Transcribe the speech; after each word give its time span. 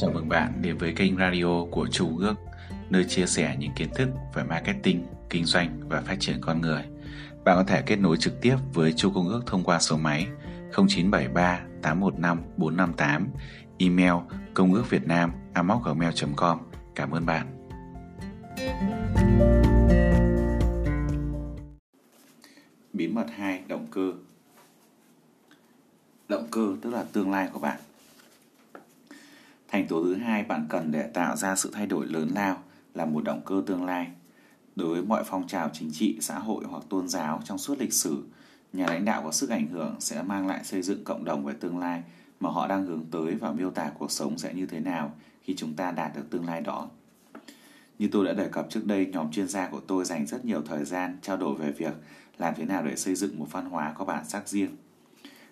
Chào 0.00 0.10
mừng 0.10 0.28
bạn 0.28 0.52
đến 0.62 0.78
với 0.78 0.92
kênh 0.96 1.16
radio 1.16 1.64
của 1.70 1.86
Chu 1.86 2.18
Ước, 2.18 2.34
nơi 2.90 3.04
chia 3.04 3.26
sẻ 3.26 3.56
những 3.58 3.72
kiến 3.76 3.88
thức 3.94 4.08
về 4.34 4.42
marketing, 4.42 5.06
kinh 5.30 5.44
doanh 5.44 5.80
và 5.88 6.00
phát 6.00 6.16
triển 6.20 6.36
con 6.40 6.60
người. 6.60 6.82
Bạn 7.44 7.56
có 7.56 7.64
thể 7.64 7.82
kết 7.82 7.96
nối 7.96 8.16
trực 8.16 8.40
tiếp 8.40 8.56
với 8.74 8.92
Chu 8.92 9.10
Công 9.14 9.28
Ước 9.28 9.42
thông 9.46 9.64
qua 9.64 9.78
số 9.78 9.96
máy 9.96 10.26
0973 10.72 11.60
815 11.82 12.42
458, 12.56 13.28
email 13.78 14.12
công 14.54 14.74
ước 14.74 14.90
việt 14.90 15.06
nam 15.06 15.32
gmail.com. 15.54 16.58
Cảm 16.94 17.10
ơn 17.10 17.26
bạn. 17.26 17.46
Bí 22.92 23.08
mật 23.08 23.26
2. 23.36 23.62
Động 23.68 23.86
cơ 23.90 24.12
Động 26.28 26.46
cơ 26.50 26.76
tức 26.82 26.90
là 26.90 27.04
tương 27.12 27.30
lai 27.30 27.48
của 27.52 27.58
bạn. 27.58 27.80
Thành 29.68 29.86
tố 29.88 30.04
thứ 30.04 30.14
hai 30.14 30.42
bạn 30.42 30.66
cần 30.68 30.90
để 30.90 31.02
tạo 31.02 31.36
ra 31.36 31.56
sự 31.56 31.70
thay 31.72 31.86
đổi 31.86 32.06
lớn 32.06 32.28
lao 32.34 32.62
là 32.94 33.04
một 33.04 33.24
động 33.24 33.40
cơ 33.46 33.62
tương 33.66 33.84
lai. 33.84 34.06
Đối 34.76 34.88
với 34.88 35.02
mọi 35.02 35.24
phong 35.26 35.46
trào 35.46 35.70
chính 35.72 35.90
trị, 35.92 36.18
xã 36.20 36.38
hội 36.38 36.64
hoặc 36.68 36.82
tôn 36.88 37.08
giáo 37.08 37.40
trong 37.44 37.58
suốt 37.58 37.78
lịch 37.78 37.92
sử, 37.92 38.24
nhà 38.72 38.86
lãnh 38.86 39.04
đạo 39.04 39.22
có 39.24 39.32
sức 39.32 39.50
ảnh 39.50 39.66
hưởng 39.66 39.96
sẽ 40.00 40.22
mang 40.22 40.46
lại 40.46 40.64
xây 40.64 40.82
dựng 40.82 41.04
cộng 41.04 41.24
đồng 41.24 41.44
về 41.44 41.54
tương 41.60 41.78
lai 41.78 42.02
mà 42.40 42.50
họ 42.50 42.66
đang 42.66 42.86
hướng 42.86 43.04
tới 43.10 43.34
và 43.34 43.52
miêu 43.52 43.70
tả 43.70 43.90
cuộc 43.98 44.10
sống 44.10 44.38
sẽ 44.38 44.54
như 44.54 44.66
thế 44.66 44.80
nào 44.80 45.12
khi 45.42 45.54
chúng 45.56 45.74
ta 45.74 45.90
đạt 45.90 46.16
được 46.16 46.30
tương 46.30 46.46
lai 46.46 46.60
đó. 46.60 46.88
Như 47.98 48.08
tôi 48.12 48.24
đã 48.24 48.32
đề 48.32 48.48
cập 48.48 48.66
trước 48.70 48.86
đây, 48.86 49.06
nhóm 49.06 49.32
chuyên 49.32 49.48
gia 49.48 49.68
của 49.68 49.80
tôi 49.80 50.04
dành 50.04 50.26
rất 50.26 50.44
nhiều 50.44 50.62
thời 50.66 50.84
gian 50.84 51.18
trao 51.22 51.36
đổi 51.36 51.54
về 51.54 51.72
việc 51.72 51.94
làm 52.38 52.54
thế 52.56 52.64
nào 52.64 52.82
để 52.82 52.96
xây 52.96 53.14
dựng 53.14 53.38
một 53.38 53.46
văn 53.50 53.70
hóa 53.70 53.92
có 53.98 54.04
bản 54.04 54.24
sắc 54.24 54.48
riêng. 54.48 54.76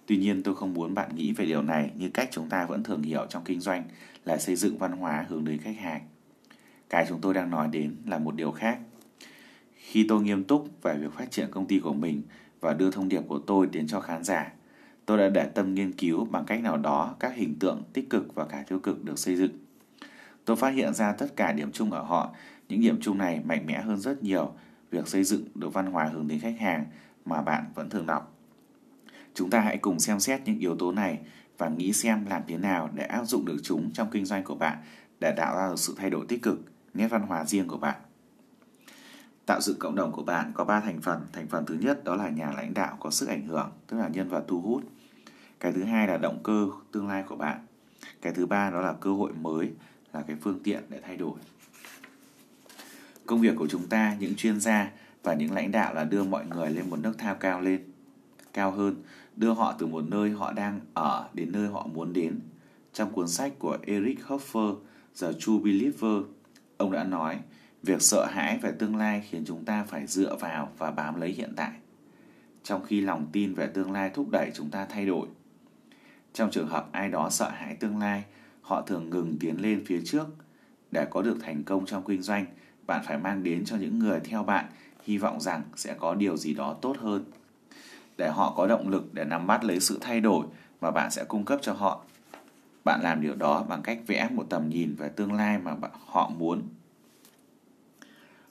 Tuy 0.06 0.16
nhiên 0.16 0.42
tôi 0.42 0.56
không 0.56 0.74
muốn 0.74 0.94
bạn 0.94 1.16
nghĩ 1.16 1.32
về 1.32 1.46
điều 1.46 1.62
này 1.62 1.90
như 1.96 2.10
cách 2.14 2.28
chúng 2.32 2.48
ta 2.48 2.66
vẫn 2.66 2.82
thường 2.82 3.02
hiểu 3.02 3.26
trong 3.28 3.44
kinh 3.44 3.60
doanh 3.60 3.84
là 4.24 4.38
xây 4.38 4.56
dựng 4.56 4.78
văn 4.78 4.92
hóa 4.92 5.26
hướng 5.28 5.44
đến 5.44 5.58
khách 5.58 5.78
hàng. 5.78 6.00
Cái 6.88 7.06
chúng 7.08 7.20
tôi 7.20 7.34
đang 7.34 7.50
nói 7.50 7.68
đến 7.72 7.96
là 8.06 8.18
một 8.18 8.34
điều 8.34 8.50
khác. 8.50 8.78
Khi 9.74 10.06
tôi 10.08 10.22
nghiêm 10.22 10.44
túc 10.44 10.68
về 10.82 10.98
việc 10.98 11.12
phát 11.12 11.30
triển 11.30 11.50
công 11.50 11.66
ty 11.66 11.78
của 11.78 11.94
mình 11.94 12.22
và 12.60 12.74
đưa 12.74 12.90
thông 12.90 13.08
điệp 13.08 13.22
của 13.28 13.38
tôi 13.38 13.66
đến 13.66 13.86
cho 13.86 14.00
khán 14.00 14.24
giả, 14.24 14.52
tôi 15.06 15.18
đã 15.18 15.28
để 15.28 15.44
tâm 15.54 15.74
nghiên 15.74 15.92
cứu 15.92 16.24
bằng 16.24 16.44
cách 16.44 16.62
nào 16.62 16.76
đó 16.76 17.16
các 17.20 17.34
hình 17.34 17.58
tượng 17.58 17.82
tích 17.92 18.10
cực 18.10 18.34
và 18.34 18.44
cả 18.44 18.64
tiêu 18.68 18.78
cực 18.78 19.04
được 19.04 19.18
xây 19.18 19.36
dựng. 19.36 19.52
Tôi 20.44 20.56
phát 20.56 20.70
hiện 20.70 20.94
ra 20.94 21.12
tất 21.12 21.36
cả 21.36 21.52
điểm 21.52 21.72
chung 21.72 21.92
ở 21.92 22.02
họ, 22.02 22.34
những 22.68 22.80
điểm 22.80 22.98
chung 23.00 23.18
này 23.18 23.40
mạnh 23.44 23.66
mẽ 23.66 23.80
hơn 23.80 24.00
rất 24.00 24.22
nhiều 24.22 24.52
việc 24.90 25.08
xây 25.08 25.24
dựng 25.24 25.44
được 25.54 25.72
văn 25.72 25.86
hóa 25.86 26.04
hướng 26.04 26.28
đến 26.28 26.40
khách 26.40 26.60
hàng 26.60 26.84
mà 27.24 27.42
bạn 27.42 27.64
vẫn 27.74 27.90
thường 27.90 28.06
đọc. 28.06 28.35
Chúng 29.36 29.50
ta 29.50 29.60
hãy 29.60 29.78
cùng 29.78 30.00
xem 30.00 30.20
xét 30.20 30.40
những 30.44 30.58
yếu 30.58 30.76
tố 30.76 30.92
này 30.92 31.18
và 31.58 31.68
nghĩ 31.68 31.92
xem 31.92 32.26
làm 32.26 32.42
thế 32.46 32.56
nào 32.56 32.90
để 32.94 33.04
áp 33.04 33.24
dụng 33.24 33.44
được 33.44 33.56
chúng 33.62 33.92
trong 33.92 34.08
kinh 34.10 34.24
doanh 34.24 34.44
của 34.44 34.54
bạn 34.54 34.78
để 35.20 35.34
tạo 35.36 35.56
ra 35.56 35.68
được 35.68 35.78
sự 35.78 35.94
thay 35.96 36.10
đổi 36.10 36.26
tích 36.28 36.42
cực, 36.42 36.60
nét 36.94 37.08
văn 37.08 37.22
hóa 37.22 37.44
riêng 37.44 37.68
của 37.68 37.76
bạn. 37.76 37.96
Tạo 39.46 39.60
dựng 39.60 39.78
cộng 39.78 39.94
đồng 39.94 40.12
của 40.12 40.22
bạn 40.22 40.52
có 40.54 40.64
3 40.64 40.80
thành 40.80 41.00
phần. 41.00 41.20
Thành 41.32 41.46
phần 41.46 41.66
thứ 41.66 41.74
nhất 41.74 42.04
đó 42.04 42.16
là 42.16 42.28
nhà 42.28 42.52
lãnh 42.56 42.74
đạo 42.74 42.96
có 43.00 43.10
sức 43.10 43.28
ảnh 43.28 43.46
hưởng, 43.46 43.70
tức 43.86 43.96
là 43.96 44.08
nhân 44.08 44.28
vật 44.28 44.44
thu 44.48 44.60
hút. 44.60 44.84
Cái 45.60 45.72
thứ 45.72 45.82
hai 45.82 46.08
là 46.08 46.16
động 46.16 46.40
cơ 46.42 46.68
tương 46.92 47.08
lai 47.08 47.22
của 47.22 47.36
bạn. 47.36 47.66
Cái 48.22 48.32
thứ 48.32 48.46
ba 48.46 48.70
đó 48.70 48.80
là 48.80 48.92
cơ 48.92 49.12
hội 49.12 49.32
mới, 49.32 49.70
là 50.12 50.22
cái 50.26 50.36
phương 50.40 50.60
tiện 50.64 50.82
để 50.88 51.00
thay 51.06 51.16
đổi. 51.16 51.38
Công 53.26 53.40
việc 53.40 53.56
của 53.56 53.66
chúng 53.66 53.86
ta, 53.88 54.16
những 54.18 54.34
chuyên 54.36 54.60
gia 54.60 54.90
và 55.22 55.34
những 55.34 55.52
lãnh 55.52 55.70
đạo 55.70 55.94
là 55.94 56.04
đưa 56.04 56.24
mọi 56.24 56.46
người 56.46 56.70
lên 56.70 56.90
một 56.90 56.98
nước 56.98 57.18
thao 57.18 57.34
cao 57.34 57.60
lên, 57.60 57.80
cao 58.52 58.70
hơn, 58.70 59.02
đưa 59.36 59.52
họ 59.52 59.74
từ 59.78 59.86
một 59.86 60.04
nơi 60.08 60.30
họ 60.30 60.52
đang 60.52 60.80
ở 60.94 61.28
đến 61.34 61.52
nơi 61.52 61.68
họ 61.68 61.86
muốn 61.94 62.12
đến. 62.12 62.40
Trong 62.92 63.12
cuốn 63.12 63.28
sách 63.28 63.52
của 63.58 63.78
Eric 63.86 64.18
Hoffer, 64.26 64.76
The 65.20 65.32
True 65.38 65.58
Believer, 65.64 66.22
ông 66.76 66.92
đã 66.92 67.04
nói, 67.04 67.38
việc 67.82 68.02
sợ 68.02 68.26
hãi 68.26 68.58
về 68.62 68.72
tương 68.78 68.96
lai 68.96 69.22
khiến 69.30 69.44
chúng 69.46 69.64
ta 69.64 69.84
phải 69.84 70.06
dựa 70.06 70.36
vào 70.36 70.72
và 70.78 70.90
bám 70.90 71.20
lấy 71.20 71.30
hiện 71.30 71.52
tại. 71.56 71.72
Trong 72.62 72.84
khi 72.84 73.00
lòng 73.00 73.26
tin 73.32 73.54
về 73.54 73.66
tương 73.66 73.92
lai 73.92 74.10
thúc 74.14 74.28
đẩy 74.30 74.50
chúng 74.54 74.70
ta 74.70 74.84
thay 74.84 75.06
đổi. 75.06 75.28
Trong 76.32 76.50
trường 76.50 76.68
hợp 76.68 76.88
ai 76.92 77.08
đó 77.08 77.30
sợ 77.30 77.50
hãi 77.50 77.76
tương 77.80 77.98
lai, 77.98 78.24
họ 78.60 78.82
thường 78.82 79.10
ngừng 79.10 79.36
tiến 79.40 79.60
lên 79.60 79.84
phía 79.86 80.00
trước. 80.04 80.26
Để 80.90 81.06
có 81.10 81.22
được 81.22 81.36
thành 81.40 81.62
công 81.64 81.86
trong 81.86 82.04
kinh 82.06 82.22
doanh, 82.22 82.46
bạn 82.86 83.02
phải 83.06 83.18
mang 83.18 83.42
đến 83.42 83.64
cho 83.64 83.76
những 83.76 83.98
người 83.98 84.20
theo 84.20 84.44
bạn 84.44 84.64
hy 85.02 85.18
vọng 85.18 85.40
rằng 85.40 85.62
sẽ 85.76 85.94
có 85.94 86.14
điều 86.14 86.36
gì 86.36 86.54
đó 86.54 86.76
tốt 86.82 86.96
hơn 86.98 87.24
để 88.16 88.30
họ 88.30 88.54
có 88.56 88.66
động 88.66 88.88
lực 88.88 89.14
để 89.14 89.24
nắm 89.24 89.46
bắt 89.46 89.64
lấy 89.64 89.80
sự 89.80 89.98
thay 90.00 90.20
đổi 90.20 90.46
mà 90.80 90.90
bạn 90.90 91.10
sẽ 91.10 91.24
cung 91.24 91.44
cấp 91.44 91.58
cho 91.62 91.72
họ. 91.72 92.04
Bạn 92.84 93.00
làm 93.02 93.20
điều 93.20 93.34
đó 93.34 93.62
bằng 93.68 93.82
cách 93.82 93.98
vẽ 94.06 94.28
một 94.32 94.46
tầm 94.50 94.68
nhìn 94.68 94.94
về 94.94 95.08
tương 95.08 95.32
lai 95.32 95.58
mà 95.58 95.74
họ 96.06 96.30
muốn. 96.38 96.62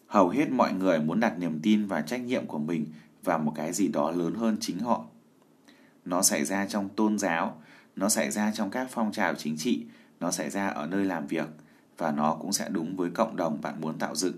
Hầu 0.07 0.29
hết 0.29 0.51
mọi 0.51 0.73
người 0.73 0.99
muốn 0.99 1.19
đặt 1.19 1.39
niềm 1.39 1.59
tin 1.63 1.85
và 1.85 2.01
trách 2.01 2.21
nhiệm 2.21 2.45
của 2.45 2.59
mình 2.59 2.85
vào 3.23 3.39
một 3.39 3.53
cái 3.55 3.73
gì 3.73 3.87
đó 3.87 4.11
lớn 4.11 4.33
hơn 4.35 4.57
chính 4.59 4.79
họ. 4.79 5.05
Nó 6.05 6.21
xảy 6.21 6.45
ra 6.45 6.65
trong 6.65 6.89
tôn 6.89 7.17
giáo, 7.17 7.61
nó 7.95 8.09
xảy 8.09 8.31
ra 8.31 8.51
trong 8.51 8.69
các 8.69 8.87
phong 8.91 9.11
trào 9.11 9.35
chính 9.35 9.57
trị, 9.57 9.85
nó 10.19 10.31
xảy 10.31 10.49
ra 10.49 10.67
ở 10.67 10.87
nơi 10.87 11.05
làm 11.05 11.27
việc 11.27 11.47
và 11.97 12.11
nó 12.11 12.37
cũng 12.41 12.53
sẽ 12.53 12.69
đúng 12.69 12.95
với 12.95 13.09
cộng 13.09 13.35
đồng 13.35 13.61
bạn 13.61 13.81
muốn 13.81 13.97
tạo 13.99 14.15
dựng. 14.15 14.35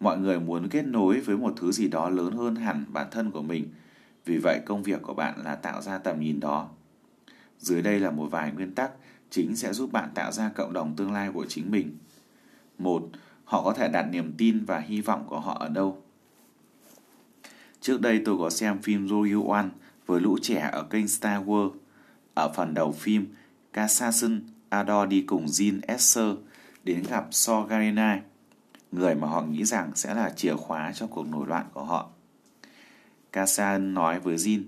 Mọi 0.00 0.18
người 0.18 0.40
muốn 0.40 0.68
kết 0.68 0.86
nối 0.86 1.20
với 1.20 1.36
một 1.36 1.54
thứ 1.56 1.72
gì 1.72 1.88
đó 1.88 2.10
lớn 2.10 2.32
hơn 2.32 2.56
hẳn 2.56 2.84
bản 2.88 3.06
thân 3.10 3.30
của 3.30 3.42
mình 3.42 3.68
vì 4.24 4.38
vậy 4.38 4.60
công 4.66 4.82
việc 4.82 5.02
của 5.02 5.14
bạn 5.14 5.34
là 5.44 5.54
tạo 5.54 5.82
ra 5.82 5.98
tầm 5.98 6.20
nhìn 6.20 6.40
đó. 6.40 6.68
Dưới 7.58 7.82
đây 7.82 8.00
là 8.00 8.10
một 8.10 8.26
vài 8.30 8.52
nguyên 8.52 8.74
tắc 8.74 8.90
chính 9.30 9.56
sẽ 9.56 9.72
giúp 9.72 9.92
bạn 9.92 10.10
tạo 10.14 10.32
ra 10.32 10.48
cộng 10.48 10.72
đồng 10.72 10.96
tương 10.96 11.12
lai 11.12 11.30
của 11.34 11.46
chính 11.48 11.70
mình. 11.70 11.96
Một, 12.78 13.02
họ 13.44 13.64
có 13.64 13.72
thể 13.72 13.88
đặt 13.88 14.02
niềm 14.02 14.34
tin 14.38 14.64
và 14.64 14.78
hy 14.78 15.00
vọng 15.00 15.24
của 15.26 15.40
họ 15.40 15.58
ở 15.60 15.68
đâu. 15.68 16.02
Trước 17.80 18.00
đây 18.00 18.22
tôi 18.24 18.38
có 18.38 18.50
xem 18.50 18.78
phim 18.78 19.08
Royal 19.08 19.48
One 19.48 19.68
với 20.06 20.20
lũ 20.20 20.38
trẻ 20.42 20.70
ở 20.72 20.82
kênh 20.82 21.08
Star 21.08 21.42
Wars. 21.44 21.70
Ở 22.34 22.52
phần 22.56 22.74
đầu 22.74 22.92
phim, 22.92 23.34
Cassandra 23.72 24.38
Ador 24.68 25.08
đi 25.08 25.22
cùng 25.22 25.46
Jin 25.46 25.80
Esser 25.86 26.34
đến 26.84 27.02
gặp 27.08 27.26
so 27.30 27.62
Gerrera, 27.62 28.20
người 28.92 29.14
mà 29.14 29.28
họ 29.28 29.42
nghĩ 29.42 29.64
rằng 29.64 29.92
sẽ 29.94 30.14
là 30.14 30.30
chìa 30.30 30.54
khóa 30.54 30.92
cho 30.94 31.06
cuộc 31.06 31.28
nổi 31.28 31.46
loạn 31.46 31.66
của 31.72 31.84
họ. 31.84 32.10
Kasan 33.32 33.94
nói 33.94 34.20
với 34.20 34.36
Jin, 34.36 34.62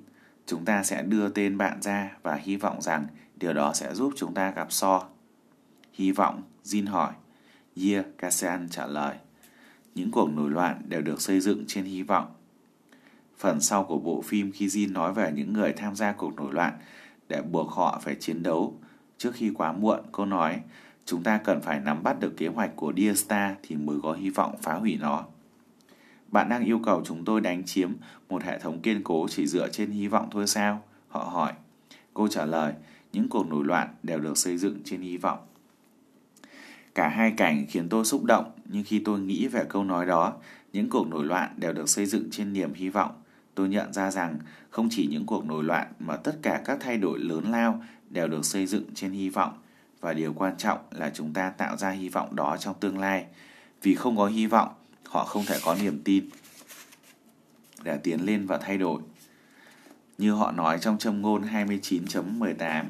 chúng 0.46 0.64
ta 0.64 0.82
sẽ 0.82 1.02
đưa 1.02 1.28
tên 1.28 1.58
bạn 1.58 1.82
ra 1.82 2.16
và 2.22 2.34
hy 2.34 2.56
vọng 2.56 2.82
rằng 2.82 3.06
điều 3.36 3.52
đó 3.52 3.72
sẽ 3.74 3.94
giúp 3.94 4.12
chúng 4.16 4.34
ta 4.34 4.50
gặp 4.50 4.72
So. 4.72 5.02
Hy 5.92 6.12
vọng, 6.12 6.42
Jin 6.64 6.90
hỏi. 6.90 7.12
Yeah, 7.82 8.06
Kasan 8.18 8.68
trả 8.68 8.86
lời. 8.86 9.16
Những 9.94 10.10
cuộc 10.10 10.30
nổi 10.30 10.50
loạn 10.50 10.82
đều 10.88 11.02
được 11.02 11.20
xây 11.20 11.40
dựng 11.40 11.64
trên 11.66 11.84
hy 11.84 12.02
vọng. 12.02 12.34
Phần 13.38 13.60
sau 13.60 13.84
của 13.84 13.98
bộ 13.98 14.22
phim 14.22 14.52
khi 14.52 14.66
Jin 14.66 14.92
nói 14.92 15.12
về 15.12 15.32
những 15.34 15.52
người 15.52 15.72
tham 15.72 15.96
gia 15.96 16.12
cuộc 16.12 16.36
nổi 16.36 16.52
loạn 16.52 16.72
để 17.28 17.42
buộc 17.42 17.70
họ 17.70 18.00
phải 18.04 18.14
chiến 18.14 18.42
đấu 18.42 18.78
trước 19.18 19.34
khi 19.34 19.50
quá 19.54 19.72
muộn, 19.72 20.00
cô 20.12 20.24
nói 20.24 20.60
chúng 21.04 21.22
ta 21.22 21.38
cần 21.38 21.60
phải 21.60 21.80
nắm 21.80 22.02
bắt 22.02 22.20
được 22.20 22.34
kế 22.36 22.46
hoạch 22.48 22.70
của 22.76 22.92
Dear 22.96 23.24
Star 23.24 23.54
thì 23.62 23.76
mới 23.76 23.96
có 24.02 24.12
hy 24.12 24.30
vọng 24.30 24.54
phá 24.62 24.74
hủy 24.74 24.98
nó. 25.00 25.24
Bạn 26.32 26.48
đang 26.48 26.64
yêu 26.64 26.78
cầu 26.78 27.02
chúng 27.04 27.24
tôi 27.24 27.40
đánh 27.40 27.64
chiếm 27.64 27.90
một 28.28 28.42
hệ 28.42 28.58
thống 28.58 28.80
kiên 28.80 29.02
cố 29.04 29.26
chỉ 29.30 29.46
dựa 29.46 29.68
trên 29.68 29.90
hy 29.90 30.08
vọng 30.08 30.28
thôi 30.30 30.46
sao? 30.46 30.82
Họ 31.08 31.24
hỏi. 31.24 31.52
Cô 32.14 32.28
trả 32.28 32.44
lời, 32.44 32.72
những 33.12 33.28
cuộc 33.28 33.48
nổi 33.48 33.64
loạn 33.64 33.88
đều 34.02 34.20
được 34.20 34.38
xây 34.38 34.58
dựng 34.58 34.78
trên 34.84 35.00
hy 35.00 35.16
vọng. 35.16 35.38
Cả 36.94 37.08
hai 37.08 37.30
cảnh 37.36 37.66
khiến 37.68 37.88
tôi 37.88 38.04
xúc 38.04 38.24
động, 38.24 38.50
nhưng 38.64 38.84
khi 38.84 38.98
tôi 38.98 39.20
nghĩ 39.20 39.46
về 39.46 39.64
câu 39.68 39.84
nói 39.84 40.06
đó, 40.06 40.32
những 40.72 40.90
cuộc 40.90 41.08
nổi 41.08 41.24
loạn 41.24 41.54
đều 41.56 41.72
được 41.72 41.88
xây 41.88 42.06
dựng 42.06 42.28
trên 42.30 42.52
niềm 42.52 42.74
hy 42.74 42.88
vọng. 42.88 43.12
Tôi 43.54 43.68
nhận 43.68 43.92
ra 43.92 44.10
rằng 44.10 44.38
không 44.70 44.88
chỉ 44.90 45.06
những 45.06 45.26
cuộc 45.26 45.44
nổi 45.44 45.64
loạn 45.64 45.86
mà 45.98 46.16
tất 46.16 46.38
cả 46.42 46.62
các 46.64 46.78
thay 46.80 46.96
đổi 46.98 47.18
lớn 47.18 47.44
lao 47.50 47.82
đều 48.10 48.28
được 48.28 48.44
xây 48.44 48.66
dựng 48.66 48.84
trên 48.94 49.10
hy 49.10 49.28
vọng 49.28 49.52
và 50.00 50.12
điều 50.12 50.32
quan 50.32 50.56
trọng 50.56 50.78
là 50.90 51.10
chúng 51.14 51.32
ta 51.32 51.50
tạo 51.50 51.76
ra 51.76 51.90
hy 51.90 52.08
vọng 52.08 52.36
đó 52.36 52.56
trong 52.56 52.74
tương 52.80 52.98
lai. 52.98 53.24
Vì 53.82 53.94
không 53.94 54.16
có 54.16 54.26
hy 54.26 54.46
vọng 54.46 54.68
họ 55.12 55.24
không 55.24 55.44
thể 55.46 55.58
có 55.64 55.76
niềm 55.82 56.00
tin 56.04 56.28
để 57.82 57.98
tiến 58.02 58.26
lên 58.26 58.46
và 58.46 58.58
thay 58.58 58.78
đổi. 58.78 59.02
Như 60.18 60.32
họ 60.32 60.52
nói 60.52 60.78
trong 60.80 60.98
châm 60.98 61.22
ngôn 61.22 61.42
29.18, 61.42 62.84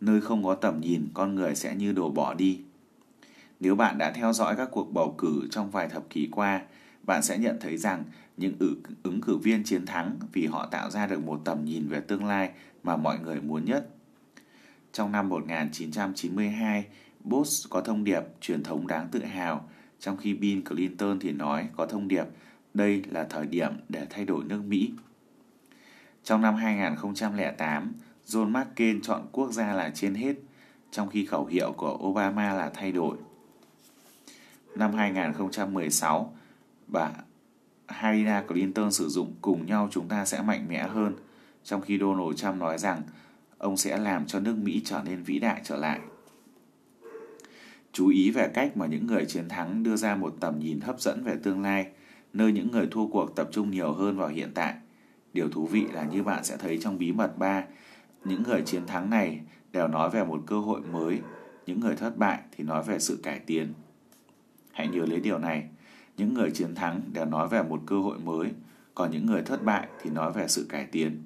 nơi 0.00 0.20
không 0.20 0.44
có 0.44 0.54
tầm 0.54 0.80
nhìn, 0.80 1.08
con 1.14 1.34
người 1.34 1.54
sẽ 1.54 1.74
như 1.74 1.92
đổ 1.92 2.10
bỏ 2.10 2.34
đi. 2.34 2.60
Nếu 3.60 3.74
bạn 3.74 3.98
đã 3.98 4.12
theo 4.12 4.32
dõi 4.32 4.56
các 4.56 4.68
cuộc 4.72 4.92
bầu 4.92 5.14
cử 5.18 5.48
trong 5.50 5.70
vài 5.70 5.88
thập 5.88 6.10
kỷ 6.10 6.28
qua, 6.32 6.60
bạn 7.02 7.22
sẽ 7.22 7.38
nhận 7.38 7.58
thấy 7.60 7.76
rằng 7.76 8.04
những 8.36 8.54
ứng 9.02 9.20
cử 9.20 9.36
viên 9.36 9.64
chiến 9.64 9.86
thắng 9.86 10.16
vì 10.32 10.46
họ 10.46 10.66
tạo 10.66 10.90
ra 10.90 11.06
được 11.06 11.24
một 11.24 11.40
tầm 11.44 11.64
nhìn 11.64 11.88
về 11.88 12.00
tương 12.00 12.24
lai 12.24 12.50
mà 12.82 12.96
mọi 12.96 13.18
người 13.18 13.40
muốn 13.40 13.64
nhất. 13.64 13.88
Trong 14.92 15.12
năm 15.12 15.28
1992, 15.28 16.84
Bush 17.24 17.70
có 17.70 17.80
thông 17.80 18.04
điệp 18.04 18.22
truyền 18.40 18.62
thống 18.62 18.86
đáng 18.86 19.08
tự 19.12 19.24
hào 19.24 19.68
trong 20.00 20.16
khi 20.16 20.34
Bill 20.34 20.60
Clinton 20.60 21.18
thì 21.20 21.32
nói 21.32 21.68
có 21.76 21.86
thông 21.86 22.08
điệp 22.08 22.24
đây 22.74 23.02
là 23.10 23.24
thời 23.24 23.46
điểm 23.46 23.72
để 23.88 24.06
thay 24.10 24.24
đổi 24.24 24.44
nước 24.44 24.62
Mỹ. 24.64 24.92
Trong 26.24 26.42
năm 26.42 26.54
2008, 26.54 27.92
John 28.26 28.50
McCain 28.50 29.00
chọn 29.02 29.26
quốc 29.32 29.52
gia 29.52 29.72
là 29.72 29.90
trên 29.94 30.14
hết. 30.14 30.34
trong 30.90 31.08
khi 31.08 31.26
khẩu 31.26 31.46
hiệu 31.46 31.72
của 31.72 31.98
Obama 32.02 32.54
là 32.54 32.70
thay 32.74 32.92
đổi. 32.92 33.16
Năm 34.74 34.92
2016, 34.92 36.34
bà 36.86 37.10
Harina 37.86 38.42
Clinton 38.48 38.92
sử 38.92 39.08
dụng 39.08 39.34
cùng 39.40 39.66
nhau 39.66 39.88
chúng 39.90 40.08
ta 40.08 40.24
sẽ 40.24 40.42
mạnh 40.42 40.66
mẽ 40.68 40.88
hơn, 40.88 41.16
trong 41.64 41.80
khi 41.80 41.98
Donald 41.98 42.36
Trump 42.36 42.56
nói 42.56 42.78
rằng 42.78 43.02
ông 43.58 43.76
sẽ 43.76 43.96
làm 43.96 44.26
cho 44.26 44.40
nước 44.40 44.56
Mỹ 44.56 44.82
trở 44.84 45.02
nên 45.04 45.22
vĩ 45.22 45.38
đại 45.38 45.60
trở 45.64 45.76
lại. 45.76 46.00
Chú 47.92 48.08
ý 48.08 48.30
về 48.30 48.50
cách 48.54 48.76
mà 48.76 48.86
những 48.86 49.06
người 49.06 49.24
chiến 49.24 49.48
thắng 49.48 49.82
đưa 49.82 49.96
ra 49.96 50.16
một 50.16 50.34
tầm 50.40 50.58
nhìn 50.58 50.80
hấp 50.80 51.00
dẫn 51.00 51.24
về 51.24 51.36
tương 51.42 51.62
lai, 51.62 51.86
nơi 52.32 52.52
những 52.52 52.70
người 52.70 52.88
thua 52.90 53.06
cuộc 53.06 53.36
tập 53.36 53.48
trung 53.52 53.70
nhiều 53.70 53.92
hơn 53.92 54.16
vào 54.16 54.28
hiện 54.28 54.50
tại. 54.54 54.74
Điều 55.32 55.48
thú 55.48 55.66
vị 55.66 55.86
là 55.92 56.04
như 56.04 56.22
bạn 56.22 56.44
sẽ 56.44 56.56
thấy 56.56 56.78
trong 56.80 56.98
bí 56.98 57.12
mật 57.12 57.38
3, 57.38 57.64
những 58.24 58.42
người 58.42 58.62
chiến 58.62 58.86
thắng 58.86 59.10
này 59.10 59.40
đều 59.72 59.88
nói 59.88 60.10
về 60.10 60.24
một 60.24 60.42
cơ 60.46 60.60
hội 60.60 60.80
mới, 60.80 61.20
những 61.66 61.80
người 61.80 61.96
thất 61.96 62.16
bại 62.16 62.40
thì 62.56 62.64
nói 62.64 62.82
về 62.82 62.98
sự 62.98 63.20
cải 63.22 63.38
tiến. 63.38 63.72
Hãy 64.72 64.88
nhớ 64.88 65.04
lấy 65.06 65.20
điều 65.20 65.38
này, 65.38 65.68
những 66.16 66.34
người 66.34 66.50
chiến 66.50 66.74
thắng 66.74 67.00
đều 67.12 67.24
nói 67.24 67.48
về 67.48 67.62
một 67.62 67.80
cơ 67.86 67.98
hội 67.98 68.18
mới, 68.18 68.48
còn 68.94 69.10
những 69.10 69.26
người 69.26 69.42
thất 69.42 69.64
bại 69.64 69.88
thì 70.02 70.10
nói 70.10 70.32
về 70.32 70.48
sự 70.48 70.66
cải 70.68 70.86
tiến. 70.86 71.22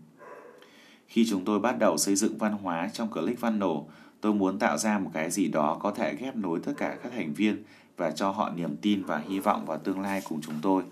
Khi 1.07 1.27
chúng 1.29 1.45
tôi 1.45 1.59
bắt 1.61 1.79
đầu 1.79 1.97
xây 1.97 2.17
dựng 2.17 2.39
văn 2.39 2.53
hóa 2.53 2.91
trong 2.93 3.13
Click 3.13 3.41
Văn 3.41 3.59
Nổ, 3.59 3.89
tôi 4.23 4.35
muốn 4.35 4.59
tạo 4.59 4.79
ra 4.79 4.99
một 4.99 5.11
cái 5.15 5.31
gì 5.31 5.49
đó 5.49 5.79
có 5.81 5.91
thể 5.91 6.15
ghép 6.15 6.37
nối 6.37 6.61
tất 6.65 6.73
cả 6.77 6.97
các 7.03 7.13
thành 7.13 7.35
viên 7.35 7.63
và 7.97 8.11
cho 8.11 8.31
họ 8.31 8.51
niềm 8.51 8.77
tin 8.77 9.05
và 9.05 9.19
hy 9.19 9.39
vọng 9.39 9.67
vào 9.67 9.79
tương 9.79 10.01
lai 10.01 10.23
cùng 10.29 10.41
chúng 10.41 10.55
tôi. 10.63 10.83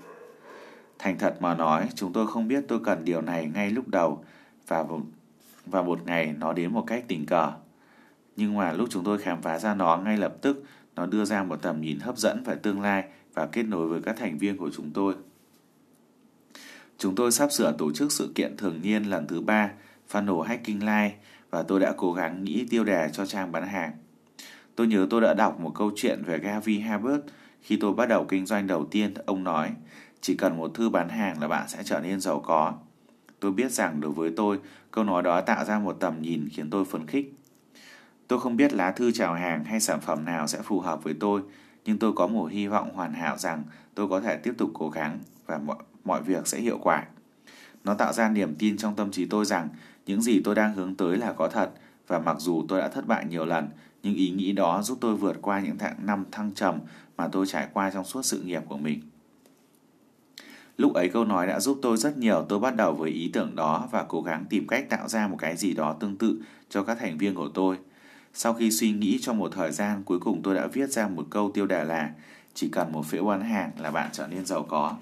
Thành 0.99 1.19
thật 1.19 1.37
mà 1.41 1.55
nói, 1.55 1.89
chúng 1.95 2.13
tôi 2.13 2.27
không 2.27 2.49
biết 2.49 2.65
tôi 2.69 2.81
cần 2.85 3.05
điều 3.05 3.21
này 3.21 3.51
ngay 3.55 3.71
lúc 3.71 3.89
đầu 3.89 4.25
và 4.67 4.85
và 5.67 5.83
một 5.83 6.07
ngày 6.07 6.35
nó 6.39 6.53
đến 6.53 6.73
một 6.73 6.85
cách 6.87 7.05
tình 7.09 7.27
cờ. 7.27 7.53
Nhưng 8.37 8.57
mà 8.57 8.73
lúc 8.73 8.89
chúng 8.91 9.05
tôi 9.05 9.19
khám 9.19 9.43
phá 9.43 9.59
ra 9.59 9.75
nó 9.75 9.97
ngay 9.97 10.17
lập 10.17 10.35
tức, 10.41 10.65
nó 10.97 11.07
đưa 11.07 11.25
ra 11.25 11.43
một 11.43 11.63
tầm 11.63 11.81
nhìn 11.81 12.01
hấp 12.01 12.19
dẫn 12.19 12.43
về 12.45 12.55
tương 12.63 12.81
lai 12.81 13.05
và 13.35 13.47
kết 13.47 13.63
nối 13.63 13.89
với 13.89 14.03
các 14.03 14.17
thành 14.17 14.39
viên 14.39 14.57
của 14.57 14.71
chúng 14.77 14.91
tôi. 14.95 15.15
Chúng 16.99 17.15
tôi 17.15 17.33
sắp 17.33 17.53
sửa 17.53 17.73
tổ 17.73 17.93
chức 17.93 18.13
sự 18.13 18.33
kiện 18.35 18.57
thường 18.57 18.81
niên 18.83 19.03
lần 19.03 19.27
thứ 19.27 19.41
ba, 19.41 19.71
Funnel 20.13 20.41
Hacking 20.41 20.81
Live, 20.81 21.13
và 21.51 21.63
tôi 21.63 21.81
đã 21.81 21.93
cố 21.97 22.13
gắng 22.13 22.45
nghĩ 22.45 22.67
tiêu 22.71 22.85
đề 22.85 23.09
cho 23.13 23.27
trang 23.27 23.53
bán 23.53 23.69
hàng. 23.69 23.93
Tôi 24.77 24.87
nhớ 24.87 25.07
tôi 25.11 25.21
đã 25.21 25.35
đọc 25.35 25.61
một 25.61 25.73
câu 25.75 25.91
chuyện 25.97 26.23
về 26.27 26.39
Gary 26.39 26.79
Herbert 26.79 27.21
khi 27.63 27.77
tôi 27.77 27.93
bắt 27.93 28.07
đầu 28.07 28.25
kinh 28.25 28.47
doanh 28.47 28.67
đầu 28.67 28.85
tiên. 28.91 29.15
Ông 29.27 29.45
nói, 29.45 29.71
chỉ 30.21 30.37
cần 30.37 30.57
một 30.57 30.75
thư 30.75 30.89
bán 30.89 31.09
hàng 31.09 31.41
là 31.41 31.49
bạn 31.49 31.69
sẽ 31.69 31.83
trở 31.85 32.01
nên 32.01 32.21
giàu 32.21 32.41
có. 32.41 32.75
Tôi 33.41 33.53
biết 33.53 33.73
rằng 33.73 34.01
đối 34.01 34.13
với 34.13 34.33
tôi, 34.37 34.59
câu 34.91 35.05
nói 35.05 35.23
đó 35.23 35.41
tạo 35.41 35.65
ra 35.65 35.79
một 35.79 35.97
tầm 36.01 36.23
nhìn 36.23 36.49
khiến 36.53 36.71
tôi 36.71 36.85
phấn 36.85 37.07
khích. 37.07 37.35
Tôi 38.29 38.41
không 38.41 38.57
biết 38.57 38.73
lá 38.73 38.91
thư 38.93 39.13
chào 39.13 39.35
hàng 39.35 39.65
hay 39.65 39.81
sản 39.81 40.01
phẩm 40.01 40.25
nào 40.25 40.47
sẽ 40.47 40.59
phù 40.63 40.81
hợp 40.81 41.05
với 41.05 41.15
tôi, 41.21 41.43
nhưng 41.85 41.99
tôi 41.99 42.13
có 42.13 42.27
một 42.27 42.51
hy 42.51 42.67
vọng 42.67 42.95
hoàn 42.95 43.13
hảo 43.13 43.39
rằng 43.39 43.65
tôi 43.95 44.09
có 44.09 44.21
thể 44.21 44.37
tiếp 44.37 44.55
tục 44.59 44.71
cố 44.75 44.91
gắng 44.91 45.19
và 45.47 45.59
mọi, 45.59 45.77
mọi 46.05 46.23
việc 46.23 46.47
sẽ 46.47 46.61
hiệu 46.61 46.79
quả. 46.83 47.07
Nó 47.85 47.95
tạo 47.95 48.13
ra 48.13 48.29
niềm 48.29 48.55
tin 48.59 48.77
trong 48.77 48.97
tâm 48.97 49.11
trí 49.11 49.27
tôi 49.27 49.45
rằng 49.45 49.69
những 50.07 50.23
gì 50.23 50.41
tôi 50.45 50.55
đang 50.55 50.75
hướng 50.75 50.95
tới 50.95 51.17
là 51.17 51.33
có 51.33 51.49
thật 51.49 51.71
và 52.07 52.19
mặc 52.19 52.37
dù 52.39 52.65
tôi 52.69 52.81
đã 52.81 52.89
thất 52.89 53.07
bại 53.07 53.25
nhiều 53.29 53.45
lần, 53.45 53.69
nhưng 54.03 54.15
ý 54.15 54.31
nghĩ 54.31 54.53
đó 54.53 54.83
giúp 54.83 54.99
tôi 55.01 55.17
vượt 55.17 55.37
qua 55.43 55.61
những 55.61 55.79
tháng 55.79 56.07
năm 56.07 56.25
thăng 56.33 56.55
trầm 56.55 56.79
mà 57.17 57.29
tôi 57.29 57.47
trải 57.47 57.69
qua 57.73 57.91
trong 57.91 58.05
suốt 58.05 58.23
sự 58.23 58.41
nghiệp 58.43 58.63
của 58.69 58.77
mình. 58.79 59.01
Lúc 60.77 60.95
ấy 60.95 61.09
câu 61.09 61.25
nói 61.25 61.47
đã 61.47 61.61
giúp 61.61 61.79
tôi 61.83 61.97
rất 61.97 62.19
nhiều, 62.19 62.47
tôi 62.49 62.59
bắt 62.59 62.77
đầu 62.77 62.95
với 62.95 63.11
ý 63.11 63.31
tưởng 63.33 63.57
đó 63.57 63.89
và 63.91 64.05
cố 64.09 64.23
gắng 64.23 64.45
tìm 64.51 64.67
cách 64.67 64.91
tạo 64.91 65.09
ra 65.09 65.29
một 65.29 65.37
cái 65.39 65.57
gì 65.57 65.75
đó 65.75 65.93
tương 65.93 66.17
tự 66.17 66.43
cho 66.69 66.83
các 66.83 66.99
thành 67.01 67.19
viên 67.19 67.35
của 67.35 67.49
tôi. 67.55 67.77
Sau 68.35 68.55
khi 68.55 68.71
suy 68.71 68.93
nghĩ 68.93 69.19
trong 69.23 69.39
một 69.39 69.53
thời 69.55 69.73
gian, 69.73 70.03
cuối 70.05 70.19
cùng 70.19 70.43
tôi 70.43 70.55
đã 70.55 70.67
viết 70.67 70.91
ra 70.91 71.09
một 71.09 71.27
câu 71.31 71.51
tiêu 71.55 71.67
đề 71.67 71.85
là 71.85 72.11
chỉ 72.55 72.69
cần 72.69 72.93
một 72.93 73.07
phiếu 73.07 73.25
bán 73.25 73.41
hàng 73.41 73.71
là 73.79 73.91
bạn 73.91 74.09
trở 74.13 74.27
nên 74.27 74.47
giàu 74.47 74.63
có. 74.63 74.97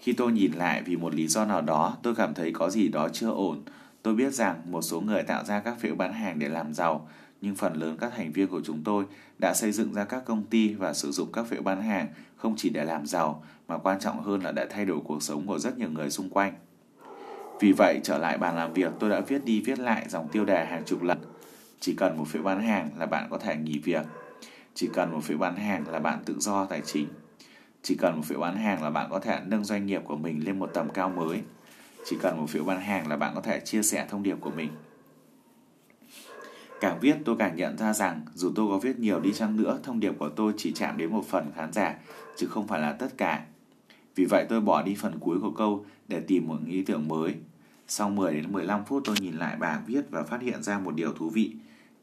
Khi 0.00 0.12
tôi 0.12 0.32
nhìn 0.32 0.52
lại 0.52 0.82
vì 0.82 0.96
một 0.96 1.14
lý 1.14 1.26
do 1.26 1.44
nào 1.44 1.62
đó, 1.62 1.96
tôi 2.02 2.14
cảm 2.14 2.34
thấy 2.34 2.52
có 2.52 2.70
gì 2.70 2.88
đó 2.88 3.08
chưa 3.12 3.30
ổn. 3.30 3.62
Tôi 4.02 4.14
biết 4.14 4.34
rằng 4.34 4.62
một 4.70 4.82
số 4.82 5.00
người 5.00 5.22
tạo 5.22 5.44
ra 5.44 5.60
các 5.60 5.80
phiếu 5.80 5.94
bán 5.94 6.12
hàng 6.12 6.38
để 6.38 6.48
làm 6.48 6.74
giàu, 6.74 7.08
nhưng 7.40 7.54
phần 7.54 7.74
lớn 7.74 7.96
các 8.00 8.12
thành 8.16 8.32
viên 8.32 8.46
của 8.48 8.60
chúng 8.64 8.84
tôi 8.84 9.04
đã 9.38 9.54
xây 9.54 9.72
dựng 9.72 9.94
ra 9.94 10.04
các 10.04 10.24
công 10.24 10.44
ty 10.44 10.74
và 10.74 10.92
sử 10.92 11.12
dụng 11.12 11.32
các 11.32 11.46
phiếu 11.46 11.62
bán 11.62 11.82
hàng 11.82 12.08
không 12.36 12.54
chỉ 12.56 12.70
để 12.70 12.84
làm 12.84 13.06
giàu 13.06 13.44
mà 13.68 13.78
quan 13.78 14.00
trọng 14.00 14.22
hơn 14.22 14.42
là 14.42 14.52
đã 14.52 14.66
thay 14.70 14.84
đổi 14.84 15.00
cuộc 15.04 15.22
sống 15.22 15.46
của 15.46 15.58
rất 15.58 15.78
nhiều 15.78 15.90
người 15.90 16.10
xung 16.10 16.30
quanh. 16.30 16.52
Vì 17.60 17.72
vậy, 17.72 18.00
trở 18.02 18.18
lại 18.18 18.38
bàn 18.38 18.56
làm 18.56 18.72
việc, 18.72 18.92
tôi 18.98 19.10
đã 19.10 19.20
viết 19.20 19.44
đi 19.44 19.60
viết 19.60 19.78
lại 19.78 20.06
dòng 20.08 20.28
tiêu 20.28 20.44
đề 20.44 20.64
hàng 20.64 20.82
chục 20.86 21.02
lần. 21.02 21.18
Chỉ 21.80 21.94
cần 21.94 22.18
một 22.18 22.28
phiếu 22.28 22.42
bán 22.42 22.62
hàng 22.62 22.90
là 22.98 23.06
bạn 23.06 23.26
có 23.30 23.38
thể 23.38 23.56
nghỉ 23.56 23.78
việc. 23.78 24.06
Chỉ 24.74 24.88
cần 24.92 25.12
một 25.12 25.20
phiếu 25.24 25.38
bán 25.38 25.56
hàng 25.56 25.88
là 25.88 25.98
bạn 25.98 26.18
tự 26.24 26.34
do 26.38 26.64
tài 26.64 26.80
chính. 26.84 27.06
Chỉ 27.82 27.94
cần 27.94 28.16
một 28.16 28.22
phiếu 28.24 28.40
bán 28.40 28.56
hàng 28.56 28.82
là 28.82 28.90
bạn 28.90 29.10
có 29.10 29.18
thể 29.18 29.40
nâng 29.46 29.64
doanh 29.64 29.86
nghiệp 29.86 30.02
của 30.04 30.16
mình 30.16 30.44
lên 30.44 30.58
một 30.58 30.70
tầm 30.74 30.88
cao 30.94 31.08
mới. 31.08 31.42
Chỉ 32.06 32.16
cần 32.22 32.36
một 32.36 32.46
phiếu 32.48 32.64
bán 32.64 32.80
hàng 32.80 33.08
là 33.08 33.16
bạn 33.16 33.34
có 33.34 33.40
thể 33.40 33.60
chia 33.60 33.82
sẻ 33.82 34.06
thông 34.10 34.22
điệp 34.22 34.36
của 34.40 34.50
mình. 34.50 34.70
Càng 36.80 36.98
viết 37.00 37.16
tôi 37.24 37.36
càng 37.38 37.56
nhận 37.56 37.78
ra 37.78 37.92
rằng 37.92 38.20
dù 38.34 38.52
tôi 38.54 38.68
có 38.68 38.78
viết 38.78 38.98
nhiều 38.98 39.20
đi 39.20 39.32
chăng 39.32 39.56
nữa, 39.56 39.78
thông 39.82 40.00
điệp 40.00 40.12
của 40.18 40.28
tôi 40.28 40.52
chỉ 40.56 40.72
chạm 40.72 40.96
đến 40.96 41.10
một 41.10 41.24
phần 41.28 41.52
khán 41.56 41.72
giả, 41.72 41.94
chứ 42.36 42.46
không 42.46 42.66
phải 42.66 42.80
là 42.80 42.92
tất 42.92 43.08
cả. 43.16 43.44
Vì 44.14 44.24
vậy 44.24 44.46
tôi 44.48 44.60
bỏ 44.60 44.82
đi 44.82 44.94
phần 44.94 45.18
cuối 45.20 45.38
của 45.40 45.50
câu 45.50 45.86
để 46.08 46.20
tìm 46.20 46.48
một 46.48 46.58
ý 46.66 46.82
tưởng 46.82 47.08
mới. 47.08 47.34
Sau 47.88 48.10
10 48.10 48.34
đến 48.34 48.52
15 48.52 48.84
phút 48.84 49.02
tôi 49.04 49.16
nhìn 49.20 49.34
lại 49.34 49.56
bài 49.56 49.78
viết 49.86 50.02
và 50.10 50.22
phát 50.22 50.40
hiện 50.42 50.62
ra 50.62 50.78
một 50.78 50.94
điều 50.94 51.12
thú 51.12 51.30
vị. 51.30 51.52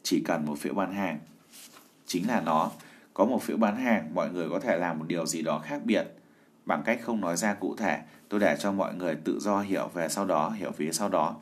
Chỉ 0.03 0.21
cần 0.25 0.45
một 0.45 0.57
phiếu 0.59 0.73
bán 0.73 0.93
hàng. 0.93 1.19
Chính 2.05 2.27
là 2.27 2.41
nó. 2.41 2.71
Có 3.17 3.25
một 3.25 3.41
phiếu 3.41 3.57
bán 3.57 3.75
hàng, 3.75 4.09
mọi 4.13 4.29
người 4.31 4.49
có 4.49 4.59
thể 4.59 4.77
làm 4.77 4.99
một 4.99 5.05
điều 5.07 5.25
gì 5.25 5.41
đó 5.41 5.59
khác 5.59 5.81
biệt. 5.85 6.07
Bằng 6.65 6.83
cách 6.85 6.99
không 7.03 7.21
nói 7.21 7.37
ra 7.37 7.53
cụ 7.53 7.75
thể, 7.75 7.99
tôi 8.29 8.39
để 8.39 8.57
cho 8.59 8.71
mọi 8.71 8.95
người 8.95 9.15
tự 9.15 9.39
do 9.39 9.61
hiểu 9.61 9.89
về 9.93 10.09
sau 10.09 10.25
đó, 10.25 10.49
hiểu 10.49 10.71
phía 10.71 10.91
sau 10.91 11.09
đó. 11.09 11.35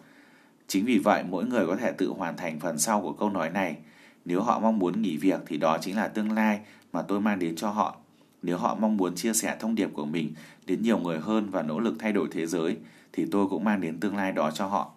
Chính 0.68 0.86
vì 0.86 0.98
vậy, 0.98 1.24
mỗi 1.30 1.46
người 1.46 1.68
có 1.68 1.76
thể 1.76 1.92
tự 1.92 2.14
hoàn 2.18 2.38
thành 2.38 2.60
phần 2.60 2.78
sau 2.78 3.02
của 3.02 3.14
câu 3.14 3.30
nói 3.30 3.50
này. 3.50 3.78
Nếu 4.26 4.42
họ 4.42 4.60
mong 4.60 4.80
muốn 4.80 5.02
nghỉ 5.02 5.18
việc 5.18 5.40
thì 5.46 5.58
đó 5.58 5.78
chính 5.82 5.96
là 5.96 6.08
tương 6.08 6.32
lai 6.32 6.60
mà 6.94 7.02
tôi 7.02 7.22
mang 7.22 7.40
đến 7.40 7.56
cho 7.56 7.70
họ. 7.70 7.96
Nếu 8.42 8.58
họ 8.58 8.76
mong 8.76 8.98
muốn 8.98 9.16
chia 9.16 9.34
sẻ 9.34 9.56
thông 9.60 9.76
điệp 9.76 9.90
của 9.94 10.06
mình 10.06 10.34
đến 10.66 10.82
nhiều 10.82 10.98
người 10.98 11.20
hơn 11.20 11.50
và 11.50 11.62
nỗ 11.62 11.80
lực 11.80 11.96
thay 12.00 12.14
đổi 12.14 12.28
thế 12.32 12.46
giới, 12.46 12.78
thì 13.14 13.26
tôi 13.32 13.48
cũng 13.48 13.64
mang 13.64 13.82
đến 13.82 14.00
tương 14.00 14.18
lai 14.18 14.32
đó 14.32 14.52
cho 14.52 14.68
họ. 14.68 14.92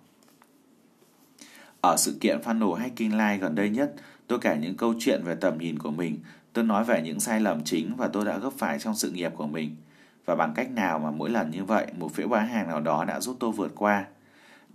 Ở 1.80 1.96
sự 1.98 2.16
kiện 2.20 2.40
Funnel 2.40 2.74
Hacking 2.74 3.12
Live 3.12 3.38
gần 3.38 3.54
đây 3.54 3.70
nhất, 3.70 3.94
tôi 4.26 4.38
kể 4.38 4.58
những 4.60 4.76
câu 4.76 4.94
chuyện 4.98 5.22
về 5.24 5.34
tầm 5.34 5.58
nhìn 5.58 5.78
của 5.78 5.90
mình. 5.90 6.18
Tôi 6.58 6.64
nói 6.64 6.84
về 6.84 7.02
những 7.02 7.20
sai 7.20 7.40
lầm 7.40 7.64
chính 7.64 7.96
và 7.96 8.08
tôi 8.08 8.24
đã 8.24 8.38
gấp 8.38 8.50
phải 8.58 8.78
trong 8.78 8.94
sự 8.94 9.10
nghiệp 9.10 9.32
của 9.36 9.46
mình. 9.46 9.76
Và 10.24 10.34
bằng 10.34 10.54
cách 10.54 10.70
nào 10.70 10.98
mà 10.98 11.10
mỗi 11.10 11.30
lần 11.30 11.50
như 11.50 11.64
vậy, 11.64 11.86
một 11.98 12.14
phiếu 12.14 12.28
bán 12.28 12.48
hàng 12.48 12.68
nào 12.68 12.80
đó 12.80 13.04
đã 13.04 13.20
giúp 13.20 13.36
tôi 13.40 13.52
vượt 13.52 13.72
qua. 13.74 14.04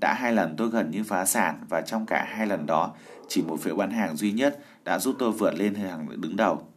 Đã 0.02 0.14
hai 0.14 0.34
lần 0.34 0.56
tôi 0.58 0.70
gần 0.70 0.92
như 0.92 1.04
phá 1.04 1.26
sản 1.26 1.56
và 1.70 1.82
trong 1.82 2.06
cả 2.06 2.26
hai 2.30 2.48
lần 2.48 2.66
đó, 2.66 2.94
chỉ 3.28 3.42
một 3.42 3.60
phiếu 3.60 3.76
bán 3.76 3.92
hàng 3.92 4.16
duy 4.16 4.32
nhất 4.32 4.60
đã 4.84 5.00
giúp 5.00 5.16
tôi 5.20 5.32
vượt 5.32 5.54
lên 5.56 5.76
hàng 5.76 6.22
đứng 6.22 6.36
đầu. 6.36 6.68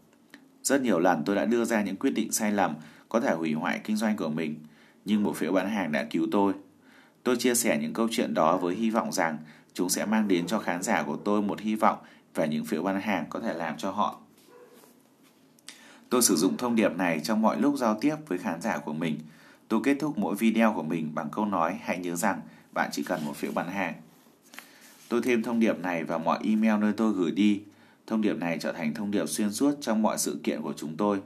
Rất 0.62 0.82
nhiều 0.82 0.98
lần 0.98 1.22
tôi 1.24 1.36
đã 1.36 1.44
đưa 1.44 1.64
ra 1.64 1.82
những 1.82 1.96
quyết 1.96 2.10
định 2.10 2.32
sai 2.32 2.52
lầm 2.52 2.74
có 3.08 3.20
thể 3.20 3.34
hủy 3.34 3.52
hoại 3.52 3.80
kinh 3.84 3.96
doanh 3.96 4.16
của 4.16 4.28
mình, 4.28 4.58
nhưng 5.04 5.22
một 5.22 5.36
phiếu 5.36 5.52
bán 5.52 5.70
hàng 5.70 5.92
đã 5.92 6.04
cứu 6.10 6.26
tôi. 6.32 6.52
Tôi 7.22 7.36
chia 7.36 7.54
sẻ 7.54 7.78
những 7.78 7.92
câu 7.92 8.08
chuyện 8.10 8.34
đó 8.34 8.56
với 8.56 8.74
hy 8.74 8.90
vọng 8.90 9.12
rằng 9.12 9.38
chúng 9.74 9.88
sẽ 9.88 10.06
mang 10.06 10.28
đến 10.28 10.46
cho 10.46 10.58
khán 10.58 10.82
giả 10.82 11.02
của 11.02 11.16
tôi 11.16 11.42
một 11.42 11.60
hy 11.60 11.74
vọng 11.74 11.98
và 12.34 12.46
những 12.46 12.64
phiếu 12.64 12.82
bán 12.82 13.00
hàng 13.00 13.24
có 13.30 13.40
thể 13.40 13.54
làm 13.54 13.76
cho 13.76 13.90
họ. 13.90 14.20
Tôi 16.10 16.22
sử 16.22 16.36
dụng 16.36 16.56
thông 16.56 16.76
điệp 16.76 16.96
này 16.96 17.20
trong 17.20 17.42
mọi 17.42 17.60
lúc 17.60 17.76
giao 17.76 17.98
tiếp 18.00 18.16
với 18.26 18.38
khán 18.38 18.60
giả 18.60 18.78
của 18.78 18.92
mình. 18.92 19.18
Tôi 19.68 19.80
kết 19.84 19.96
thúc 20.00 20.18
mỗi 20.18 20.36
video 20.36 20.72
của 20.72 20.82
mình 20.82 21.14
bằng 21.14 21.28
câu 21.32 21.44
nói 21.44 21.78
hãy 21.82 21.98
nhớ 21.98 22.16
rằng 22.16 22.40
bạn 22.72 22.90
chỉ 22.92 23.02
cần 23.02 23.24
một 23.24 23.36
phiếu 23.36 23.52
bán 23.52 23.68
hàng. 23.68 23.94
Tôi 25.08 25.20
thêm 25.22 25.42
thông 25.42 25.60
điệp 25.60 25.78
này 25.78 26.04
vào 26.04 26.18
mọi 26.18 26.38
email 26.44 26.80
nơi 26.80 26.92
tôi 26.96 27.12
gửi 27.12 27.30
đi. 27.30 27.62
Thông 28.06 28.20
điệp 28.20 28.34
này 28.34 28.58
trở 28.60 28.72
thành 28.72 28.94
thông 28.94 29.10
điệp 29.10 29.28
xuyên 29.28 29.52
suốt 29.52 29.74
trong 29.80 30.02
mọi 30.02 30.18
sự 30.18 30.40
kiện 30.42 30.62
của 30.62 30.72
chúng 30.76 30.96
tôi 30.96 31.20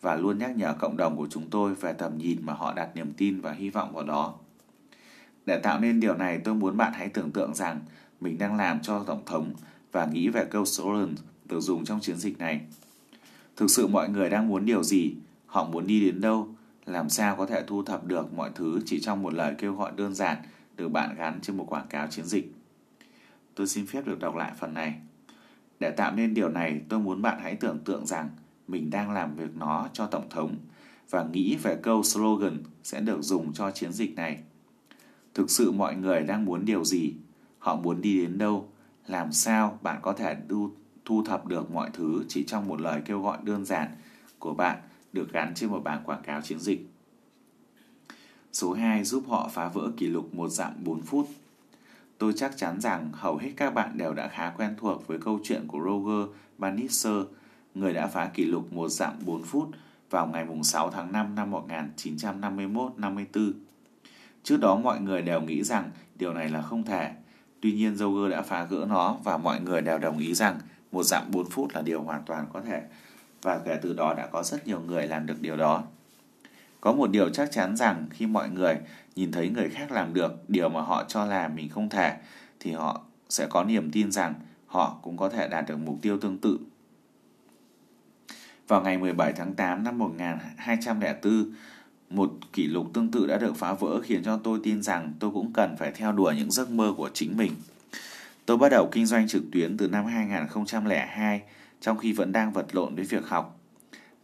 và 0.00 0.16
luôn 0.16 0.38
nhắc 0.38 0.56
nhở 0.56 0.74
cộng 0.78 0.96
đồng 0.96 1.16
của 1.16 1.26
chúng 1.30 1.50
tôi 1.50 1.74
về 1.74 1.92
tầm 1.92 2.18
nhìn 2.18 2.38
mà 2.42 2.52
họ 2.52 2.72
đặt 2.72 2.96
niềm 2.96 3.12
tin 3.16 3.40
và 3.40 3.52
hy 3.52 3.70
vọng 3.70 3.94
vào 3.94 4.04
đó. 4.04 4.34
Để 5.46 5.58
tạo 5.58 5.80
nên 5.80 6.00
điều 6.00 6.14
này, 6.14 6.38
tôi 6.44 6.54
muốn 6.54 6.76
bạn 6.76 6.92
hãy 6.96 7.08
tưởng 7.08 7.30
tượng 7.30 7.54
rằng 7.54 7.80
mình 8.20 8.38
đang 8.38 8.56
làm 8.56 8.82
cho 8.82 9.04
Tổng 9.06 9.22
thống 9.26 9.52
và 9.92 10.06
nghĩ 10.06 10.28
về 10.28 10.44
câu 10.44 10.64
slogan 10.64 11.14
được 11.44 11.60
dùng 11.60 11.84
trong 11.84 12.00
chiến 12.00 12.16
dịch 12.16 12.38
này. 12.38 12.60
Thực 13.56 13.70
sự 13.70 13.86
mọi 13.86 14.08
người 14.08 14.30
đang 14.30 14.48
muốn 14.48 14.64
điều 14.64 14.82
gì, 14.82 15.14
họ 15.46 15.64
muốn 15.64 15.86
đi 15.86 16.00
đến 16.00 16.20
đâu, 16.20 16.48
làm 16.86 17.08
sao 17.08 17.36
có 17.36 17.46
thể 17.46 17.64
thu 17.66 17.82
thập 17.82 18.04
được 18.04 18.32
mọi 18.32 18.50
thứ 18.54 18.80
chỉ 18.86 19.00
trong 19.00 19.22
một 19.22 19.34
lời 19.34 19.54
kêu 19.58 19.74
gọi 19.74 19.92
đơn 19.96 20.14
giản 20.14 20.36
được 20.76 20.88
bạn 20.88 21.14
gắn 21.18 21.38
trên 21.42 21.56
một 21.56 21.64
quảng 21.68 21.86
cáo 21.90 22.06
chiến 22.06 22.24
dịch. 22.24 22.54
Tôi 23.54 23.66
xin 23.66 23.86
phép 23.86 24.06
được 24.06 24.18
đọc 24.18 24.36
lại 24.36 24.52
phần 24.58 24.74
này. 24.74 24.94
Để 25.80 25.90
tạo 25.90 26.12
nên 26.14 26.34
điều 26.34 26.48
này, 26.48 26.80
tôi 26.88 27.00
muốn 27.00 27.22
bạn 27.22 27.38
hãy 27.42 27.56
tưởng 27.56 27.78
tượng 27.84 28.06
rằng 28.06 28.30
mình 28.68 28.90
đang 28.90 29.10
làm 29.10 29.36
việc 29.36 29.56
nó 29.56 29.88
cho 29.92 30.06
Tổng 30.06 30.28
thống 30.30 30.56
và 31.10 31.24
nghĩ 31.24 31.56
về 31.62 31.76
câu 31.82 32.02
slogan 32.02 32.62
sẽ 32.82 33.00
được 33.00 33.22
dùng 33.22 33.52
cho 33.52 33.70
chiến 33.70 33.92
dịch 33.92 34.14
này. 34.14 34.38
Thực 35.34 35.50
sự 35.50 35.72
mọi 35.72 35.96
người 35.96 36.20
đang 36.20 36.44
muốn 36.44 36.64
điều 36.64 36.84
gì, 36.84 37.14
họ 37.58 37.76
muốn 37.76 38.00
đi 38.00 38.20
đến 38.20 38.38
đâu, 38.38 38.72
làm 39.06 39.32
sao 39.32 39.78
bạn 39.82 39.98
có 40.02 40.12
thể 40.12 40.36
thu 41.06 41.22
thập 41.24 41.46
được 41.46 41.70
mọi 41.70 41.90
thứ 41.92 42.24
chỉ 42.28 42.44
trong 42.44 42.68
một 42.68 42.80
lời 42.80 43.02
kêu 43.04 43.22
gọi 43.22 43.38
đơn 43.42 43.64
giản 43.64 43.88
của 44.38 44.54
bạn 44.54 44.78
được 45.12 45.32
gắn 45.32 45.52
trên 45.54 45.70
một 45.70 45.80
bảng 45.84 46.02
quảng 46.04 46.22
cáo 46.22 46.40
chiến 46.40 46.60
dịch. 46.60 46.88
Số 48.52 48.72
2 48.72 49.04
giúp 49.04 49.24
họ 49.28 49.48
phá 49.52 49.68
vỡ 49.68 49.90
kỷ 49.96 50.06
lục 50.06 50.34
một 50.34 50.48
dặm 50.48 50.72
4 50.84 51.02
phút. 51.02 51.28
Tôi 52.18 52.32
chắc 52.36 52.56
chắn 52.56 52.80
rằng 52.80 53.10
hầu 53.12 53.36
hết 53.36 53.52
các 53.56 53.74
bạn 53.74 53.98
đều 53.98 54.14
đã 54.14 54.28
khá 54.28 54.52
quen 54.56 54.74
thuộc 54.78 55.06
với 55.06 55.18
câu 55.18 55.40
chuyện 55.44 55.66
của 55.66 55.80
Roger 55.84 56.36
Bannister, 56.58 57.14
người 57.74 57.92
đã 57.92 58.06
phá 58.06 58.30
kỷ 58.34 58.44
lục 58.44 58.72
một 58.72 58.88
dặm 58.88 59.12
4 59.24 59.42
phút 59.42 59.70
vào 60.10 60.26
ngày 60.26 60.46
6 60.62 60.90
tháng 60.90 61.12
5 61.12 61.34
năm 61.34 61.52
1951-54. 61.52 63.52
Trước 64.42 64.56
đó 64.60 64.76
mọi 64.76 65.00
người 65.00 65.22
đều 65.22 65.40
nghĩ 65.40 65.62
rằng 65.62 65.90
điều 66.14 66.34
này 66.34 66.48
là 66.48 66.62
không 66.62 66.82
thể. 66.82 67.12
Tuy 67.60 67.72
nhiên 67.72 67.96
Roger 67.96 68.32
đã 68.32 68.42
phá 68.42 68.64
gỡ 68.64 68.86
nó 68.88 69.16
và 69.24 69.36
mọi 69.36 69.60
người 69.60 69.82
đều 69.82 69.98
đồng 69.98 70.18
ý 70.18 70.34
rằng 70.34 70.58
một 70.96 71.02
dặm 71.02 71.30
4 71.30 71.50
phút 71.50 71.74
là 71.74 71.82
điều 71.82 72.02
hoàn 72.02 72.22
toàn 72.26 72.46
có 72.52 72.60
thể. 72.60 72.82
Và 73.42 73.60
kể 73.64 73.78
từ 73.82 73.92
đó 73.92 74.14
đã 74.14 74.26
có 74.26 74.42
rất 74.42 74.66
nhiều 74.66 74.80
người 74.80 75.06
làm 75.06 75.26
được 75.26 75.40
điều 75.40 75.56
đó. 75.56 75.82
Có 76.80 76.92
một 76.92 77.10
điều 77.10 77.28
chắc 77.28 77.52
chắn 77.52 77.76
rằng 77.76 78.06
khi 78.10 78.26
mọi 78.26 78.48
người 78.50 78.76
nhìn 79.16 79.32
thấy 79.32 79.48
người 79.48 79.68
khác 79.68 79.92
làm 79.92 80.14
được 80.14 80.50
điều 80.50 80.68
mà 80.68 80.80
họ 80.80 81.04
cho 81.08 81.24
là 81.24 81.48
mình 81.48 81.68
không 81.68 81.88
thể 81.88 82.16
thì 82.60 82.72
họ 82.72 83.00
sẽ 83.28 83.46
có 83.46 83.64
niềm 83.64 83.90
tin 83.90 84.12
rằng 84.12 84.34
họ 84.66 84.98
cũng 85.02 85.16
có 85.16 85.28
thể 85.28 85.48
đạt 85.48 85.68
được 85.68 85.76
mục 85.76 85.98
tiêu 86.02 86.18
tương 86.18 86.38
tự. 86.38 86.58
Vào 88.68 88.82
ngày 88.82 88.98
17 88.98 89.32
tháng 89.32 89.54
8 89.54 89.84
năm 89.84 89.98
1204, 89.98 91.54
một 92.10 92.32
kỷ 92.52 92.66
lục 92.66 92.86
tương 92.92 93.10
tự 93.10 93.26
đã 93.26 93.38
được 93.38 93.56
phá 93.56 93.72
vỡ 93.72 94.00
khiến 94.04 94.22
cho 94.24 94.40
tôi 94.44 94.60
tin 94.62 94.82
rằng 94.82 95.12
tôi 95.18 95.30
cũng 95.30 95.52
cần 95.52 95.76
phải 95.78 95.92
theo 95.92 96.12
đuổi 96.12 96.34
những 96.36 96.50
giấc 96.50 96.70
mơ 96.70 96.94
của 96.96 97.10
chính 97.14 97.36
mình. 97.36 97.52
Tôi 98.46 98.56
bắt 98.56 98.68
đầu 98.68 98.88
kinh 98.92 99.06
doanh 99.06 99.28
trực 99.28 99.42
tuyến 99.52 99.76
từ 99.76 99.88
năm 99.88 100.04
2002 100.06 101.42
trong 101.80 101.98
khi 101.98 102.12
vẫn 102.12 102.32
đang 102.32 102.52
vật 102.52 102.74
lộn 102.74 102.94
với 102.94 103.04
việc 103.04 103.26
học. 103.26 103.60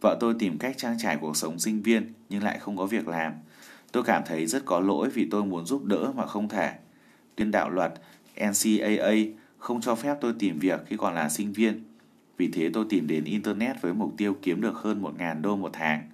Vợ 0.01 0.17
tôi 0.19 0.35
tìm 0.39 0.57
cách 0.57 0.77
trang 0.77 0.97
trải 0.99 1.17
cuộc 1.21 1.37
sống 1.37 1.59
sinh 1.59 1.81
viên 1.81 2.13
nhưng 2.29 2.43
lại 2.43 2.59
không 2.59 2.77
có 2.77 2.85
việc 2.85 3.07
làm. 3.07 3.33
Tôi 3.91 4.03
cảm 4.03 4.23
thấy 4.25 4.45
rất 4.45 4.65
có 4.65 4.79
lỗi 4.79 5.09
vì 5.09 5.27
tôi 5.31 5.45
muốn 5.45 5.65
giúp 5.65 5.85
đỡ 5.85 6.11
mà 6.15 6.25
không 6.25 6.49
thể. 6.49 6.73
tuyên 7.35 7.51
đạo 7.51 7.69
luật 7.69 7.93
NCAA 8.35 9.13
không 9.57 9.81
cho 9.81 9.95
phép 9.95 10.17
tôi 10.21 10.33
tìm 10.39 10.59
việc 10.59 10.79
khi 10.85 10.97
còn 10.97 11.15
là 11.15 11.29
sinh 11.29 11.53
viên. 11.53 11.83
Vì 12.37 12.47
thế 12.47 12.69
tôi 12.73 12.85
tìm 12.89 13.07
đến 13.07 13.23
Internet 13.23 13.81
với 13.81 13.93
mục 13.93 14.13
tiêu 14.17 14.37
kiếm 14.41 14.61
được 14.61 14.75
hơn 14.75 15.01
1.000 15.01 15.41
đô 15.41 15.55
một 15.55 15.69
tháng. 15.73 16.09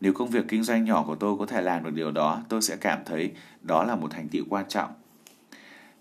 Nếu 0.00 0.12
công 0.12 0.30
việc 0.30 0.44
kinh 0.48 0.62
doanh 0.62 0.84
nhỏ 0.84 1.04
của 1.06 1.14
tôi 1.14 1.38
có 1.38 1.46
thể 1.46 1.62
làm 1.62 1.84
được 1.84 1.94
điều 1.94 2.10
đó, 2.10 2.42
tôi 2.48 2.62
sẽ 2.62 2.76
cảm 2.76 2.98
thấy 3.06 3.32
đó 3.62 3.84
là 3.84 3.96
một 3.96 4.10
thành 4.10 4.28
tựu 4.28 4.44
quan 4.48 4.64
trọng. 4.68 4.90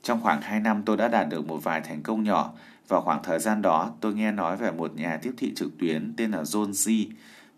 Trong 0.08 0.22
khoảng 0.22 0.42
2 0.42 0.60
năm 0.60 0.84
tôi 0.86 0.98
đã 0.98 1.08
đạt 1.08 1.30
được 1.30 1.48
một 1.48 1.64
vài 1.64 1.82
thành 1.82 2.02
công 2.04 2.24
nhỏ. 2.24 2.54
Vào 2.88 3.02
khoảng 3.02 3.24
thời 3.24 3.40
gian 3.40 3.62
đó, 3.62 3.92
tôi 4.02 4.14
nghe 4.14 4.32
nói 4.32 4.58
về 4.58 4.72
một 4.72 4.96
nhà 4.96 5.20
tiếp 5.22 5.34
thị 5.38 5.54
trực 5.56 5.78
tuyến 5.78 6.14
tên 6.18 6.32
là 6.32 6.42
John 6.42 6.72
Z, 6.72 7.06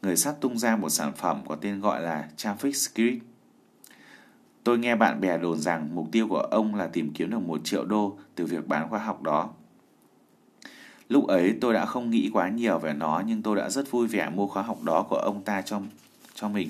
người 0.01 0.15
sắp 0.15 0.35
tung 0.41 0.57
ra 0.57 0.75
một 0.75 0.89
sản 0.89 1.13
phẩm 1.15 1.41
có 1.47 1.55
tên 1.55 1.79
gọi 1.79 2.01
là 2.01 2.27
Traffic 2.37 2.71
Script. 2.71 3.23
Tôi 4.63 4.79
nghe 4.79 4.95
bạn 4.95 5.21
bè 5.21 5.37
đồn 5.37 5.59
rằng 5.59 5.89
mục 5.95 6.07
tiêu 6.11 6.27
của 6.27 6.39
ông 6.39 6.75
là 6.75 6.87
tìm 6.87 7.13
kiếm 7.13 7.29
được 7.29 7.39
một 7.39 7.61
triệu 7.63 7.85
đô 7.85 8.17
từ 8.35 8.45
việc 8.45 8.67
bán 8.67 8.89
khóa 8.89 8.99
học 8.99 9.21
đó. 9.21 9.49
Lúc 11.09 11.27
ấy 11.27 11.57
tôi 11.61 11.73
đã 11.73 11.85
không 11.85 12.09
nghĩ 12.09 12.29
quá 12.33 12.49
nhiều 12.49 12.79
về 12.79 12.93
nó 12.93 13.23
nhưng 13.25 13.41
tôi 13.41 13.55
đã 13.55 13.69
rất 13.69 13.91
vui 13.91 14.07
vẻ 14.07 14.29
mua 14.29 14.47
khóa 14.47 14.63
học 14.63 14.83
đó 14.83 15.05
của 15.09 15.17
ông 15.17 15.43
ta 15.43 15.61
cho, 15.61 15.81
cho 16.33 16.49
mình. 16.49 16.69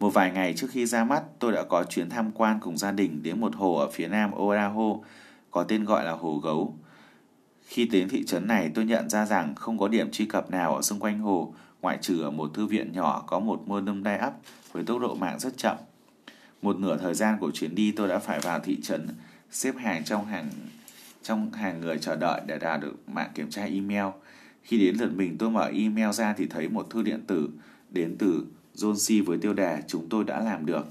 Một 0.00 0.10
vài 0.10 0.30
ngày 0.30 0.54
trước 0.56 0.66
khi 0.70 0.86
ra 0.86 1.04
mắt, 1.04 1.22
tôi 1.38 1.52
đã 1.52 1.62
có 1.62 1.84
chuyến 1.84 2.10
tham 2.10 2.30
quan 2.32 2.58
cùng 2.60 2.76
gia 2.76 2.92
đình 2.92 3.22
đến 3.22 3.40
một 3.40 3.56
hồ 3.56 3.74
ở 3.74 3.90
phía 3.90 4.08
nam 4.08 4.30
Oahu, 4.34 5.04
có 5.50 5.62
tên 5.62 5.84
gọi 5.84 6.04
là 6.04 6.12
Hồ 6.12 6.38
Gấu. 6.38 6.76
Khi 7.66 7.84
đến 7.84 8.08
thị 8.08 8.24
trấn 8.26 8.46
này, 8.46 8.70
tôi 8.74 8.84
nhận 8.84 9.08
ra 9.08 9.26
rằng 9.26 9.54
không 9.54 9.78
có 9.78 9.88
điểm 9.88 10.10
truy 10.10 10.26
cập 10.26 10.50
nào 10.50 10.76
ở 10.76 10.82
xung 10.82 11.00
quanh 11.00 11.18
hồ, 11.18 11.54
ngoại 11.82 11.98
trừ 12.00 12.22
ở 12.22 12.30
một 12.30 12.50
thư 12.54 12.66
viện 12.66 12.92
nhỏ 12.92 13.24
có 13.26 13.38
một 13.38 13.62
modem 13.66 14.02
đai 14.02 14.18
ấp 14.18 14.32
với 14.72 14.84
tốc 14.84 15.00
độ 15.00 15.14
mạng 15.14 15.38
rất 15.38 15.56
chậm. 15.56 15.76
Một 16.62 16.76
nửa 16.76 16.96
thời 16.96 17.14
gian 17.14 17.38
của 17.40 17.50
chuyến 17.50 17.74
đi 17.74 17.92
tôi 17.92 18.08
đã 18.08 18.18
phải 18.18 18.40
vào 18.40 18.60
thị 18.60 18.78
trấn, 18.82 19.08
xếp 19.50 19.74
hàng 19.76 20.04
trong 20.04 20.26
hàng 20.26 20.50
trong 21.22 21.52
hàng 21.52 21.80
người 21.80 21.98
chờ 21.98 22.16
đợi 22.16 22.40
để 22.46 22.58
đạt 22.58 22.80
được 22.80 23.08
mạng 23.08 23.30
kiểm 23.34 23.50
tra 23.50 23.64
email. 23.64 24.06
Khi 24.62 24.78
đến 24.78 24.96
lượt 24.96 25.10
mình 25.14 25.36
tôi 25.38 25.50
mở 25.50 25.70
email 25.74 26.12
ra 26.12 26.34
thì 26.38 26.46
thấy 26.46 26.68
một 26.68 26.90
thư 26.90 27.02
điện 27.02 27.24
tử 27.26 27.48
đến 27.90 28.16
từ 28.18 28.46
John 28.78 28.94
C 28.94 29.26
với 29.26 29.38
tiêu 29.38 29.52
đề 29.52 29.82
chúng 29.86 30.08
tôi 30.08 30.24
đã 30.24 30.40
làm 30.40 30.66
được. 30.66 30.86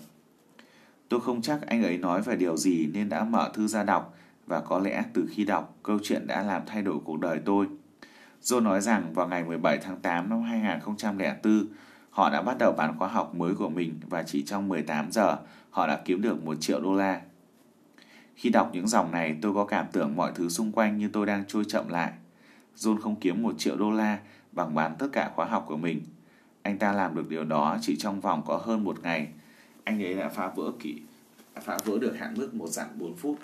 Tôi 1.09 1.19
không 1.21 1.41
chắc 1.41 1.61
anh 1.67 1.83
ấy 1.83 1.97
nói 1.97 2.21
về 2.21 2.35
điều 2.35 2.57
gì 2.57 2.89
nên 2.93 3.09
đã 3.09 3.23
mở 3.23 3.51
thư 3.53 3.67
ra 3.67 3.83
đọc 3.83 4.13
và 4.47 4.59
có 4.59 4.79
lẽ 4.79 5.03
từ 5.13 5.27
khi 5.29 5.45
đọc, 5.45 5.75
câu 5.83 5.99
chuyện 6.03 6.27
đã 6.27 6.43
làm 6.43 6.61
thay 6.65 6.81
đổi 6.81 6.97
cuộc 7.05 7.19
đời 7.19 7.39
tôi. 7.45 7.67
John 8.41 8.63
nói 8.63 8.81
rằng 8.81 9.13
vào 9.13 9.27
ngày 9.27 9.43
17 9.43 9.77
tháng 9.77 9.97
8 9.97 10.29
năm 10.29 10.41
2004, 10.41 11.67
họ 12.09 12.29
đã 12.29 12.41
bắt 12.41 12.57
đầu 12.57 12.71
bán 12.71 12.97
khóa 12.99 13.07
học 13.07 13.35
mới 13.35 13.55
của 13.55 13.69
mình 13.69 13.99
và 14.09 14.23
chỉ 14.23 14.43
trong 14.45 14.69
18 14.69 15.11
giờ, 15.11 15.37
họ 15.69 15.87
đã 15.87 16.01
kiếm 16.05 16.21
được 16.21 16.43
1 16.43 16.55
triệu 16.59 16.81
đô 16.81 16.95
la. 16.95 17.21
Khi 18.35 18.49
đọc 18.49 18.69
những 18.73 18.87
dòng 18.87 19.11
này, 19.11 19.37
tôi 19.41 19.53
có 19.53 19.65
cảm 19.65 19.85
tưởng 19.91 20.15
mọi 20.15 20.31
thứ 20.35 20.49
xung 20.49 20.71
quanh 20.71 20.97
như 20.97 21.09
tôi 21.13 21.25
đang 21.25 21.43
trôi 21.47 21.63
chậm 21.67 21.89
lại. 21.89 22.11
John 22.75 23.01
không 23.01 23.15
kiếm 23.15 23.43
1 23.43 23.55
triệu 23.57 23.77
đô 23.77 23.91
la 23.91 24.19
bằng 24.51 24.75
bán 24.75 24.95
tất 24.99 25.07
cả 25.11 25.31
khóa 25.35 25.45
học 25.45 25.65
của 25.67 25.77
mình. 25.77 26.01
Anh 26.67 26.77
ta 26.77 26.93
làm 26.93 27.15
được 27.15 27.29
điều 27.29 27.43
đó 27.43 27.77
chỉ 27.81 27.95
trong 27.95 28.21
vòng 28.21 28.43
có 28.45 28.57
hơn 28.57 28.83
một 28.83 29.03
ngày. 29.03 29.27
Anh 29.83 30.03
ấy 30.03 30.13
đã 30.13 30.29
phá 30.29 30.51
vỡ 30.55 30.71
kỷ 30.79 30.95
phá 31.61 31.77
vỡ 31.85 31.97
được 31.99 32.17
hạn 32.17 32.33
mức 32.37 32.53
một 32.53 32.67
dặm 32.67 32.87
4 32.99 33.15
phút. 33.15 33.39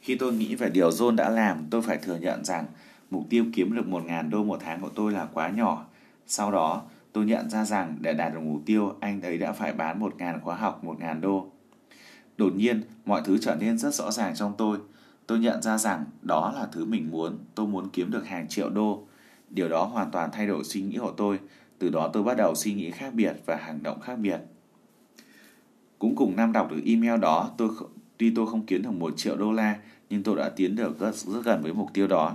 Khi 0.00 0.16
tôi 0.16 0.32
nghĩ 0.32 0.54
về 0.54 0.70
điều 0.70 0.90
John 0.90 1.16
đã 1.16 1.30
làm, 1.30 1.66
tôi 1.70 1.82
phải 1.82 1.96
thừa 1.96 2.16
nhận 2.16 2.44
rằng 2.44 2.66
mục 3.10 3.26
tiêu 3.30 3.44
kiếm 3.52 3.74
được 3.74 3.86
1.000 3.86 4.30
đô 4.30 4.44
một 4.44 4.60
tháng 4.64 4.80
của 4.80 4.88
tôi 4.88 5.12
là 5.12 5.28
quá 5.32 5.48
nhỏ. 5.48 5.84
Sau 6.26 6.52
đó, 6.52 6.82
tôi 7.12 7.24
nhận 7.24 7.50
ra 7.50 7.64
rằng 7.64 7.96
để 8.00 8.12
đạt 8.12 8.34
được 8.34 8.40
mục 8.40 8.62
tiêu, 8.66 8.94
anh 9.00 9.22
ấy 9.22 9.38
đã 9.38 9.52
phải 9.52 9.72
bán 9.72 10.00
1.000 10.00 10.40
khóa 10.40 10.56
học 10.56 10.84
1.000 10.84 11.20
đô. 11.20 11.46
Đột 12.36 12.52
nhiên, 12.56 12.82
mọi 13.04 13.22
thứ 13.24 13.38
trở 13.38 13.56
nên 13.60 13.78
rất 13.78 13.94
rõ 13.94 14.10
ràng 14.10 14.34
trong 14.34 14.54
tôi. 14.58 14.78
Tôi 15.26 15.38
nhận 15.38 15.62
ra 15.62 15.78
rằng 15.78 16.04
đó 16.22 16.52
là 16.56 16.66
thứ 16.72 16.84
mình 16.84 17.10
muốn, 17.10 17.38
tôi 17.54 17.66
muốn 17.66 17.88
kiếm 17.92 18.10
được 18.10 18.26
hàng 18.26 18.48
triệu 18.48 18.70
đô. 18.70 19.06
Điều 19.54 19.68
đó 19.68 19.84
hoàn 19.84 20.10
toàn 20.10 20.30
thay 20.32 20.46
đổi 20.46 20.64
suy 20.64 20.80
nghĩ 20.80 20.98
của 20.98 21.12
tôi. 21.16 21.38
Từ 21.78 21.88
đó 21.88 22.10
tôi 22.12 22.22
bắt 22.22 22.36
đầu 22.36 22.54
suy 22.54 22.74
nghĩ 22.74 22.90
khác 22.90 23.14
biệt 23.14 23.36
và 23.46 23.56
hành 23.56 23.82
động 23.82 24.00
khác 24.00 24.14
biệt. 24.14 24.38
Cũng 25.98 26.16
cùng 26.16 26.36
năm 26.36 26.52
đọc 26.52 26.70
được 26.70 26.80
email 26.86 27.20
đó, 27.20 27.50
tôi 27.58 27.68
tuy 28.16 28.32
tôi 28.36 28.46
không 28.46 28.66
kiếm 28.66 28.82
được 28.82 28.90
một 28.90 29.14
triệu 29.16 29.36
đô 29.36 29.52
la, 29.52 29.76
nhưng 30.10 30.22
tôi 30.22 30.36
đã 30.36 30.48
tiến 30.48 30.76
được 30.76 30.98
rất, 30.98 31.14
rất 31.14 31.40
gần 31.44 31.62
với 31.62 31.72
mục 31.72 31.90
tiêu 31.94 32.06
đó. 32.06 32.32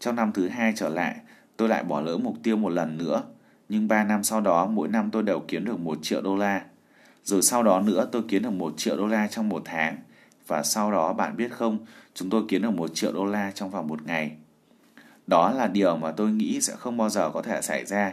Trong 0.00 0.16
năm 0.16 0.32
thứ 0.32 0.48
hai 0.48 0.72
trở 0.76 0.88
lại, 0.88 1.16
tôi 1.56 1.68
lại 1.68 1.84
bỏ 1.84 2.00
lỡ 2.00 2.16
mục 2.16 2.36
tiêu 2.42 2.56
một 2.56 2.68
lần 2.68 2.98
nữa. 2.98 3.22
Nhưng 3.68 3.88
3 3.88 4.04
năm 4.04 4.24
sau 4.24 4.40
đó, 4.40 4.66
mỗi 4.66 4.88
năm 4.88 5.10
tôi 5.10 5.22
đều 5.22 5.40
kiếm 5.48 5.64
được 5.64 5.80
một 5.80 5.98
triệu 6.02 6.22
đô 6.22 6.36
la. 6.36 6.64
Rồi 7.24 7.42
sau 7.42 7.62
đó 7.62 7.80
nữa 7.80 8.08
tôi 8.12 8.22
kiếm 8.28 8.42
được 8.42 8.50
một 8.50 8.74
triệu 8.76 8.96
đô 8.96 9.06
la 9.06 9.26
trong 9.26 9.48
một 9.48 9.62
tháng. 9.64 9.98
Và 10.46 10.62
sau 10.62 10.92
đó 10.92 11.12
bạn 11.12 11.36
biết 11.36 11.52
không, 11.52 11.78
chúng 12.14 12.30
tôi 12.30 12.42
kiếm 12.48 12.62
được 12.62 12.70
một 12.70 12.94
triệu 12.94 13.12
đô 13.12 13.24
la 13.24 13.50
trong 13.50 13.70
vòng 13.70 13.88
một 13.88 14.06
ngày. 14.06 14.36
Đó 15.26 15.50
là 15.50 15.66
điều 15.66 15.96
mà 15.96 16.12
tôi 16.12 16.32
nghĩ 16.32 16.60
sẽ 16.60 16.76
không 16.76 16.96
bao 16.96 17.08
giờ 17.08 17.30
có 17.34 17.42
thể 17.42 17.62
xảy 17.62 17.84
ra. 17.84 18.12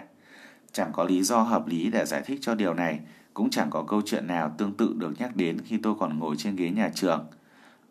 Chẳng 0.71 0.91
có 0.93 1.03
lý 1.03 1.23
do 1.23 1.41
hợp 1.41 1.67
lý 1.67 1.89
để 1.89 2.05
giải 2.05 2.21
thích 2.25 2.39
cho 2.41 2.55
điều 2.55 2.73
này, 2.73 2.99
cũng 3.33 3.49
chẳng 3.49 3.69
có 3.69 3.83
câu 3.83 4.01
chuyện 4.05 4.27
nào 4.27 4.51
tương 4.57 4.73
tự 4.73 4.93
được 4.97 5.13
nhắc 5.19 5.35
đến 5.35 5.57
khi 5.65 5.77
tôi 5.83 5.95
còn 5.99 6.19
ngồi 6.19 6.35
trên 6.37 6.55
ghế 6.55 6.69
nhà 6.69 6.89
trường. 6.95 7.25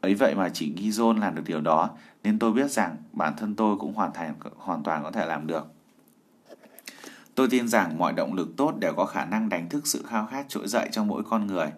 Ấy 0.01 0.15
vậy 0.15 0.35
mà 0.35 0.49
chỉ 0.49 0.73
Gizon 0.77 1.19
làm 1.21 1.35
được 1.35 1.43
điều 1.47 1.61
đó, 1.61 1.91
nên 2.23 2.39
tôi 2.39 2.53
biết 2.53 2.71
rằng 2.71 2.97
bản 3.13 3.35
thân 3.37 3.55
tôi 3.55 3.77
cũng 3.77 3.95
hoàn 3.95 4.13
thành 4.13 4.35
hoàn 4.57 4.83
toàn 4.83 5.03
có 5.03 5.11
thể 5.11 5.27
làm 5.27 5.47
được. 5.47 5.67
Tôi 7.35 7.49
tin 7.51 7.69
rằng 7.69 7.99
mọi 7.99 8.13
động 8.13 8.35
lực 8.35 8.57
tốt 8.57 8.75
đều 8.79 8.93
có 8.97 9.05
khả 9.05 9.25
năng 9.25 9.49
đánh 9.49 9.69
thức 9.69 9.87
sự 9.87 10.05
khao 10.09 10.27
khát 10.27 10.49
trỗi 10.49 10.69
dậy 10.69 10.89
trong 10.93 11.09
mỗi 11.09 11.23
con 11.31 11.47
người. 11.47 11.73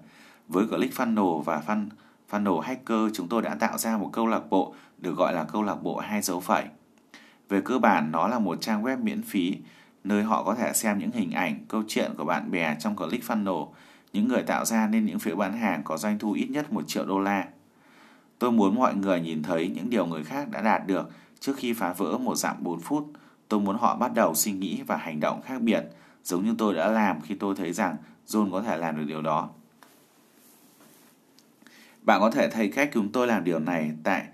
Với 0.48 0.66
ClickFunnels 0.66 1.42
và 1.42 1.62
Fun, 1.66 1.88
Funnel 2.30 2.60
Hacker, 2.60 3.00
chúng 3.14 3.28
tôi 3.28 3.42
đã 3.42 3.54
tạo 3.54 3.78
ra 3.78 3.96
một 3.96 4.10
câu 4.12 4.26
lạc 4.26 4.50
bộ 4.50 4.74
được 4.98 5.16
gọi 5.16 5.32
là 5.32 5.44
câu 5.44 5.62
lạc 5.62 5.82
bộ 5.82 5.98
hai 5.98 6.22
dấu 6.22 6.40
phẩy. 6.40 6.64
Về 7.52 7.60
cơ 7.60 7.78
bản, 7.78 8.12
nó 8.12 8.28
là 8.28 8.38
một 8.38 8.60
trang 8.60 8.82
web 8.82 9.02
miễn 9.02 9.22
phí, 9.22 9.56
nơi 10.04 10.22
họ 10.22 10.44
có 10.44 10.54
thể 10.54 10.72
xem 10.72 10.98
những 10.98 11.10
hình 11.10 11.30
ảnh, 11.30 11.64
câu 11.68 11.82
chuyện 11.88 12.10
của 12.18 12.24
bạn 12.24 12.50
bè 12.50 12.76
trong 12.80 12.96
ClickFunnels, 12.96 13.68
những 14.12 14.28
người 14.28 14.42
tạo 14.42 14.64
ra 14.64 14.86
nên 14.86 15.06
những 15.06 15.18
phiếu 15.18 15.36
bán 15.36 15.52
hàng 15.52 15.82
có 15.84 15.96
doanh 15.96 16.18
thu 16.18 16.32
ít 16.32 16.46
nhất 16.50 16.72
1 16.72 16.82
triệu 16.86 17.06
đô 17.06 17.20
la. 17.20 17.44
Tôi 18.38 18.52
muốn 18.52 18.74
mọi 18.74 18.94
người 18.94 19.20
nhìn 19.20 19.42
thấy 19.42 19.72
những 19.74 19.90
điều 19.90 20.06
người 20.06 20.24
khác 20.24 20.48
đã 20.50 20.62
đạt 20.62 20.86
được 20.86 21.10
trước 21.40 21.56
khi 21.56 21.72
phá 21.72 21.92
vỡ 21.92 22.18
một 22.18 22.34
dặm 22.34 22.56
4 22.60 22.80
phút– 22.80 23.12
Tôi 23.52 23.60
muốn 23.60 23.78
họ 23.78 23.96
bắt 23.96 24.14
đầu 24.14 24.34
suy 24.34 24.52
nghĩ 24.52 24.82
và 24.86 24.96
hành 24.96 25.20
động 25.20 25.42
khác 25.42 25.62
biệt, 25.62 25.84
giống 26.24 26.44
như 26.44 26.54
tôi 26.58 26.74
đã 26.74 26.88
làm 26.88 27.20
khi 27.20 27.34
tôi 27.34 27.54
thấy 27.54 27.72
rằng 27.72 27.96
John 28.26 28.50
có 28.50 28.62
thể 28.62 28.76
làm 28.76 28.96
được 28.96 29.04
điều 29.06 29.22
đó. 29.22 29.48
Bạn 32.02 32.20
có 32.20 32.30
thể 32.30 32.50
thấy 32.50 32.68
cách 32.68 32.90
chúng 32.94 33.12
tôi 33.12 33.26
làm 33.26 33.44
điều 33.44 33.58
này 33.58 33.90
tại 34.04 34.26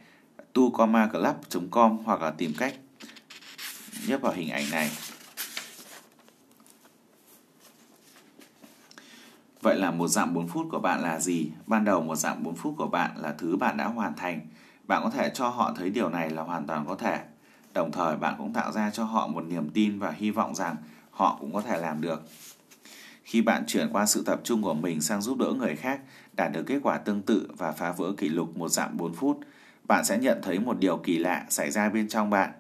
tucomaclub.com 0.53 1.99
hoặc 2.05 2.23
là 2.23 2.31
tìm 2.31 2.53
cách 2.59 2.75
nhấp 4.07 4.21
vào 4.21 4.33
hình 4.33 4.50
ảnh 4.50 4.71
này. 4.71 4.90
Vậy 9.62 9.76
là 9.76 9.90
một 9.90 10.09
dặm 10.09 10.35
4 10.35 10.49
phút 10.49 10.67
của 10.71 10.78
bạn 10.78 11.02
là 11.02 11.21
gì? 11.21 11.50
Ban 11.67 11.85
đầu 11.85 12.02
một 12.02 12.17
dặm 12.17 12.43
4 12.43 12.55
phút 12.55 12.75
của 12.76 12.87
bạn 12.87 13.11
là 13.17 13.35
thứ 13.38 13.57
bạn 13.57 13.76
đã 13.76 13.85
hoàn 13.85 14.14
thành 14.17 14.40
Bạn 14.88 15.02
có 15.05 15.11
thể 15.11 15.31
cho 15.35 15.49
họ 15.49 15.73
thấy 15.76 15.90
điều 15.90 16.09
này 16.09 16.31
là 16.31 16.43
hoàn 16.43 16.67
toàn 16.67 16.85
có 16.88 16.95
thể. 16.95 17.21
Đồng 17.75 17.93
thời 17.93 18.17
bạn 18.17 18.35
cũng 18.38 18.52
tạo 18.52 18.73
ra 18.73 18.90
cho 18.90 19.05
họ 19.05 19.26
một 19.26 19.45
niềm 19.49 19.71
tin 19.75 19.99
và 19.99 20.11
hy 20.11 20.31
vọng 20.31 20.55
rằng 20.55 20.76
họ 21.11 21.37
cũng 21.40 21.52
có 21.52 21.61
thể 21.61 21.78
làm 21.78 22.00
được. 22.00 22.23
Khi 23.25 23.43
bạn 23.43 23.64
chuyển 23.67 23.88
qua 23.93 24.07
sự 24.07 24.23
tập 24.26 24.40
trung 24.45 24.62
của 24.62 24.75
mình 24.75 25.00
sang 25.00 25.23
giúp 25.23 25.38
đỡ 25.38 25.52
người 25.59 25.76
khác 25.76 26.00
đạt 26.33 26.52
được 26.52 26.62
kết 26.67 26.78
quả 26.83 26.99
tương 26.99 27.23
tự 27.23 27.49
và 27.59 27.73
phá 27.73 27.93
vỡ 27.93 28.12
kỷ 28.17 28.28
lục 28.28 28.57
một 28.57 28.69
dặm 28.69 28.97
4 28.97 29.14
phút, 29.14 29.40
bạn 29.85 30.05
sẽ 30.05 30.19
nhận 30.19 30.38
thấy 30.43 30.59
một 30.59 30.78
điều 30.78 30.97
kỳ 30.97 31.19
lạ 31.19 31.45
xảy 31.49 31.71
ra 31.71 31.88
bên 31.88 32.09
trong 32.09 32.31
bạn. 32.31 32.50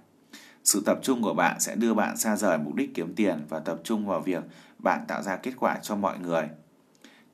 Sự 0.68 0.82
tập 0.86 0.98
trung 1.02 1.22
của 1.22 1.34
bạn 1.34 1.60
sẽ 1.60 1.74
đưa 1.74 1.94
bạn 1.94 2.16
xa 2.16 2.36
rời 2.36 2.58
mục 2.58 2.74
đích 2.74 2.94
kiếm 2.94 3.14
tiền 3.16 3.44
và 3.48 3.58
tập 3.58 3.80
trung 3.84 4.06
vào 4.06 4.20
việc 4.20 4.44
bạn 4.78 5.04
tạo 5.08 5.22
ra 5.22 5.36
kết 5.36 5.52
quả 5.56 5.78
cho 5.82 5.96
mọi 5.96 6.18
người. 6.18 6.48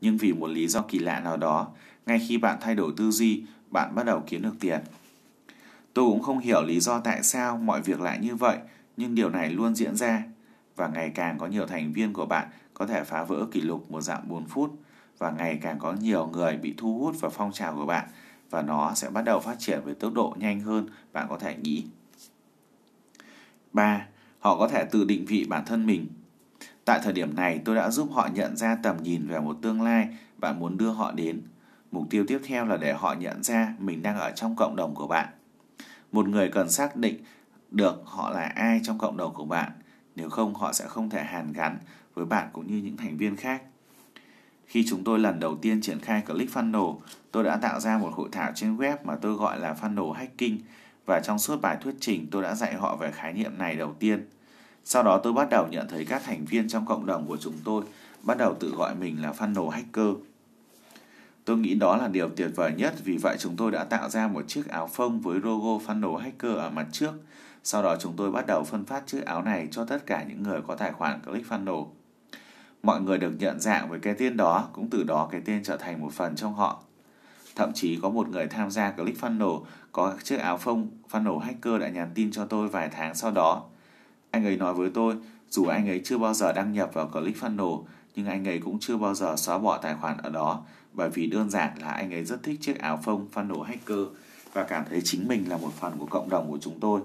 Nhưng 0.00 0.16
vì 0.16 0.32
một 0.32 0.46
lý 0.46 0.68
do 0.68 0.82
kỳ 0.82 0.98
lạ 0.98 1.20
nào 1.20 1.36
đó, 1.36 1.68
ngay 2.06 2.20
khi 2.28 2.38
bạn 2.38 2.58
thay 2.60 2.74
đổi 2.74 2.92
tư 2.96 3.10
duy, 3.10 3.42
bạn 3.70 3.94
bắt 3.94 4.06
đầu 4.06 4.22
kiếm 4.26 4.42
được 4.42 4.54
tiền. 4.60 4.80
Tôi 5.94 6.04
cũng 6.10 6.22
không 6.22 6.38
hiểu 6.38 6.62
lý 6.62 6.80
do 6.80 7.00
tại 7.00 7.22
sao 7.22 7.56
mọi 7.56 7.82
việc 7.82 8.00
lại 8.00 8.18
như 8.18 8.34
vậy, 8.34 8.56
nhưng 8.96 9.14
điều 9.14 9.30
này 9.30 9.50
luôn 9.50 9.74
diễn 9.74 9.96
ra 9.96 10.22
và 10.76 10.88
ngày 10.88 11.12
càng 11.14 11.38
có 11.38 11.46
nhiều 11.46 11.66
thành 11.66 11.92
viên 11.92 12.12
của 12.12 12.26
bạn 12.26 12.48
có 12.74 12.86
thể 12.86 13.04
phá 13.04 13.24
vỡ 13.24 13.46
kỷ 13.52 13.60
lục 13.60 13.90
một 13.90 14.00
dạng 14.00 14.28
4 14.28 14.46
phút 14.46 14.78
và 15.18 15.30
ngày 15.30 15.58
càng 15.62 15.78
có 15.78 15.92
nhiều 15.92 16.26
người 16.26 16.56
bị 16.56 16.74
thu 16.76 16.98
hút 16.98 17.20
vào 17.20 17.30
phong 17.30 17.52
trào 17.52 17.74
của 17.74 17.86
bạn 17.86 18.08
và 18.50 18.62
nó 18.62 18.94
sẽ 18.94 19.10
bắt 19.10 19.22
đầu 19.22 19.40
phát 19.40 19.56
triển 19.58 19.80
với 19.84 19.94
tốc 19.94 20.12
độ 20.12 20.34
nhanh 20.38 20.60
hơn 20.60 20.88
bạn 21.12 21.26
có 21.28 21.38
thể 21.38 21.56
nghĩ. 21.56 21.84
3. 23.74 24.06
Họ 24.38 24.58
có 24.58 24.68
thể 24.68 24.84
tự 24.84 25.04
định 25.04 25.24
vị 25.26 25.46
bản 25.48 25.64
thân 25.66 25.86
mình. 25.86 26.06
Tại 26.84 27.00
thời 27.02 27.12
điểm 27.12 27.34
này, 27.34 27.60
tôi 27.64 27.76
đã 27.76 27.90
giúp 27.90 28.08
họ 28.12 28.28
nhận 28.34 28.56
ra 28.56 28.76
tầm 28.82 28.96
nhìn 29.02 29.26
về 29.26 29.40
một 29.40 29.56
tương 29.62 29.82
lai 29.82 30.08
bạn 30.38 30.60
muốn 30.60 30.76
đưa 30.76 30.90
họ 30.90 31.12
đến. 31.12 31.42
Mục 31.90 32.06
tiêu 32.10 32.24
tiếp 32.28 32.40
theo 32.44 32.66
là 32.66 32.76
để 32.76 32.92
họ 32.92 33.14
nhận 33.14 33.42
ra 33.42 33.74
mình 33.78 34.02
đang 34.02 34.18
ở 34.18 34.30
trong 34.30 34.56
cộng 34.56 34.76
đồng 34.76 34.94
của 34.94 35.06
bạn. 35.06 35.28
Một 36.12 36.28
người 36.28 36.48
cần 36.48 36.70
xác 36.70 36.96
định 36.96 37.16
được 37.70 38.02
họ 38.04 38.30
là 38.30 38.52
ai 38.54 38.80
trong 38.82 38.98
cộng 38.98 39.16
đồng 39.16 39.34
của 39.34 39.44
bạn, 39.44 39.72
nếu 40.16 40.30
không 40.30 40.54
họ 40.54 40.72
sẽ 40.72 40.84
không 40.86 41.10
thể 41.10 41.24
hàn 41.24 41.52
gắn 41.52 41.78
với 42.14 42.24
bạn 42.24 42.48
cũng 42.52 42.66
như 42.66 42.76
những 42.76 42.96
thành 42.96 43.16
viên 43.16 43.36
khác. 43.36 43.62
Khi 44.66 44.84
chúng 44.88 45.04
tôi 45.04 45.18
lần 45.18 45.40
đầu 45.40 45.56
tiên 45.56 45.80
triển 45.80 46.00
khai 46.00 46.22
ClickFunnels, 46.26 46.98
tôi 47.32 47.44
đã 47.44 47.56
tạo 47.56 47.80
ra 47.80 47.98
một 47.98 48.10
hội 48.14 48.28
thảo 48.32 48.52
trên 48.54 48.76
web 48.76 48.96
mà 49.04 49.14
tôi 49.16 49.34
gọi 49.34 49.60
là 49.60 49.76
Funnel 49.80 50.12
Hacking 50.12 50.58
và 51.06 51.20
trong 51.20 51.38
suốt 51.38 51.60
bài 51.60 51.76
thuyết 51.80 51.94
trình 52.00 52.26
tôi 52.30 52.42
đã 52.42 52.54
dạy 52.54 52.74
họ 52.74 52.96
về 52.96 53.10
khái 53.10 53.32
niệm 53.32 53.58
này 53.58 53.76
đầu 53.76 53.94
tiên. 53.98 54.28
Sau 54.84 55.02
đó 55.02 55.20
tôi 55.22 55.32
bắt 55.32 55.48
đầu 55.50 55.66
nhận 55.70 55.88
thấy 55.88 56.04
các 56.04 56.22
thành 56.24 56.44
viên 56.44 56.68
trong 56.68 56.86
cộng 56.86 57.06
đồng 57.06 57.26
của 57.26 57.36
chúng 57.36 57.54
tôi 57.64 57.84
bắt 58.22 58.38
đầu 58.38 58.54
tự 58.54 58.70
gọi 58.76 58.94
mình 58.94 59.22
là 59.22 59.32
Funnel 59.38 59.68
Hacker. 59.68 60.14
Tôi 61.44 61.58
nghĩ 61.58 61.74
đó 61.74 61.96
là 61.96 62.08
điều 62.08 62.28
tuyệt 62.36 62.50
vời 62.54 62.72
nhất 62.76 62.94
vì 63.04 63.16
vậy 63.16 63.36
chúng 63.38 63.56
tôi 63.56 63.70
đã 63.70 63.84
tạo 63.84 64.08
ra 64.08 64.28
một 64.28 64.48
chiếc 64.48 64.68
áo 64.68 64.86
phông 64.86 65.20
với 65.20 65.40
logo 65.40 65.84
Funnel 65.86 66.16
Hacker 66.16 66.56
ở 66.56 66.70
mặt 66.70 66.86
trước. 66.92 67.12
Sau 67.64 67.82
đó 67.82 67.96
chúng 68.00 68.12
tôi 68.16 68.30
bắt 68.30 68.46
đầu 68.46 68.64
phân 68.64 68.84
phát 68.84 69.06
chiếc 69.06 69.24
áo 69.24 69.42
này 69.42 69.68
cho 69.70 69.84
tất 69.84 70.06
cả 70.06 70.24
những 70.28 70.42
người 70.42 70.60
có 70.66 70.74
tài 70.74 70.92
khoản 70.92 71.20
ClickFunnels. 71.26 71.86
Mọi 72.82 73.00
người 73.00 73.18
được 73.18 73.32
nhận 73.38 73.60
dạng 73.60 73.88
với 73.88 73.98
cái 74.00 74.14
tên 74.18 74.36
đó, 74.36 74.68
cũng 74.72 74.90
từ 74.90 75.02
đó 75.02 75.28
cái 75.32 75.40
tên 75.44 75.62
trở 75.62 75.76
thành 75.76 76.00
một 76.00 76.12
phần 76.12 76.36
trong 76.36 76.54
họ. 76.54 76.82
Thậm 77.56 77.72
chí 77.72 77.98
có 78.02 78.10
một 78.10 78.28
người 78.28 78.46
tham 78.46 78.70
gia 78.70 78.92
ClickFunnels 78.96 79.62
có 79.92 80.14
chiếc 80.22 80.36
áo 80.36 80.58
phông 80.58 80.88
Funnel 81.10 81.38
Hacker 81.38 81.80
đã 81.80 81.88
nhắn 81.88 82.10
tin 82.14 82.32
cho 82.32 82.44
tôi 82.44 82.68
vài 82.68 82.88
tháng 82.88 83.14
sau 83.14 83.30
đó. 83.30 83.64
Anh 84.30 84.44
ấy 84.44 84.56
nói 84.56 84.74
với 84.74 84.90
tôi, 84.94 85.14
dù 85.50 85.66
anh 85.66 85.88
ấy 85.88 86.00
chưa 86.04 86.18
bao 86.18 86.34
giờ 86.34 86.52
đăng 86.52 86.72
nhập 86.72 86.90
vào 86.92 87.10
ClickFunnels, 87.12 87.82
nhưng 88.14 88.26
anh 88.26 88.48
ấy 88.48 88.58
cũng 88.58 88.78
chưa 88.80 88.96
bao 88.96 89.14
giờ 89.14 89.36
xóa 89.36 89.58
bỏ 89.58 89.78
tài 89.78 89.94
khoản 89.94 90.16
ở 90.16 90.30
đó 90.30 90.62
bởi 90.94 91.10
vì 91.10 91.26
đơn 91.26 91.50
giản 91.50 91.78
là 91.80 91.90
anh 91.90 92.12
ấy 92.14 92.24
rất 92.24 92.42
thích 92.42 92.58
chiếc 92.60 92.78
áo 92.78 93.00
phông 93.04 93.26
Funnel 93.34 93.62
Hacker 93.62 93.98
và 94.52 94.64
cảm 94.64 94.84
thấy 94.90 95.00
chính 95.04 95.28
mình 95.28 95.48
là 95.48 95.56
một 95.56 95.72
phần 95.80 95.92
của 95.98 96.06
cộng 96.06 96.28
đồng 96.28 96.50
của 96.50 96.58
chúng 96.60 96.80
tôi. 96.80 97.00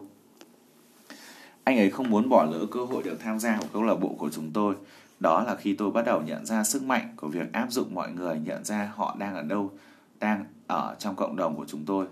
Anh 1.64 1.78
ấy 1.78 1.90
không 1.90 2.10
muốn 2.10 2.30
bỏ 2.30 2.44
lỡ 2.44 2.66
cơ 2.72 2.86
hội 2.86 3.04
được 3.04 3.20
tham 3.20 3.40
gia 3.40 3.58
của 3.58 3.68
câu 3.74 3.84
lạc 3.84 3.96
bộ 3.96 4.16
của 4.18 4.30
chúng 4.30 4.52
tôi. 4.54 4.76
Đó 5.20 5.44
là 5.44 5.56
khi 5.56 5.74
tôi 5.74 5.92
bắt 5.92 6.06
đầu 6.06 6.22
nhận 6.22 6.46
ra 6.46 6.64
sức 6.64 6.84
mạnh 6.84 7.14
của 7.16 7.28
việc 7.28 7.54
áp 7.54 7.68
dụng 7.72 7.96
mọi 7.96 8.12
người 8.12 8.40
nhận 8.40 8.64
ra 8.64 8.92
họ 8.96 9.16
đang 9.20 9.36
ở 9.36 9.44
đâu, 9.44 9.72
đang 10.20 10.46
ở 10.68 10.96
trong 11.00 11.16
cộng 11.16 11.36
đồng 11.36 11.56
của 11.56 11.66
chúng 11.68 11.86
tôi. 11.86 12.06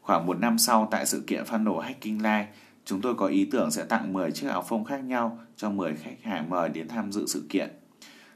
Khoảng 0.00 0.26
một 0.26 0.38
năm 0.38 0.58
sau 0.58 0.88
tại 0.90 1.06
sự 1.06 1.24
kiện 1.26 1.44
Funnel 1.44 1.78
Hacking 1.78 2.16
Live, 2.16 2.48
chúng 2.84 3.00
tôi 3.00 3.14
có 3.14 3.26
ý 3.26 3.44
tưởng 3.44 3.70
sẽ 3.70 3.84
tặng 3.84 4.12
10 4.12 4.32
chiếc 4.32 4.48
áo 4.48 4.62
phông 4.62 4.84
khác 4.84 5.04
nhau 5.04 5.38
cho 5.56 5.70
10 5.70 5.96
khách 5.96 6.22
hàng 6.22 6.50
mời 6.50 6.68
đến 6.68 6.88
tham 6.88 7.12
dự 7.12 7.26
sự 7.26 7.46
kiện. 7.48 7.70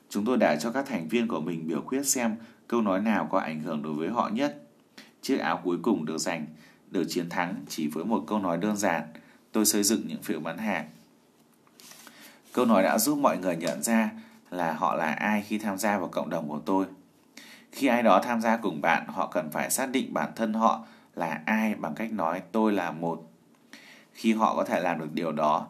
Chúng 0.08 0.24
tôi 0.24 0.36
đã 0.36 0.56
cho 0.56 0.70
các 0.70 0.86
thành 0.86 1.08
viên 1.08 1.28
của 1.28 1.40
mình 1.40 1.66
biểu 1.68 1.80
quyết 1.80 2.02
xem 2.02 2.36
câu 2.68 2.82
nói 2.82 3.00
nào 3.00 3.28
có 3.30 3.38
ảnh 3.38 3.60
hưởng 3.60 3.82
đối 3.82 3.92
với 3.92 4.08
họ 4.08 4.28
nhất. 4.32 4.62
Chiếc 5.22 5.36
áo 5.36 5.60
cuối 5.64 5.78
cùng 5.82 6.04
được 6.04 6.18
giành, 6.18 6.46
được 6.90 7.04
chiến 7.08 7.28
thắng 7.28 7.54
chỉ 7.68 7.88
với 7.88 8.04
một 8.04 8.24
câu 8.26 8.38
nói 8.38 8.58
đơn 8.58 8.76
giản. 8.76 9.02
Tôi 9.52 9.64
xây 9.64 9.82
dựng 9.82 10.02
những 10.06 10.22
phiếu 10.22 10.40
bán 10.40 10.58
hàng. 10.58 10.88
Câu 12.52 12.64
nói 12.64 12.82
đã 12.82 12.98
giúp 12.98 13.18
mọi 13.18 13.38
người 13.38 13.56
nhận 13.56 13.82
ra 13.82 14.10
là 14.50 14.72
họ 14.72 14.94
là 14.94 15.12
ai 15.12 15.42
khi 15.42 15.58
tham 15.58 15.78
gia 15.78 15.98
vào 15.98 16.08
cộng 16.08 16.30
đồng 16.30 16.48
của 16.48 16.60
tôi. 16.64 16.86
Khi 17.72 17.86
ai 17.86 18.02
đó 18.02 18.20
tham 18.24 18.40
gia 18.40 18.56
cùng 18.56 18.80
bạn, 18.80 19.06
họ 19.08 19.26
cần 19.26 19.50
phải 19.50 19.70
xác 19.70 19.90
định 19.90 20.14
bản 20.14 20.30
thân 20.36 20.52
họ 20.52 20.86
là 21.14 21.40
ai 21.46 21.74
bằng 21.74 21.94
cách 21.94 22.12
nói 22.12 22.42
tôi 22.52 22.72
là 22.72 22.90
một. 22.90 23.30
Khi 24.12 24.32
họ 24.32 24.56
có 24.56 24.64
thể 24.64 24.80
làm 24.80 24.98
được 24.98 25.12
điều 25.12 25.32
đó, 25.32 25.66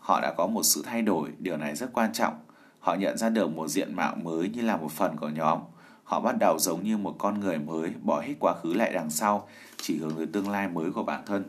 họ 0.00 0.20
đã 0.20 0.34
có 0.36 0.46
một 0.46 0.62
sự 0.62 0.82
thay 0.86 1.02
đổi, 1.02 1.30
điều 1.38 1.56
này 1.56 1.76
rất 1.76 1.90
quan 1.92 2.12
trọng. 2.12 2.34
Họ 2.80 2.94
nhận 2.94 3.18
ra 3.18 3.28
được 3.28 3.50
một 3.50 3.68
diện 3.68 3.96
mạo 3.96 4.16
mới 4.22 4.48
như 4.48 4.62
là 4.62 4.76
một 4.76 4.92
phần 4.92 5.16
của 5.16 5.28
nhóm. 5.28 5.58
Họ 6.04 6.20
bắt 6.20 6.36
đầu 6.40 6.58
giống 6.58 6.84
như 6.84 6.96
một 6.96 7.14
con 7.18 7.40
người 7.40 7.58
mới, 7.58 7.92
bỏ 8.02 8.20
hết 8.20 8.34
quá 8.38 8.54
khứ 8.54 8.74
lại 8.74 8.92
đằng 8.92 9.10
sau, 9.10 9.48
chỉ 9.76 9.98
hướng 9.98 10.16
tới 10.16 10.26
tương 10.26 10.50
lai 10.50 10.68
mới 10.68 10.90
của 10.90 11.02
bản 11.02 11.22
thân. 11.26 11.44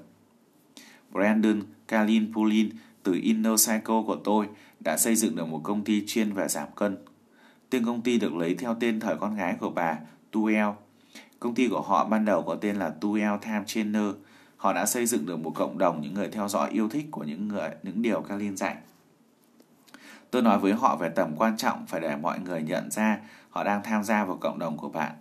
Brandon 1.11 1.61
Kalin 1.87 2.33
Pulin 2.33 2.69
từ 3.03 3.19
Inner 3.21 3.67
Cycle 3.67 4.01
của 4.07 4.17
tôi 4.23 4.47
đã 4.79 4.97
xây 4.97 5.15
dựng 5.15 5.35
được 5.35 5.45
một 5.47 5.61
công 5.63 5.83
ty 5.83 6.03
chuyên 6.07 6.33
về 6.33 6.47
giảm 6.47 6.67
cân. 6.75 6.97
Tên 7.69 7.85
công 7.85 8.01
ty 8.01 8.19
được 8.19 8.35
lấy 8.35 8.55
theo 8.55 8.75
tên 8.79 8.99
thời 8.99 9.15
con 9.15 9.35
gái 9.35 9.55
của 9.59 9.69
bà, 9.69 9.97
Tuel. 10.31 10.67
Công 11.39 11.55
ty 11.55 11.67
của 11.67 11.81
họ 11.81 12.05
ban 12.05 12.25
đầu 12.25 12.41
có 12.41 12.55
tên 12.55 12.75
là 12.75 12.89
Tuel 12.89 13.31
Time 13.41 13.63
Trainer. 13.65 14.07
Họ 14.57 14.73
đã 14.73 14.85
xây 14.85 15.05
dựng 15.05 15.25
được 15.25 15.37
một 15.37 15.51
cộng 15.55 15.77
đồng 15.77 16.01
những 16.01 16.13
người 16.13 16.27
theo 16.27 16.47
dõi 16.47 16.69
yêu 16.69 16.89
thích 16.89 17.05
của 17.11 17.23
những 17.23 17.47
người 17.47 17.69
những 17.83 18.01
điều 18.01 18.21
Kalin 18.21 18.57
dạy. 18.57 18.75
Tôi 20.31 20.41
nói 20.41 20.59
với 20.59 20.73
họ 20.73 20.95
về 20.95 21.09
tầm 21.09 21.35
quan 21.35 21.57
trọng 21.57 21.85
phải 21.87 22.01
để 22.01 22.15
mọi 22.15 22.39
người 22.39 22.61
nhận 22.61 22.91
ra 22.91 23.19
họ 23.49 23.63
đang 23.63 23.83
tham 23.83 24.03
gia 24.03 24.25
vào 24.25 24.37
cộng 24.37 24.59
đồng 24.59 24.77
của 24.77 24.89
bạn. 24.89 25.11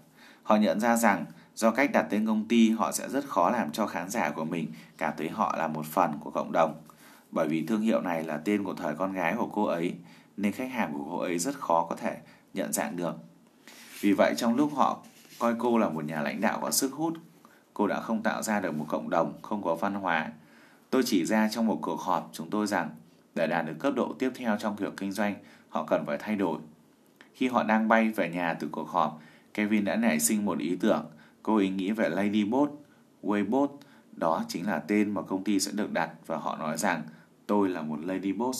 Họ 0.42 0.56
nhận 0.56 0.80
ra 0.80 0.96
rằng 0.96 1.24
do 1.54 1.70
cách 1.70 1.90
đặt 1.92 2.06
tên 2.10 2.26
công 2.26 2.48
ty 2.48 2.70
họ 2.70 2.92
sẽ 2.92 3.08
rất 3.08 3.24
khó 3.28 3.50
làm 3.50 3.72
cho 3.72 3.86
khán 3.86 4.08
giả 4.08 4.30
của 4.30 4.44
mình 4.44 4.72
cảm 4.98 5.12
thấy 5.16 5.28
họ 5.28 5.54
là 5.58 5.68
một 5.68 5.86
phần 5.86 6.12
của 6.20 6.30
cộng 6.30 6.52
đồng. 6.52 6.74
Bởi 7.30 7.48
vì 7.48 7.66
thương 7.66 7.80
hiệu 7.80 8.00
này 8.00 8.24
là 8.24 8.36
tên 8.44 8.64
của 8.64 8.74
thời 8.74 8.94
con 8.94 9.12
gái 9.12 9.34
của 9.38 9.48
cô 9.52 9.64
ấy, 9.64 9.94
nên 10.36 10.52
khách 10.52 10.70
hàng 10.70 10.92
của 10.92 11.04
cô 11.10 11.18
ấy 11.18 11.38
rất 11.38 11.54
khó 11.60 11.86
có 11.90 11.96
thể 11.96 12.16
nhận 12.54 12.72
dạng 12.72 12.96
được. 12.96 13.14
Vì 14.00 14.12
vậy 14.12 14.34
trong 14.36 14.56
lúc 14.56 14.74
họ 14.74 15.02
coi 15.38 15.54
cô 15.58 15.78
là 15.78 15.88
một 15.88 16.04
nhà 16.04 16.22
lãnh 16.22 16.40
đạo 16.40 16.58
có 16.62 16.70
sức 16.70 16.92
hút, 16.92 17.14
cô 17.74 17.86
đã 17.86 18.00
không 18.00 18.22
tạo 18.22 18.42
ra 18.42 18.60
được 18.60 18.74
một 18.74 18.84
cộng 18.88 19.10
đồng 19.10 19.32
không 19.42 19.62
có 19.62 19.74
văn 19.74 19.94
hóa. 19.94 20.32
Tôi 20.90 21.02
chỉ 21.06 21.24
ra 21.24 21.48
trong 21.48 21.66
một 21.66 21.78
cuộc 21.82 22.00
họp 22.00 22.30
chúng 22.32 22.50
tôi 22.50 22.66
rằng 22.66 22.90
để 23.34 23.46
đạt 23.46 23.66
được 23.66 23.74
cấp 23.78 23.92
độ 23.96 24.14
tiếp 24.18 24.30
theo 24.34 24.56
trong 24.60 24.76
việc 24.76 24.96
kinh 24.96 25.12
doanh, 25.12 25.34
họ 25.68 25.84
cần 25.84 26.06
phải 26.06 26.18
thay 26.20 26.36
đổi. 26.36 26.58
Khi 27.34 27.48
họ 27.48 27.62
đang 27.62 27.88
bay 27.88 28.08
về 28.10 28.28
nhà 28.28 28.54
từ 28.54 28.68
cuộc 28.72 28.88
họp, 28.88 29.20
Kevin 29.54 29.84
đã 29.84 29.96
nảy 29.96 30.20
sinh 30.20 30.44
một 30.44 30.58
ý 30.58 30.76
tưởng. 30.80 31.06
Cô 31.42 31.56
ý 31.56 31.68
nghĩ 31.68 31.90
về 31.90 32.08
Ladybot, 32.08 32.70
Waybot, 33.22 33.68
đó 34.12 34.44
chính 34.48 34.66
là 34.66 34.78
tên 34.78 35.14
mà 35.14 35.22
công 35.22 35.44
ty 35.44 35.60
sẽ 35.60 35.72
được 35.72 35.92
đặt 35.92 36.10
và 36.26 36.36
họ 36.36 36.56
nói 36.56 36.78
rằng 36.78 37.02
tôi 37.46 37.68
là 37.68 37.82
một 37.82 38.04
Ladybot. 38.04 38.54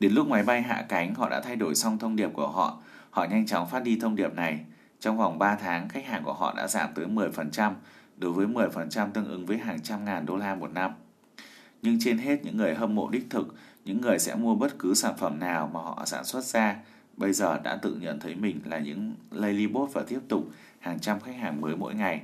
Đến 0.00 0.12
lúc 0.12 0.28
máy 0.28 0.42
bay 0.42 0.62
hạ 0.62 0.84
cánh, 0.88 1.14
họ 1.14 1.28
đã 1.28 1.40
thay 1.40 1.56
đổi 1.56 1.74
xong 1.74 1.98
thông 1.98 2.16
điệp 2.16 2.30
của 2.32 2.48
họ. 2.48 2.82
Họ 3.10 3.24
nhanh 3.24 3.46
chóng 3.46 3.68
phát 3.68 3.82
đi 3.82 3.98
thông 4.00 4.16
điệp 4.16 4.34
này. 4.34 4.60
Trong 5.00 5.18
vòng 5.18 5.38
3 5.38 5.54
tháng, 5.54 5.88
khách 5.88 6.06
hàng 6.06 6.24
của 6.24 6.32
họ 6.32 6.54
đã 6.56 6.68
giảm 6.68 6.90
tới 6.94 7.06
10%, 7.06 7.72
đối 8.16 8.32
với 8.32 8.46
10% 8.46 9.10
tương 9.10 9.28
ứng 9.28 9.46
với 9.46 9.58
hàng 9.58 9.80
trăm 9.80 10.04
ngàn 10.04 10.26
đô 10.26 10.36
la 10.36 10.54
một 10.54 10.72
năm. 10.72 10.90
Nhưng 11.82 11.98
trên 12.00 12.18
hết 12.18 12.44
những 12.44 12.56
người 12.56 12.74
hâm 12.74 12.94
mộ 12.94 13.08
đích 13.08 13.26
thực, 13.30 13.54
những 13.84 14.00
người 14.00 14.18
sẽ 14.18 14.34
mua 14.34 14.54
bất 14.54 14.78
cứ 14.78 14.94
sản 14.94 15.14
phẩm 15.18 15.38
nào 15.40 15.70
mà 15.74 15.80
họ 15.80 16.02
sản 16.06 16.24
xuất 16.24 16.44
ra, 16.44 16.76
bây 17.16 17.32
giờ 17.32 17.58
đã 17.58 17.76
tự 17.76 17.94
nhận 17.94 18.20
thấy 18.20 18.34
mình 18.34 18.60
là 18.64 18.78
những 18.78 19.14
Ladybot 19.30 19.90
và 19.92 20.02
tiếp 20.08 20.20
tục 20.28 20.50
hàng 20.78 20.98
trăm 20.98 21.20
khách 21.20 21.36
hàng 21.36 21.60
mới 21.60 21.76
mỗi 21.76 21.94
ngày. 21.94 22.20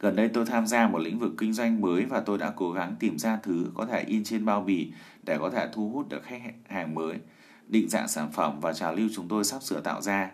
Gần 0.00 0.16
đây 0.16 0.28
tôi 0.28 0.44
tham 0.44 0.66
gia 0.66 0.88
một 0.88 0.98
lĩnh 0.98 1.18
vực 1.18 1.32
kinh 1.38 1.52
doanh 1.52 1.80
mới 1.80 2.04
và 2.04 2.20
tôi 2.20 2.38
đã 2.38 2.52
cố 2.56 2.72
gắng 2.72 2.96
tìm 3.00 3.18
ra 3.18 3.38
thứ 3.42 3.66
có 3.74 3.86
thể 3.86 4.04
in 4.06 4.24
trên 4.24 4.44
bao 4.44 4.60
bì 4.60 4.92
để 5.22 5.38
có 5.38 5.50
thể 5.50 5.68
thu 5.72 5.90
hút 5.90 6.08
được 6.08 6.22
khách 6.24 6.40
hàng 6.68 6.94
mới, 6.94 7.18
định 7.68 7.88
dạng 7.88 8.08
sản 8.08 8.32
phẩm 8.32 8.60
và 8.60 8.72
trào 8.72 8.94
lưu 8.94 9.08
chúng 9.14 9.28
tôi 9.28 9.44
sắp 9.44 9.62
sửa 9.62 9.80
tạo 9.80 10.02
ra. 10.02 10.30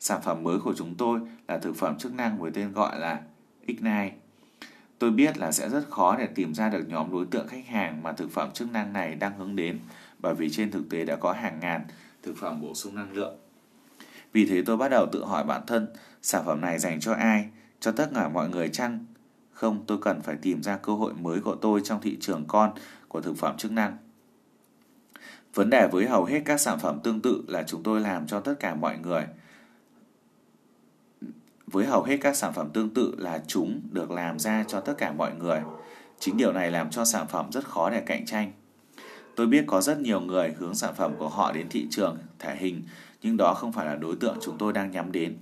Sản 0.00 0.20
phẩm 0.24 0.42
mới 0.42 0.58
của 0.58 0.74
chúng 0.74 0.94
tôi 0.94 1.20
là 1.48 1.58
thực 1.58 1.76
phẩm 1.76 1.98
chức 1.98 2.14
năng 2.14 2.38
với 2.38 2.50
tên 2.50 2.72
gọi 2.72 3.00
là 3.00 3.20
Ignite. 3.66 4.12
Tôi 4.98 5.10
biết 5.10 5.38
là 5.38 5.52
sẽ 5.52 5.68
rất 5.68 5.90
khó 5.90 6.16
để 6.18 6.26
tìm 6.26 6.54
ra 6.54 6.68
được 6.68 6.88
nhóm 6.88 7.12
đối 7.12 7.26
tượng 7.26 7.48
khách 7.48 7.66
hàng 7.66 8.02
mà 8.02 8.12
thực 8.12 8.30
phẩm 8.30 8.50
chức 8.54 8.72
năng 8.72 8.92
này 8.92 9.14
đang 9.14 9.38
hướng 9.38 9.56
đến 9.56 9.78
bởi 10.18 10.34
vì 10.34 10.50
trên 10.50 10.70
thực 10.70 10.90
tế 10.90 11.04
đã 11.04 11.16
có 11.16 11.32
hàng 11.32 11.60
ngàn 11.60 11.84
thực 12.22 12.36
phẩm 12.36 12.60
bổ 12.60 12.74
sung 12.74 12.94
năng 12.94 13.12
lượng. 13.12 13.36
Vì 14.32 14.46
thế 14.46 14.62
tôi 14.66 14.76
bắt 14.76 14.88
đầu 14.88 15.06
tự 15.12 15.24
hỏi 15.24 15.44
bản 15.44 15.62
thân 15.66 15.86
sản 16.22 16.42
phẩm 16.46 16.60
này 16.60 16.78
dành 16.78 17.00
cho 17.00 17.12
ai 17.12 17.48
cho 17.80 17.92
tất 17.92 18.10
cả 18.14 18.28
mọi 18.28 18.48
người 18.48 18.68
chăng? 18.68 19.06
Không, 19.52 19.84
tôi 19.86 19.98
cần 20.02 20.20
phải 20.22 20.36
tìm 20.36 20.62
ra 20.62 20.76
cơ 20.76 20.92
hội 20.92 21.14
mới 21.14 21.40
của 21.40 21.54
tôi 21.54 21.80
trong 21.84 22.00
thị 22.00 22.16
trường 22.20 22.44
con 22.48 22.72
của 23.08 23.20
thực 23.20 23.36
phẩm 23.36 23.56
chức 23.56 23.72
năng. 23.72 23.96
Vấn 25.54 25.70
đề 25.70 25.88
với 25.92 26.06
hầu 26.06 26.24
hết 26.24 26.42
các 26.44 26.60
sản 26.60 26.78
phẩm 26.78 27.00
tương 27.02 27.20
tự 27.20 27.44
là 27.48 27.62
chúng 27.62 27.82
tôi 27.82 28.00
làm 28.00 28.26
cho 28.26 28.40
tất 28.40 28.54
cả 28.60 28.74
mọi 28.74 28.98
người. 28.98 29.26
Với 31.66 31.86
hầu 31.86 32.02
hết 32.02 32.16
các 32.20 32.36
sản 32.36 32.52
phẩm 32.52 32.70
tương 32.72 32.94
tự 32.94 33.14
là 33.18 33.42
chúng 33.46 33.80
được 33.92 34.10
làm 34.10 34.38
ra 34.38 34.64
cho 34.68 34.80
tất 34.80 34.94
cả 34.98 35.12
mọi 35.12 35.32
người. 35.34 35.60
Chính 36.18 36.36
điều 36.36 36.52
này 36.52 36.70
làm 36.70 36.90
cho 36.90 37.04
sản 37.04 37.26
phẩm 37.28 37.52
rất 37.52 37.64
khó 37.64 37.90
để 37.90 38.00
cạnh 38.00 38.26
tranh. 38.26 38.52
Tôi 39.36 39.46
biết 39.46 39.64
có 39.66 39.80
rất 39.80 40.00
nhiều 40.00 40.20
người 40.20 40.54
hướng 40.58 40.74
sản 40.74 40.94
phẩm 40.94 41.14
của 41.18 41.28
họ 41.28 41.52
đến 41.52 41.66
thị 41.70 41.86
trường 41.90 42.18
thể 42.38 42.56
hình, 42.56 42.82
nhưng 43.22 43.36
đó 43.36 43.54
không 43.54 43.72
phải 43.72 43.86
là 43.86 43.96
đối 43.96 44.16
tượng 44.16 44.36
chúng 44.40 44.58
tôi 44.58 44.72
đang 44.72 44.90
nhắm 44.90 45.12
đến. 45.12 45.36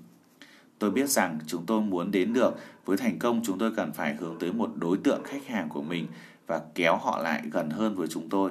Tôi 0.79 0.91
biết 0.91 1.09
rằng 1.09 1.39
chúng 1.47 1.67
tôi 1.67 1.81
muốn 1.81 2.11
đến 2.11 2.33
được 2.33 2.55
với 2.85 2.97
thành 2.97 3.19
công 3.19 3.41
chúng 3.45 3.59
tôi 3.59 3.73
cần 3.77 3.93
phải 3.93 4.15
hướng 4.15 4.39
tới 4.39 4.53
một 4.53 4.71
đối 4.77 4.97
tượng 4.97 5.23
khách 5.25 5.47
hàng 5.47 5.69
của 5.69 5.83
mình 5.83 6.07
và 6.47 6.61
kéo 6.75 6.97
họ 6.97 7.23
lại 7.23 7.43
gần 7.53 7.71
hơn 7.71 7.95
với 7.95 8.09
chúng 8.09 8.29
tôi. 8.29 8.51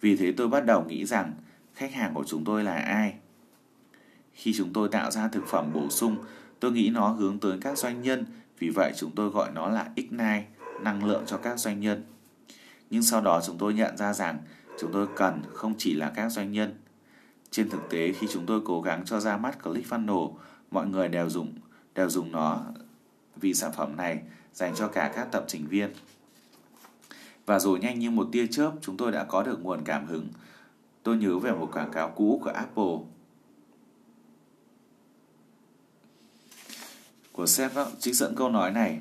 Vì 0.00 0.16
thế 0.16 0.32
tôi 0.32 0.48
bắt 0.48 0.66
đầu 0.66 0.84
nghĩ 0.84 1.04
rằng 1.04 1.32
khách 1.74 1.94
hàng 1.94 2.14
của 2.14 2.24
chúng 2.26 2.44
tôi 2.44 2.64
là 2.64 2.74
ai? 2.74 3.14
Khi 4.32 4.52
chúng 4.56 4.72
tôi 4.72 4.88
tạo 4.88 5.10
ra 5.10 5.28
thực 5.28 5.46
phẩm 5.46 5.72
bổ 5.72 5.88
sung, 5.90 6.16
tôi 6.60 6.72
nghĩ 6.72 6.90
nó 6.94 7.08
hướng 7.08 7.38
tới 7.38 7.58
các 7.60 7.78
doanh 7.78 8.02
nhân, 8.02 8.24
vì 8.58 8.68
vậy 8.68 8.92
chúng 8.96 9.10
tôi 9.10 9.30
gọi 9.30 9.50
nó 9.54 9.68
là 9.68 9.90
Ignite, 9.94 10.44
năng 10.82 11.04
lượng 11.04 11.22
cho 11.26 11.36
các 11.36 11.58
doanh 11.58 11.80
nhân. 11.80 12.02
Nhưng 12.90 13.02
sau 13.02 13.20
đó 13.20 13.40
chúng 13.46 13.58
tôi 13.58 13.74
nhận 13.74 13.96
ra 13.96 14.12
rằng 14.12 14.38
chúng 14.80 14.92
tôi 14.92 15.06
cần 15.16 15.42
không 15.52 15.74
chỉ 15.78 15.94
là 15.94 16.12
các 16.16 16.28
doanh 16.28 16.52
nhân. 16.52 16.74
Trên 17.50 17.70
thực 17.70 17.90
tế 17.90 18.12
khi 18.12 18.26
chúng 18.32 18.46
tôi 18.46 18.60
cố 18.64 18.82
gắng 18.82 19.02
cho 19.04 19.20
ra 19.20 19.36
mắt 19.36 19.58
ClickFunnels, 19.62 20.32
mọi 20.70 20.86
người 20.86 21.08
đều 21.08 21.30
dùng 21.30 21.52
đều 21.94 22.10
dùng 22.10 22.32
nó 22.32 22.62
vì 23.36 23.54
sản 23.54 23.72
phẩm 23.76 23.96
này 23.96 24.22
dành 24.52 24.74
cho 24.74 24.88
cả 24.88 25.12
các 25.14 25.28
tập 25.32 25.44
trình 25.48 25.66
viên. 25.66 25.90
Và 27.46 27.58
rồi 27.58 27.78
nhanh 27.78 27.98
như 27.98 28.10
một 28.10 28.28
tia 28.32 28.46
chớp 28.46 28.72
chúng 28.80 28.96
tôi 28.96 29.12
đã 29.12 29.24
có 29.24 29.42
được 29.42 29.62
nguồn 29.62 29.84
cảm 29.84 30.06
hứng. 30.06 30.28
Tôi 31.02 31.16
nhớ 31.16 31.38
về 31.38 31.52
một 31.52 31.70
quảng 31.72 31.90
cáo 31.90 32.12
cũ 32.16 32.40
của 32.44 32.50
Apple. 32.50 32.96
Của 37.32 37.46
sếp 37.46 37.74
đó 37.74 37.86
trích 37.98 38.14
dẫn 38.14 38.34
câu 38.36 38.48
nói 38.48 38.70
này. 38.70 39.00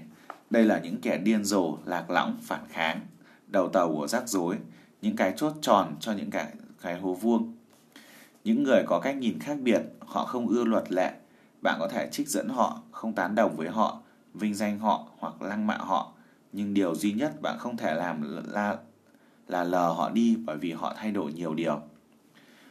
Đây 0.50 0.64
là 0.64 0.80
những 0.80 1.02
kẻ 1.02 1.18
điên 1.18 1.44
rồ, 1.44 1.78
lạc 1.86 2.10
lõng, 2.10 2.38
phản 2.42 2.66
kháng, 2.70 3.02
đầu 3.48 3.70
tàu 3.70 3.94
của 3.94 4.08
rắc 4.08 4.30
rối, 4.30 4.58
những 5.02 5.16
cái 5.16 5.34
chốt 5.38 5.54
tròn 5.62 5.96
cho 6.00 6.12
những 6.14 6.32
cái, 6.32 6.54
cái 6.82 7.00
hố 7.00 7.14
vuông. 7.14 7.54
Những 8.44 8.64
người 8.64 8.84
có 8.88 9.00
cách 9.00 9.18
nhìn 9.18 9.40
khác 9.40 9.58
biệt, 9.62 9.82
họ 10.00 10.26
không 10.26 10.48
ưa 10.48 10.64
luật 10.64 10.92
lệ. 10.92 11.14
Bạn 11.66 11.80
có 11.80 11.88
thể 11.88 12.10
trích 12.12 12.30
dẫn 12.30 12.50
họ, 12.50 12.82
không 12.92 13.14
tán 13.14 13.36
đồng 13.36 13.56
với 13.56 13.70
họ, 13.70 14.02
vinh 14.34 14.54
danh 14.54 14.80
họ 14.80 15.08
hoặc 15.18 15.42
lăng 15.42 15.68
mạ 15.68 15.78
họ 15.78 16.12
nhưng 16.52 16.74
điều 16.74 16.96
duy 16.96 17.14
nhất 17.14 17.42
bạn 17.42 17.58
không 17.60 17.78
thể 17.78 17.94
làm 17.94 18.44
là 18.48 18.78
là 19.48 19.64
lờ 19.64 19.90
họ 19.90 20.10
đi 20.10 20.38
bởi 20.46 20.58
vì 20.58 20.72
họ 20.72 20.94
thay 20.98 21.12
đổi 21.12 21.34
nhiều 21.34 21.54
điều. 21.54 21.82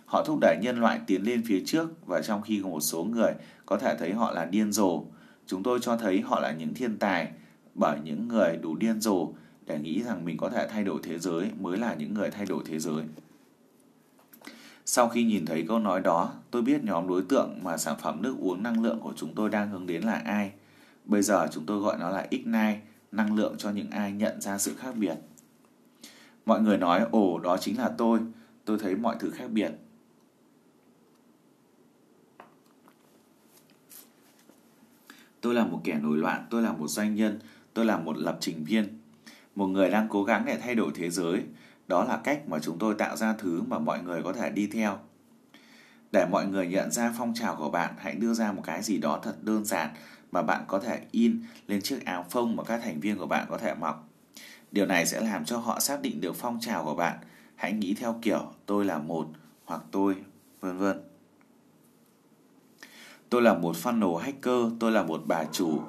Họ 0.06 0.24
thúc 0.24 0.38
đẩy 0.40 0.56
nhân 0.62 0.80
loại 0.80 1.00
tiến 1.06 1.22
lên 1.22 1.42
phía 1.46 1.62
trước 1.66 2.06
và 2.06 2.22
trong 2.22 2.42
khi 2.42 2.60
một 2.60 2.80
số 2.80 3.04
người 3.04 3.32
có 3.66 3.76
thể 3.76 3.96
thấy 3.98 4.12
họ 4.12 4.32
là 4.32 4.44
điên 4.44 4.72
rồ, 4.72 5.02
chúng 5.46 5.62
tôi 5.62 5.78
cho 5.82 5.96
thấy 5.96 6.20
họ 6.20 6.40
là 6.40 6.52
những 6.52 6.74
thiên 6.74 6.98
tài 6.98 7.28
bởi 7.74 7.98
những 8.04 8.28
người 8.28 8.56
đủ 8.56 8.76
điên 8.76 9.00
rồ 9.00 9.28
để 9.66 9.78
nghĩ 9.78 10.02
rằng 10.02 10.24
mình 10.24 10.36
có 10.36 10.50
thể 10.50 10.68
thay 10.70 10.84
đổi 10.84 11.00
thế 11.02 11.18
giới 11.18 11.50
mới 11.60 11.78
là 11.78 11.94
những 11.94 12.14
người 12.14 12.30
thay 12.30 12.46
đổi 12.46 12.62
thế 12.66 12.78
giới. 12.78 13.04
Sau 14.84 15.08
khi 15.08 15.24
nhìn 15.24 15.46
thấy 15.46 15.64
câu 15.68 15.78
nói 15.78 16.00
đó, 16.00 16.32
tôi 16.50 16.62
biết 16.62 16.84
nhóm 16.84 17.08
đối 17.08 17.22
tượng 17.22 17.58
mà 17.62 17.76
sản 17.76 17.96
phẩm 18.00 18.22
nước 18.22 18.36
uống 18.38 18.62
năng 18.62 18.82
lượng 18.82 19.00
của 19.00 19.12
chúng 19.16 19.34
tôi 19.34 19.50
đang 19.50 19.70
hướng 19.70 19.86
đến 19.86 20.02
là 20.02 20.22
ai. 20.24 20.52
Bây 21.04 21.22
giờ 21.22 21.48
chúng 21.52 21.66
tôi 21.66 21.78
gọi 21.78 21.96
nó 21.98 22.10
là 22.10 22.26
Ignite, 22.30 22.80
năng 23.12 23.36
lượng 23.36 23.54
cho 23.58 23.70
những 23.70 23.90
ai 23.90 24.12
nhận 24.12 24.40
ra 24.40 24.58
sự 24.58 24.74
khác 24.74 24.96
biệt. 24.96 25.16
Mọi 26.46 26.60
người 26.60 26.78
nói, 26.78 27.06
ồ 27.10 27.38
đó 27.38 27.56
chính 27.56 27.78
là 27.78 27.88
tôi, 27.98 28.20
tôi 28.64 28.78
thấy 28.78 28.96
mọi 28.96 29.16
thứ 29.20 29.30
khác 29.30 29.50
biệt. 29.50 29.72
Tôi 35.40 35.54
là 35.54 35.64
một 35.64 35.80
kẻ 35.84 35.98
nổi 36.02 36.18
loạn, 36.18 36.46
tôi 36.50 36.62
là 36.62 36.72
một 36.72 36.88
doanh 36.88 37.14
nhân, 37.14 37.38
tôi 37.74 37.84
là 37.84 37.98
một 37.98 38.18
lập 38.18 38.36
trình 38.40 38.64
viên. 38.64 38.98
Một 39.54 39.66
người 39.66 39.90
đang 39.90 40.08
cố 40.08 40.24
gắng 40.24 40.44
để 40.46 40.58
thay 40.58 40.74
đổi 40.74 40.92
thế 40.94 41.10
giới. 41.10 41.42
Đó 41.88 42.04
là 42.04 42.20
cách 42.24 42.48
mà 42.48 42.58
chúng 42.58 42.78
tôi 42.78 42.94
tạo 42.94 43.16
ra 43.16 43.34
thứ 43.38 43.62
mà 43.62 43.78
mọi 43.78 44.02
người 44.02 44.22
có 44.22 44.32
thể 44.32 44.50
đi 44.50 44.66
theo. 44.66 44.98
Để 46.12 46.26
mọi 46.30 46.46
người 46.46 46.66
nhận 46.66 46.90
ra 46.90 47.14
phong 47.18 47.34
trào 47.34 47.56
của 47.56 47.70
bạn, 47.70 47.94
hãy 47.98 48.14
đưa 48.14 48.34
ra 48.34 48.52
một 48.52 48.62
cái 48.64 48.82
gì 48.82 48.98
đó 48.98 49.20
thật 49.22 49.34
đơn 49.42 49.64
giản 49.64 49.90
mà 50.32 50.42
bạn 50.42 50.64
có 50.68 50.78
thể 50.78 51.00
in 51.10 51.42
lên 51.66 51.82
chiếc 51.82 52.04
áo 52.04 52.26
phông 52.30 52.56
mà 52.56 52.64
các 52.64 52.80
thành 52.84 53.00
viên 53.00 53.18
của 53.18 53.26
bạn 53.26 53.46
có 53.50 53.58
thể 53.58 53.74
mặc. 53.74 53.96
Điều 54.72 54.86
này 54.86 55.06
sẽ 55.06 55.20
làm 55.20 55.44
cho 55.44 55.58
họ 55.58 55.80
xác 55.80 56.02
định 56.02 56.20
được 56.20 56.36
phong 56.36 56.60
trào 56.60 56.84
của 56.84 56.94
bạn. 56.94 57.18
Hãy 57.56 57.72
nghĩ 57.72 57.94
theo 57.94 58.18
kiểu 58.22 58.52
tôi 58.66 58.84
là 58.84 58.98
một 58.98 59.28
hoặc 59.64 59.82
tôi, 59.90 60.16
vân 60.60 60.78
vân. 60.78 61.00
Tôi 63.28 63.42
là 63.42 63.54
một 63.54 63.76
funnel 63.76 64.16
hacker, 64.16 64.72
tôi 64.80 64.92
là 64.92 65.02
một 65.02 65.22
bà 65.26 65.44
chủ, 65.52 65.80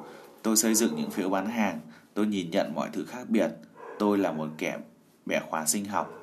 tôi 0.43 0.57
xây 0.57 0.75
dựng 0.75 0.95
những 0.95 1.11
phiếu 1.11 1.29
bán 1.29 1.49
hàng, 1.49 1.79
tôi 2.13 2.25
nhìn 2.25 2.51
nhận 2.51 2.75
mọi 2.75 2.89
thứ 2.93 3.05
khác 3.05 3.29
biệt, 3.29 3.49
tôi 3.99 4.17
là 4.17 4.31
một 4.31 4.49
kẻ 4.57 4.77
bẻ 5.25 5.39
khóa 5.49 5.65
sinh 5.65 5.85
học. 5.85 6.13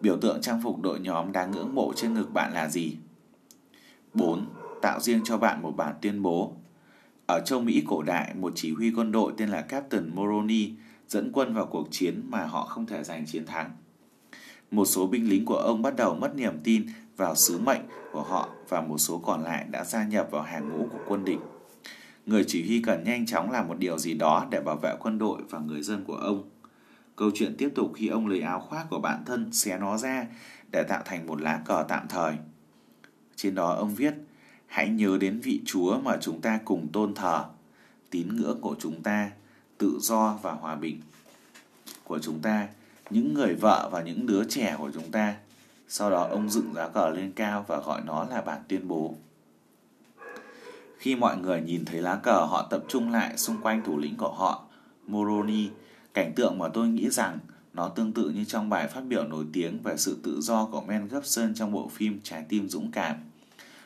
Biểu 0.00 0.16
tượng 0.16 0.40
trang 0.40 0.60
phục 0.62 0.80
đội 0.80 1.00
nhóm 1.00 1.32
đáng 1.32 1.50
ngưỡng 1.50 1.74
mộ 1.74 1.92
trên 1.96 2.14
ngực 2.14 2.32
bạn 2.32 2.52
là 2.52 2.68
gì? 2.68 2.96
4. 4.14 4.46
Tạo 4.82 5.00
riêng 5.00 5.20
cho 5.24 5.38
bạn 5.38 5.62
một 5.62 5.72
bản 5.76 5.94
tuyên 6.02 6.22
bố. 6.22 6.52
Ở 7.26 7.40
châu 7.44 7.60
Mỹ 7.60 7.82
cổ 7.86 8.02
đại, 8.02 8.34
một 8.34 8.52
chỉ 8.56 8.72
huy 8.72 8.92
quân 8.96 9.12
đội 9.12 9.32
tên 9.36 9.48
là 9.48 9.60
Captain 9.60 10.10
Moroni 10.14 10.70
dẫn 11.08 11.32
quân 11.32 11.54
vào 11.54 11.66
cuộc 11.66 11.88
chiến 11.90 12.22
mà 12.28 12.44
họ 12.44 12.66
không 12.66 12.86
thể 12.86 13.04
giành 13.04 13.26
chiến 13.26 13.46
thắng. 13.46 13.70
Một 14.70 14.84
số 14.84 15.06
binh 15.06 15.28
lính 15.28 15.44
của 15.44 15.56
ông 15.56 15.82
bắt 15.82 15.96
đầu 15.96 16.14
mất 16.14 16.34
niềm 16.34 16.60
tin 16.64 16.86
vào 17.16 17.34
sứ 17.34 17.58
mệnh 17.58 17.80
của 18.12 18.22
họ 18.22 18.48
và 18.68 18.80
một 18.80 18.98
số 18.98 19.18
còn 19.18 19.44
lại 19.44 19.64
đã 19.70 19.84
gia 19.84 20.04
nhập 20.04 20.28
vào 20.30 20.42
hàng 20.42 20.68
ngũ 20.68 20.88
của 20.92 20.98
quân 21.08 21.24
địch. 21.24 21.38
Người 22.26 22.44
chỉ 22.46 22.66
huy 22.66 22.82
cần 22.82 23.04
nhanh 23.04 23.26
chóng 23.26 23.50
làm 23.50 23.68
một 23.68 23.78
điều 23.78 23.98
gì 23.98 24.14
đó 24.14 24.46
để 24.50 24.60
bảo 24.60 24.76
vệ 24.76 24.94
quân 25.00 25.18
đội 25.18 25.42
và 25.50 25.58
người 25.58 25.82
dân 25.82 26.04
của 26.04 26.16
ông. 26.16 26.50
Câu 27.18 27.30
chuyện 27.34 27.54
tiếp 27.58 27.72
tục 27.74 27.92
khi 27.94 28.08
ông 28.08 28.26
lấy 28.26 28.40
áo 28.40 28.60
khoác 28.60 28.86
của 28.90 28.98
bạn 28.98 29.22
thân 29.26 29.52
xé 29.52 29.78
nó 29.78 29.96
ra 29.96 30.26
để 30.72 30.82
tạo 30.88 31.02
thành 31.04 31.26
một 31.26 31.40
lá 31.40 31.60
cờ 31.64 31.84
tạm 31.88 32.08
thời. 32.08 32.36
Trên 33.36 33.54
đó 33.54 33.74
ông 33.74 33.94
viết 33.94 34.14
Hãy 34.66 34.88
nhớ 34.88 35.18
đến 35.20 35.40
vị 35.40 35.60
Chúa 35.64 35.98
mà 35.98 36.16
chúng 36.20 36.40
ta 36.40 36.58
cùng 36.64 36.88
tôn 36.92 37.14
thờ, 37.14 37.44
tín 38.10 38.36
ngưỡng 38.36 38.60
của 38.60 38.76
chúng 38.78 39.02
ta, 39.02 39.30
tự 39.78 39.98
do 40.00 40.38
và 40.42 40.52
hòa 40.52 40.74
bình 40.74 41.00
của 42.04 42.18
chúng 42.18 42.38
ta, 42.40 42.68
những 43.10 43.34
người 43.34 43.54
vợ 43.54 43.88
và 43.92 44.02
những 44.02 44.26
đứa 44.26 44.44
trẻ 44.44 44.74
của 44.78 44.90
chúng 44.94 45.10
ta. 45.10 45.34
Sau 45.88 46.10
đó 46.10 46.28
ông 46.30 46.50
dựng 46.50 46.74
lá 46.74 46.88
cờ 46.88 47.10
lên 47.10 47.32
cao 47.32 47.64
và 47.68 47.80
gọi 47.80 48.00
nó 48.04 48.24
là 48.24 48.40
bản 48.40 48.60
tuyên 48.68 48.88
bố. 48.88 49.14
Khi 50.98 51.16
mọi 51.16 51.36
người 51.36 51.60
nhìn 51.60 51.84
thấy 51.84 52.02
lá 52.02 52.16
cờ, 52.22 52.46
họ 52.50 52.66
tập 52.70 52.84
trung 52.88 53.12
lại 53.12 53.36
xung 53.36 53.56
quanh 53.62 53.82
thủ 53.84 53.98
lĩnh 53.98 54.16
của 54.16 54.32
họ, 54.32 54.64
Moroni, 55.06 55.68
cảnh 56.18 56.32
tượng 56.32 56.58
mà 56.58 56.68
tôi 56.68 56.88
nghĩ 56.88 57.10
rằng 57.10 57.38
nó 57.74 57.88
tương 57.88 58.12
tự 58.12 58.30
như 58.30 58.44
trong 58.44 58.70
bài 58.70 58.88
phát 58.88 59.00
biểu 59.00 59.24
nổi 59.24 59.44
tiếng 59.52 59.82
về 59.82 59.96
sự 59.96 60.18
tự 60.22 60.40
do 60.40 60.68
của 60.72 60.80
Mel 60.80 61.02
Gibson 61.06 61.54
trong 61.54 61.72
bộ 61.72 61.88
phim 61.88 62.20
Trái 62.22 62.44
tim 62.48 62.68
dũng 62.68 62.90
cảm. 62.92 63.16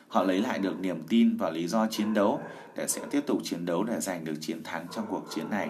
Họ 0.07 0.23
lấy 0.23 0.41
lại 0.41 0.59
được 0.59 0.79
niềm 0.79 1.03
tin 1.09 1.37
và 1.37 1.49
lý 1.49 1.67
do 1.67 1.87
chiến 1.87 2.13
đấu 2.13 2.41
để 2.75 2.87
sẽ 2.87 3.01
tiếp 3.11 3.23
tục 3.27 3.37
chiến 3.43 3.65
đấu 3.65 3.83
để 3.83 3.99
giành 3.99 4.25
được 4.25 4.35
chiến 4.41 4.63
thắng 4.63 4.87
trong 4.91 5.05
cuộc 5.09 5.25
chiến 5.35 5.49
này. 5.49 5.69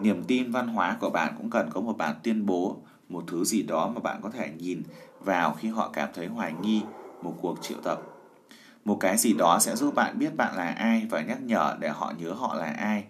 Niềm 0.00 0.24
tin 0.24 0.52
văn 0.52 0.68
hóa 0.68 0.96
của 1.00 1.10
bạn 1.10 1.34
cũng 1.38 1.50
cần 1.50 1.70
có 1.70 1.80
một 1.80 1.96
bản 1.98 2.16
tuyên 2.22 2.46
bố, 2.46 2.76
một 3.08 3.24
thứ 3.26 3.44
gì 3.44 3.62
đó 3.62 3.92
mà 3.94 4.00
bạn 4.00 4.20
có 4.22 4.30
thể 4.30 4.52
nhìn 4.58 4.82
vào 5.20 5.54
khi 5.54 5.68
họ 5.68 5.90
cảm 5.92 6.08
thấy 6.14 6.26
hoài 6.26 6.54
nghi 6.62 6.82
một 7.22 7.34
cuộc 7.40 7.62
triệu 7.62 7.78
tập. 7.82 8.13
Một 8.84 8.96
cái 9.00 9.16
gì 9.16 9.32
đó 9.32 9.58
sẽ 9.60 9.76
giúp 9.76 9.94
bạn 9.94 10.18
biết 10.18 10.36
bạn 10.36 10.56
là 10.56 10.66
ai 10.66 11.06
và 11.10 11.22
nhắc 11.22 11.42
nhở 11.42 11.76
để 11.80 11.88
họ 11.88 12.12
nhớ 12.18 12.32
họ 12.32 12.54
là 12.54 12.66
ai 12.66 13.04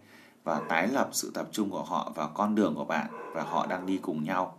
và 0.44 0.60
tái 0.68 0.88
lập 0.88 1.08
sự 1.12 1.30
tập 1.34 1.48
trung 1.52 1.70
của 1.70 1.82
họ 1.82 2.12
vào 2.14 2.30
con 2.34 2.54
đường 2.54 2.74
của 2.74 2.84
bạn 2.84 3.06
và 3.34 3.42
họ 3.42 3.66
đang 3.66 3.86
đi 3.86 3.98
cùng 4.02 4.24
nhau. 4.24 4.58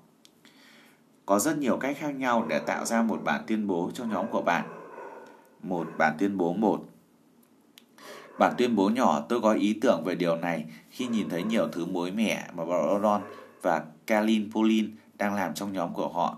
Có 1.25 1.39
rất 1.39 1.57
nhiều 1.57 1.77
cách 1.77 1.97
khác 1.99 2.15
nhau 2.15 2.45
để 2.49 2.59
tạo 2.59 2.85
ra 2.85 3.01
một 3.01 3.21
bản 3.23 3.43
tuyên 3.47 3.67
bố 3.67 3.91
cho 3.93 4.03
nhóm 4.03 4.25
của 4.31 4.41
bạn. 4.41 4.65
Một, 5.63 5.87
bản 5.97 6.15
tuyên 6.19 6.37
bố 6.37 6.53
một 6.53 6.85
Bản 8.39 8.53
tuyên 8.57 8.75
bố 8.75 8.89
nhỏ, 8.89 9.21
tôi 9.29 9.41
có 9.41 9.53
ý 9.53 9.73
tưởng 9.81 10.03
về 10.05 10.15
điều 10.15 10.35
này 10.35 10.65
khi 10.89 11.07
nhìn 11.07 11.29
thấy 11.29 11.43
nhiều 11.43 11.67
thứ 11.71 11.85
mới 11.85 12.11
mẻ 12.11 12.47
mà 12.55 12.65
Baron 12.65 13.21
và 13.61 13.85
Kalin 14.07 14.51
Polin 14.51 14.95
đang 15.17 15.35
làm 15.35 15.53
trong 15.53 15.73
nhóm 15.73 15.93
của 15.93 16.09
họ. 16.09 16.37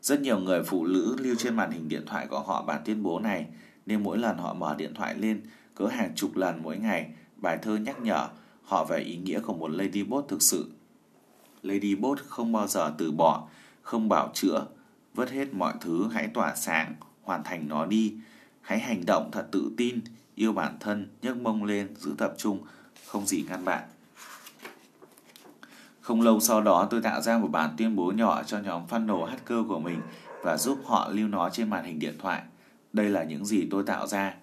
Rất 0.00 0.20
nhiều 0.20 0.38
người 0.38 0.62
phụ 0.62 0.86
nữ 0.86 1.16
lưu 1.18 1.34
trên 1.38 1.56
màn 1.56 1.70
hình 1.70 1.88
điện 1.88 2.02
thoại 2.06 2.26
của 2.26 2.40
họ 2.40 2.62
bản 2.62 2.82
tuyên 2.84 3.02
bố 3.02 3.18
này 3.18 3.46
nên 3.86 4.02
mỗi 4.02 4.18
lần 4.18 4.38
họ 4.38 4.54
mở 4.54 4.74
điện 4.78 4.94
thoại 4.94 5.14
lên 5.14 5.40
cỡ 5.74 5.86
hàng 5.86 6.12
chục 6.16 6.36
lần 6.36 6.62
mỗi 6.62 6.76
ngày 6.76 7.10
bài 7.36 7.58
thơ 7.62 7.76
nhắc 7.76 8.00
nhở 8.00 8.28
họ 8.64 8.84
về 8.84 8.98
ý 8.98 9.16
nghĩa 9.16 9.40
của 9.40 9.54
một 9.54 9.70
ladybot 9.70 10.24
thực 10.28 10.42
sự. 10.42 10.70
Ladybot 11.62 12.18
không 12.28 12.52
bao 12.52 12.66
giờ 12.66 12.92
từ 12.98 13.12
bỏ 13.12 13.48
không 13.82 14.08
bảo 14.08 14.30
chữa, 14.34 14.66
vứt 15.14 15.30
hết 15.30 15.54
mọi 15.54 15.74
thứ 15.80 16.08
hãy 16.12 16.28
tỏa 16.28 16.54
sáng, 16.54 16.94
hoàn 17.22 17.44
thành 17.44 17.68
nó 17.68 17.86
đi. 17.86 18.14
Hãy 18.60 18.78
hành 18.78 19.06
động 19.06 19.28
thật 19.32 19.48
tự 19.50 19.70
tin, 19.76 20.00
yêu 20.34 20.52
bản 20.52 20.76
thân, 20.80 21.08
nhấc 21.22 21.36
mông 21.36 21.64
lên, 21.64 21.94
giữ 21.96 22.14
tập 22.18 22.34
trung, 22.38 22.58
không 23.06 23.26
gì 23.26 23.44
ngăn 23.48 23.64
bạn. 23.64 23.82
Không 26.00 26.20
lâu 26.20 26.40
sau 26.40 26.60
đó 26.60 26.88
tôi 26.90 27.02
tạo 27.02 27.20
ra 27.20 27.38
một 27.38 27.48
bản 27.48 27.74
tuyên 27.76 27.96
bố 27.96 28.12
nhỏ 28.12 28.42
cho 28.42 28.58
nhóm 28.58 28.82
funnel 28.90 29.24
hacker 29.24 29.58
của 29.68 29.78
mình 29.78 30.00
và 30.42 30.56
giúp 30.56 30.78
họ 30.84 31.08
lưu 31.12 31.28
nó 31.28 31.50
trên 31.50 31.70
màn 31.70 31.84
hình 31.84 31.98
điện 31.98 32.14
thoại. 32.18 32.42
Đây 32.94 33.10
là 33.10 33.24
những 33.24 33.44
gì 33.44 33.66
tôi 33.70 33.82
tạo 33.82 34.06
ra. 34.06 34.34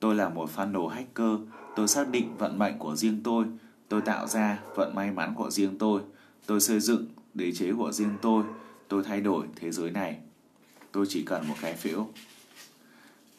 Tôi 0.00 0.14
là 0.14 0.28
một 0.28 0.50
funnel 0.56 0.86
hacker, 0.86 1.40
tôi 1.76 1.88
xác 1.88 2.08
định 2.08 2.36
vận 2.36 2.58
mệnh 2.58 2.78
của 2.78 2.96
riêng 2.96 3.20
tôi, 3.24 3.44
tôi 3.88 4.00
tạo 4.00 4.26
ra 4.26 4.58
vận 4.74 4.94
may 4.94 5.10
mắn 5.10 5.34
của 5.34 5.50
riêng 5.50 5.78
tôi, 5.78 6.00
tôi 6.46 6.60
xây 6.60 6.80
dựng 6.80 7.06
đế 7.34 7.52
chế 7.52 7.72
của 7.72 7.92
riêng 7.92 8.16
tôi, 8.22 8.44
tôi 8.88 9.02
thay 9.02 9.20
đổi 9.20 9.46
thế 9.56 9.70
giới 9.70 9.90
này. 9.90 10.18
Tôi 10.92 11.06
chỉ 11.08 11.22
cần 11.22 11.48
một 11.48 11.54
cái 11.60 11.74
phễu. 11.74 12.08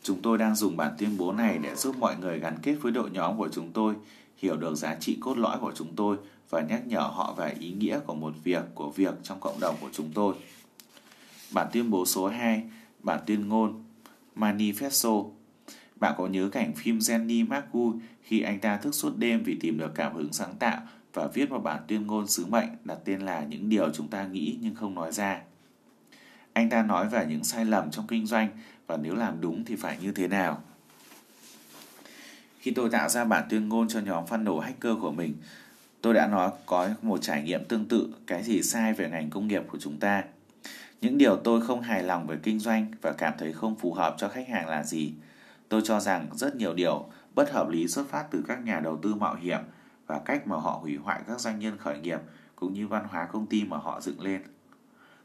Chúng 0.03 0.21
tôi 0.21 0.37
đang 0.37 0.55
dùng 0.55 0.77
bản 0.77 0.95
tuyên 0.97 1.17
bố 1.17 1.31
này 1.31 1.57
để 1.57 1.75
giúp 1.75 1.95
mọi 1.99 2.15
người 2.17 2.39
gắn 2.39 2.57
kết 2.61 2.75
với 2.81 2.91
đội 2.91 3.09
nhóm 3.09 3.37
của 3.37 3.49
chúng 3.51 3.71
tôi, 3.71 3.95
hiểu 4.37 4.57
được 4.57 4.75
giá 4.75 4.95
trị 4.95 5.17
cốt 5.21 5.37
lõi 5.37 5.57
của 5.59 5.71
chúng 5.75 5.95
tôi 5.95 6.17
và 6.49 6.61
nhắc 6.61 6.87
nhở 6.87 6.99
họ 6.99 7.33
về 7.37 7.55
ý 7.59 7.71
nghĩa 7.71 7.99
của 7.99 8.15
một 8.15 8.33
việc 8.43 8.63
của 8.75 8.89
việc 8.89 9.13
trong 9.23 9.39
cộng 9.39 9.59
đồng 9.59 9.75
của 9.81 9.89
chúng 9.91 10.11
tôi. 10.13 10.35
Bản 11.51 11.67
tuyên 11.73 11.89
bố 11.89 12.05
số 12.05 12.27
2, 12.27 12.63
bản 12.99 13.19
tuyên 13.25 13.47
ngôn 13.47 13.83
Manifesto. 14.35 15.25
Bạn 15.95 16.13
có 16.17 16.27
nhớ 16.27 16.49
cảnh 16.51 16.73
phim 16.75 16.97
Jenny 16.97 17.47
McGuy 17.47 17.99
khi 18.21 18.41
anh 18.41 18.59
ta 18.59 18.77
thức 18.77 18.95
suốt 18.95 19.17
đêm 19.17 19.43
vì 19.43 19.57
tìm 19.61 19.77
được 19.77 19.91
cảm 19.95 20.15
hứng 20.15 20.33
sáng 20.33 20.55
tạo 20.59 20.81
và 21.13 21.27
viết 21.27 21.49
một 21.49 21.59
bản 21.59 21.81
tuyên 21.87 22.07
ngôn 22.07 22.27
sứ 22.27 22.45
mệnh 22.45 22.69
đặt 22.83 22.97
tên 23.05 23.21
là 23.21 23.43
những 23.43 23.69
điều 23.69 23.93
chúng 23.93 24.07
ta 24.07 24.27
nghĩ 24.27 24.57
nhưng 24.61 24.75
không 24.75 24.95
nói 24.95 25.11
ra. 25.11 25.41
Anh 26.53 26.69
ta 26.69 26.83
nói 26.83 27.09
về 27.09 27.25
những 27.29 27.43
sai 27.43 27.65
lầm 27.65 27.91
trong 27.91 28.07
kinh 28.07 28.25
doanh 28.25 28.49
và 28.87 28.97
nếu 28.97 29.15
làm 29.15 29.41
đúng 29.41 29.65
thì 29.65 29.75
phải 29.75 29.97
như 30.01 30.11
thế 30.11 30.27
nào. 30.27 30.63
Khi 32.59 32.71
tôi 32.71 32.89
tạo 32.89 33.09
ra 33.09 33.25
bản 33.25 33.43
tuyên 33.49 33.69
ngôn 33.69 33.87
cho 33.87 33.99
nhóm 33.99 34.27
phân 34.27 34.43
nổ 34.43 34.59
hacker 34.59 34.93
của 35.01 35.11
mình, 35.11 35.35
tôi 36.01 36.13
đã 36.13 36.27
nói 36.27 36.51
có 36.65 36.89
một 37.01 37.21
trải 37.21 37.43
nghiệm 37.43 37.65
tương 37.65 37.85
tự 37.85 38.13
cái 38.27 38.43
gì 38.43 38.61
sai 38.61 38.93
về 38.93 39.09
ngành 39.09 39.29
công 39.29 39.47
nghiệp 39.47 39.63
của 39.67 39.77
chúng 39.81 39.97
ta. 39.97 40.23
Những 41.03 41.17
điều 41.17 41.35
tôi 41.35 41.61
không 41.61 41.81
hài 41.81 42.03
lòng 42.03 42.27
về 42.27 42.37
kinh 42.43 42.59
doanh 42.59 42.91
và 43.01 43.11
cảm 43.11 43.33
thấy 43.37 43.53
không 43.53 43.75
phù 43.75 43.93
hợp 43.93 44.15
cho 44.17 44.29
khách 44.29 44.47
hàng 44.47 44.69
là 44.69 44.83
gì? 44.83 45.13
Tôi 45.69 45.81
cho 45.83 45.99
rằng 45.99 46.27
rất 46.33 46.55
nhiều 46.55 46.73
điều 46.73 47.05
bất 47.35 47.51
hợp 47.51 47.69
lý 47.69 47.87
xuất 47.87 48.07
phát 48.07 48.27
từ 48.31 48.43
các 48.47 48.63
nhà 48.63 48.79
đầu 48.79 48.97
tư 48.97 49.15
mạo 49.15 49.35
hiểm 49.35 49.59
và 50.07 50.19
cách 50.25 50.47
mà 50.47 50.55
họ 50.55 50.79
hủy 50.81 50.97
hoại 50.97 51.21
các 51.27 51.39
doanh 51.39 51.59
nhân 51.59 51.77
khởi 51.77 51.99
nghiệp 51.99 52.19
cũng 52.55 52.73
như 52.73 52.87
văn 52.87 53.07
hóa 53.09 53.25
công 53.25 53.45
ty 53.45 53.63
mà 53.63 53.77
họ 53.77 54.01
dựng 54.01 54.21
lên. 54.21 54.41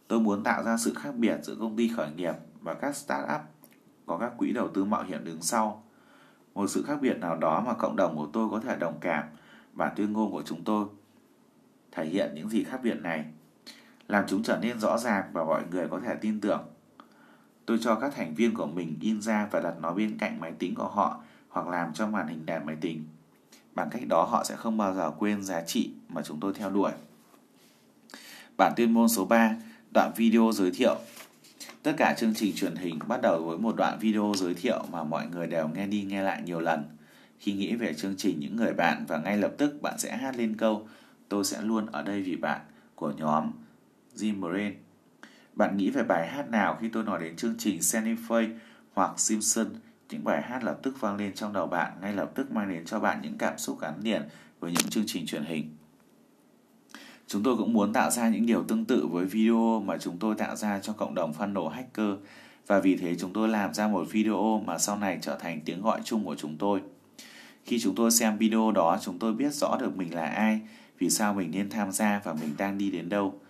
Tôi 0.08 0.20
muốn 0.20 0.42
tạo 0.42 0.62
ra 0.62 0.76
sự 0.76 0.94
khác 0.94 1.14
biệt 1.14 1.38
giữa 1.42 1.54
công 1.60 1.76
ty 1.76 1.88
khởi 1.88 2.10
nghiệp 2.16 2.34
và 2.60 2.74
các 2.74 2.96
startup 2.96 3.40
có 4.06 4.18
các 4.18 4.32
quỹ 4.38 4.52
đầu 4.52 4.68
tư 4.68 4.84
mạo 4.84 5.02
hiểm 5.02 5.24
đứng 5.24 5.42
sau. 5.42 5.84
Một 6.54 6.66
sự 6.66 6.82
khác 6.86 6.98
biệt 7.02 7.18
nào 7.18 7.36
đó 7.36 7.62
mà 7.66 7.74
cộng 7.74 7.96
đồng 7.96 8.16
của 8.16 8.28
tôi 8.32 8.48
có 8.50 8.60
thể 8.60 8.76
đồng 8.76 8.98
cảm 9.00 9.24
và 9.72 9.88
tuyên 9.88 10.12
ngôn 10.12 10.30
của 10.30 10.42
chúng 10.42 10.64
tôi 10.64 10.86
thể 11.92 12.06
hiện 12.06 12.32
những 12.34 12.48
gì 12.48 12.64
khác 12.64 12.80
biệt 12.82 13.00
này 13.00 13.24
làm 14.08 14.24
chúng 14.28 14.42
trở 14.42 14.58
nên 14.62 14.80
rõ 14.80 14.98
ràng 14.98 15.24
và 15.32 15.44
mọi 15.44 15.62
người 15.70 15.88
có 15.88 16.00
thể 16.06 16.14
tin 16.20 16.40
tưởng. 16.40 16.60
Tôi 17.66 17.78
cho 17.80 17.94
các 17.94 18.12
thành 18.16 18.34
viên 18.34 18.54
của 18.54 18.66
mình 18.66 18.96
in 19.00 19.22
ra 19.22 19.48
và 19.50 19.60
đặt 19.60 19.74
nó 19.80 19.92
bên 19.92 20.18
cạnh 20.18 20.40
máy 20.40 20.52
tính 20.58 20.74
của 20.74 20.88
họ 20.88 21.22
hoặc 21.48 21.68
làm 21.68 21.92
cho 21.94 22.06
màn 22.06 22.28
hình 22.28 22.46
đèn 22.46 22.66
máy 22.66 22.76
tính. 22.80 23.04
Bằng 23.74 23.88
cách 23.90 24.02
đó 24.08 24.24
họ 24.24 24.44
sẽ 24.44 24.56
không 24.56 24.76
bao 24.76 24.94
giờ 24.94 25.10
quên 25.18 25.42
giá 25.42 25.60
trị 25.60 25.90
mà 26.08 26.22
chúng 26.22 26.40
tôi 26.40 26.52
theo 26.54 26.70
đuổi. 26.70 26.90
Bản 28.56 28.72
tuyên 28.76 28.94
môn 28.94 29.08
số 29.08 29.24
3, 29.24 29.54
đoạn 29.94 30.12
video 30.16 30.50
giới 30.54 30.70
thiệu. 30.70 30.96
Tất 31.82 31.94
cả 31.96 32.14
chương 32.18 32.34
trình 32.34 32.54
truyền 32.54 32.76
hình 32.76 32.98
bắt 33.08 33.22
đầu 33.22 33.44
với 33.44 33.58
một 33.58 33.76
đoạn 33.76 33.98
video 34.00 34.32
giới 34.36 34.54
thiệu 34.54 34.84
mà 34.92 35.04
mọi 35.04 35.26
người 35.26 35.46
đều 35.46 35.68
nghe 35.68 35.86
đi 35.86 36.02
nghe 36.02 36.22
lại 36.22 36.42
nhiều 36.42 36.60
lần. 36.60 36.84
Khi 37.38 37.52
nghĩ 37.52 37.74
về 37.74 37.94
chương 37.94 38.14
trình 38.16 38.40
những 38.40 38.56
người 38.56 38.72
bạn 38.72 39.04
và 39.08 39.18
ngay 39.18 39.36
lập 39.36 39.52
tức 39.58 39.82
bạn 39.82 39.98
sẽ 39.98 40.16
hát 40.16 40.36
lên 40.36 40.56
câu 40.56 40.88
Tôi 41.28 41.44
sẽ 41.44 41.62
luôn 41.62 41.86
ở 41.86 42.02
đây 42.02 42.22
vì 42.22 42.36
bạn 42.36 42.60
của 42.94 43.12
nhóm 43.16 43.50
Jim 44.18 44.40
Moran. 44.40 44.74
Bạn 45.54 45.76
nghĩ 45.76 45.90
về 45.90 46.02
bài 46.02 46.28
hát 46.28 46.50
nào 46.50 46.78
khi 46.80 46.88
tôi 46.88 47.04
nói 47.04 47.20
đến 47.20 47.36
chương 47.36 47.54
trình 47.58 47.78
Seinfeld 47.78 48.54
hoặc 48.92 49.20
Simpson? 49.20 49.66
Những 50.10 50.24
bài 50.24 50.42
hát 50.42 50.64
lập 50.64 50.78
tức 50.82 51.00
vang 51.00 51.16
lên 51.16 51.34
trong 51.34 51.52
đầu 51.52 51.66
bạn, 51.66 51.92
ngay 52.00 52.12
lập 52.12 52.30
tức 52.34 52.52
mang 52.52 52.68
đến 52.68 52.84
cho 52.84 53.00
bạn 53.00 53.18
những 53.22 53.38
cảm 53.38 53.58
xúc 53.58 53.80
gắn 53.80 53.94
liền 54.02 54.22
với 54.60 54.72
những 54.72 54.90
chương 54.90 55.04
trình 55.06 55.26
truyền 55.26 55.44
hình. 55.44 55.76
Chúng 57.26 57.42
tôi 57.42 57.56
cũng 57.56 57.72
muốn 57.72 57.92
tạo 57.92 58.10
ra 58.10 58.28
những 58.28 58.46
điều 58.46 58.62
tương 58.62 58.84
tự 58.84 59.06
với 59.06 59.24
video 59.24 59.82
mà 59.86 59.98
chúng 59.98 60.18
tôi 60.18 60.34
tạo 60.34 60.56
ra 60.56 60.80
cho 60.80 60.92
cộng 60.92 61.14
đồng 61.14 61.32
funnel 61.32 61.68
hacker 61.68 62.14
và 62.66 62.80
vì 62.80 62.96
thế 62.96 63.14
chúng 63.14 63.32
tôi 63.32 63.48
làm 63.48 63.74
ra 63.74 63.88
một 63.88 64.06
video 64.10 64.62
mà 64.66 64.78
sau 64.78 64.98
này 64.98 65.18
trở 65.22 65.36
thành 65.36 65.60
tiếng 65.64 65.82
gọi 65.82 66.00
chung 66.04 66.24
của 66.24 66.34
chúng 66.34 66.56
tôi. 66.58 66.82
Khi 67.64 67.80
chúng 67.80 67.94
tôi 67.94 68.10
xem 68.10 68.38
video 68.38 68.72
đó, 68.72 68.98
chúng 69.02 69.18
tôi 69.18 69.34
biết 69.34 69.54
rõ 69.54 69.76
được 69.80 69.96
mình 69.96 70.14
là 70.14 70.26
ai, 70.26 70.60
vì 70.98 71.10
sao 71.10 71.34
mình 71.34 71.50
nên 71.50 71.70
tham 71.70 71.92
gia 71.92 72.20
và 72.24 72.32
mình 72.32 72.54
đang 72.58 72.78
đi 72.78 72.90
đến 72.90 73.08
đâu. 73.08 73.40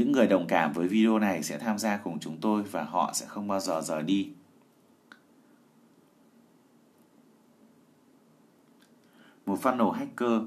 Những 0.00 0.12
người 0.12 0.26
đồng 0.26 0.46
cảm 0.46 0.72
với 0.72 0.88
video 0.88 1.18
này 1.18 1.42
sẽ 1.42 1.58
tham 1.58 1.78
gia 1.78 1.96
cùng 1.96 2.18
chúng 2.18 2.36
tôi 2.40 2.62
và 2.62 2.82
họ 2.82 3.10
sẽ 3.14 3.26
không 3.26 3.48
bao 3.48 3.60
giờ 3.60 3.80
rời 3.80 4.02
đi. 4.02 4.30
Một 9.46 9.58
funnel 9.62 9.90
hacker 9.90 10.42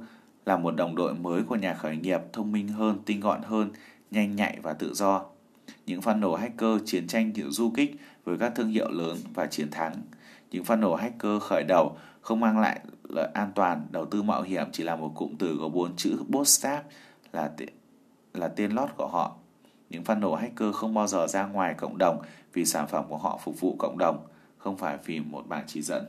là 0.46 0.58
một 0.58 0.76
đồng 0.76 0.96
đội 0.96 1.13
mới 1.13 1.44
của 1.44 1.56
nhà 1.56 1.74
khởi 1.74 1.98
nghiệp 1.98 2.22
thông 2.34 2.52
minh 2.52 2.68
hơn, 2.68 3.00
tinh 3.06 3.20
gọn 3.20 3.42
hơn, 3.44 3.72
nhanh 4.12 4.36
nhạy 4.36 4.60
và 4.63 4.74
tự 4.74 4.94
do. 4.94 5.26
Những 5.86 6.02
funnel 6.02 6.36
hacker 6.36 6.82
chiến 6.86 7.08
tranh 7.08 7.32
kiểu 7.32 7.52
du 7.52 7.72
kích 7.76 7.96
với 8.24 8.38
các 8.38 8.52
thương 8.56 8.70
hiệu 8.70 8.89
lớn 8.92 9.18
và 9.34 9.46
chiến 9.46 9.72
thắng. 9.72 9.94
Những 10.52 10.63
funnel 10.63 10.96
hacker 10.96 11.42
khởi 11.42 11.63
đầu 11.63 11.98
không 12.22 12.39
mang 12.39 12.60
lại 12.60 12.80
lợi 13.10 13.30
an 13.34 13.52
toàn, 13.56 13.88
đầu 13.92 14.06
tư 14.06 14.22
mạo 14.24 14.42
hiểm 14.42 14.68
chỉ 14.72 14.84
là 14.84 14.96
một 14.96 15.12
cụm 15.16 15.36
từ 15.39 15.58
có 15.60 15.70
bốn 15.70 15.96
chữ 15.96 16.18
bootstrap 16.28 16.86
là 17.34 17.52
là 18.34 18.48
tên 18.48 18.72
lót 18.72 18.89
của 18.98 19.08
họ. 19.08 19.36
Những 19.93 20.03
funnel 20.03 20.36
hacker 20.36 20.75
không 20.75 20.93
bao 20.93 21.08
giờ 21.08 21.27
ra 21.27 21.45
ngoài 21.45 21.73
cộng 21.73 21.97
đồng 21.97 22.21
vì 22.53 22.65
sản 22.65 22.88
phẩm 22.88 23.06
của 23.10 23.17
họ 23.17 23.39
phục 23.43 23.60
vụ 23.60 23.75
cộng 23.79 23.97
đồng, 23.97 24.27
không 24.58 24.77
phải 24.77 24.97
vì 25.06 25.19
một 25.19 25.47
bảng 25.47 25.63
chỉ 25.67 25.82
dẫn. 25.82 26.06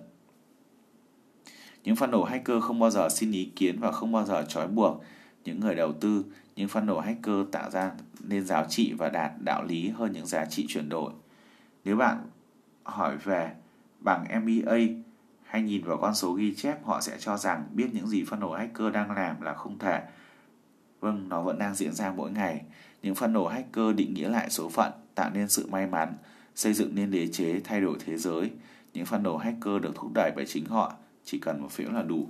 Những 1.84 1.94
funnel 1.94 2.24
hacker 2.24 2.62
không 2.62 2.78
bao 2.78 2.90
giờ 2.90 3.08
xin 3.08 3.32
ý 3.32 3.52
kiến 3.56 3.80
và 3.80 3.92
không 3.92 4.12
bao 4.12 4.24
giờ 4.24 4.44
trói 4.48 4.68
buộc 4.68 5.02
những 5.44 5.60
người 5.60 5.74
đầu 5.74 5.92
tư. 5.92 6.24
Những 6.56 6.68
funnel 6.68 7.00
hacker 7.00 7.36
tạo 7.52 7.70
ra 7.70 7.92
nên 8.20 8.46
giá 8.46 8.64
trị 8.64 8.92
và 8.98 9.08
đạt 9.08 9.32
đạo 9.38 9.64
lý 9.64 9.88
hơn 9.88 10.12
những 10.12 10.26
giá 10.26 10.44
trị 10.44 10.66
chuyển 10.68 10.88
đổi. 10.88 11.12
Nếu 11.84 11.96
bạn 11.96 12.18
hỏi 12.82 13.16
về 13.16 13.52
bằng 14.00 14.24
MBA 14.44 14.76
hay 15.42 15.62
nhìn 15.62 15.84
vào 15.84 15.96
con 15.96 16.14
số 16.14 16.32
ghi 16.32 16.54
chép, 16.54 16.84
họ 16.84 17.00
sẽ 17.00 17.16
cho 17.18 17.36
rằng 17.36 17.64
biết 17.72 17.88
những 17.92 18.08
gì 18.08 18.24
funnel 18.24 18.52
hacker 18.52 18.92
đang 18.92 19.10
làm 19.10 19.40
là 19.40 19.54
không 19.54 19.78
thể 19.78 20.02
Vâng, 21.04 21.28
nó 21.28 21.42
vẫn 21.42 21.58
đang 21.58 21.74
diễn 21.74 21.92
ra 21.92 22.12
mỗi 22.16 22.30
ngày. 22.30 22.62
Những 23.04 23.14
phân 23.14 23.32
nổ 23.32 23.46
hacker 23.46 23.96
định 23.96 24.14
nghĩa 24.14 24.28
lại 24.28 24.50
số 24.50 24.68
phận, 24.68 24.92
tạo 25.14 25.30
nên 25.30 25.48
sự 25.48 25.66
may 25.66 25.86
mắn, 25.86 26.14
xây 26.54 26.74
dựng 26.74 26.94
nên 26.94 27.10
đế 27.10 27.26
chế, 27.26 27.60
thay 27.64 27.80
đổi 27.80 27.98
thế 28.06 28.16
giới. 28.16 28.50
Những 28.94 29.06
phân 29.06 29.22
nổ 29.22 29.36
hacker 29.36 29.82
được 29.82 29.94
thúc 29.94 30.10
đẩy 30.14 30.32
bởi 30.36 30.46
chính 30.46 30.66
họ, 30.66 30.94
chỉ 31.24 31.38
cần 31.38 31.62
một 31.62 31.72
phiếu 31.72 31.90
là 31.90 32.02
đủ. 32.02 32.28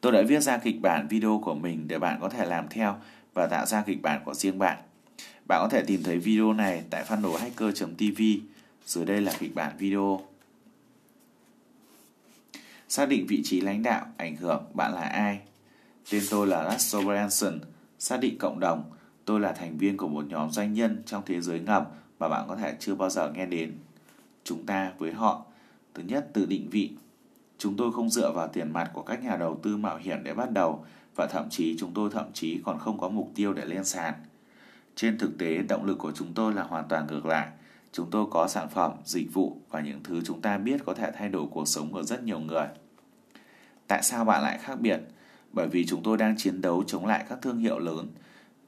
Tôi 0.00 0.12
đã 0.12 0.22
viết 0.28 0.40
ra 0.40 0.58
kịch 0.58 0.80
bản 0.82 1.08
video 1.08 1.40
của 1.44 1.54
mình 1.54 1.88
để 1.88 1.98
bạn 1.98 2.18
có 2.20 2.28
thể 2.28 2.46
làm 2.46 2.68
theo 2.70 2.96
và 3.34 3.46
tạo 3.46 3.66
ra 3.66 3.82
kịch 3.82 4.02
bản 4.02 4.20
của 4.24 4.34
riêng 4.34 4.58
bạn. 4.58 4.78
Bạn 5.48 5.60
có 5.62 5.68
thể 5.68 5.82
tìm 5.86 6.02
thấy 6.02 6.18
video 6.18 6.52
này 6.52 6.82
tại 6.90 7.04
funnelhacker.tv. 7.04 8.22
Dưới 8.86 9.04
đây 9.04 9.20
là 9.20 9.32
kịch 9.38 9.54
bản 9.54 9.76
video. 9.78 10.20
Xác 12.88 13.08
định 13.08 13.26
vị 13.26 13.40
trí 13.44 13.60
lãnh 13.60 13.82
đạo, 13.82 14.06
ảnh 14.16 14.36
hưởng 14.36 14.64
bạn 14.74 14.94
là 14.94 15.02
ai, 15.02 15.40
Tên 16.10 16.22
tôi 16.30 16.46
là 16.46 16.70
Russell 16.70 17.04
Branson, 17.06 17.60
xác 17.98 18.20
định 18.20 18.38
cộng 18.38 18.60
đồng. 18.60 18.84
Tôi 19.24 19.40
là 19.40 19.52
thành 19.52 19.78
viên 19.78 19.96
của 19.96 20.08
một 20.08 20.24
nhóm 20.28 20.50
doanh 20.50 20.74
nhân 20.74 21.02
trong 21.06 21.22
thế 21.26 21.40
giới 21.40 21.60
ngầm 21.60 21.84
mà 22.18 22.28
bạn 22.28 22.44
có 22.48 22.56
thể 22.56 22.76
chưa 22.80 22.94
bao 22.94 23.10
giờ 23.10 23.32
nghe 23.34 23.46
đến. 23.46 23.72
Chúng 24.44 24.66
ta 24.66 24.92
với 24.98 25.12
họ. 25.12 25.44
Thứ 25.94 26.02
nhất, 26.02 26.28
tự 26.32 26.46
định 26.46 26.68
vị. 26.70 26.90
Chúng 27.58 27.76
tôi 27.76 27.92
không 27.92 28.10
dựa 28.10 28.32
vào 28.32 28.48
tiền 28.48 28.72
mặt 28.72 28.90
của 28.92 29.02
các 29.02 29.24
nhà 29.24 29.36
đầu 29.36 29.60
tư 29.62 29.76
mạo 29.76 29.96
hiểm 29.96 30.24
để 30.24 30.34
bắt 30.34 30.50
đầu 30.50 30.84
và 31.16 31.26
thậm 31.26 31.50
chí 31.50 31.76
chúng 31.78 31.90
tôi 31.94 32.10
thậm 32.12 32.32
chí 32.32 32.60
còn 32.64 32.78
không 32.78 32.98
có 32.98 33.08
mục 33.08 33.30
tiêu 33.34 33.52
để 33.52 33.64
lên 33.64 33.84
sàn. 33.84 34.14
Trên 34.94 35.18
thực 35.18 35.38
tế, 35.38 35.58
động 35.68 35.84
lực 35.84 35.98
của 35.98 36.12
chúng 36.12 36.34
tôi 36.34 36.54
là 36.54 36.62
hoàn 36.62 36.88
toàn 36.88 37.06
ngược 37.06 37.26
lại. 37.26 37.48
Chúng 37.92 38.10
tôi 38.10 38.26
có 38.30 38.48
sản 38.48 38.68
phẩm, 38.68 38.92
dịch 39.04 39.34
vụ 39.34 39.56
và 39.70 39.80
những 39.80 40.02
thứ 40.04 40.20
chúng 40.24 40.40
ta 40.40 40.58
biết 40.58 40.80
có 40.86 40.94
thể 40.94 41.10
thay 41.18 41.28
đổi 41.28 41.46
cuộc 41.50 41.68
sống 41.68 41.92
của 41.92 42.02
rất 42.02 42.22
nhiều 42.22 42.40
người. 42.40 42.66
Tại 43.86 44.02
sao 44.02 44.24
bạn 44.24 44.42
lại 44.42 44.58
khác 44.58 44.80
biệt? 44.80 45.00
Bởi 45.52 45.68
vì 45.68 45.86
chúng 45.86 46.02
tôi 46.02 46.16
đang 46.16 46.36
chiến 46.36 46.60
đấu 46.60 46.84
chống 46.86 47.06
lại 47.06 47.24
các 47.28 47.38
thương 47.42 47.58
hiệu 47.58 47.78
lớn. 47.78 48.08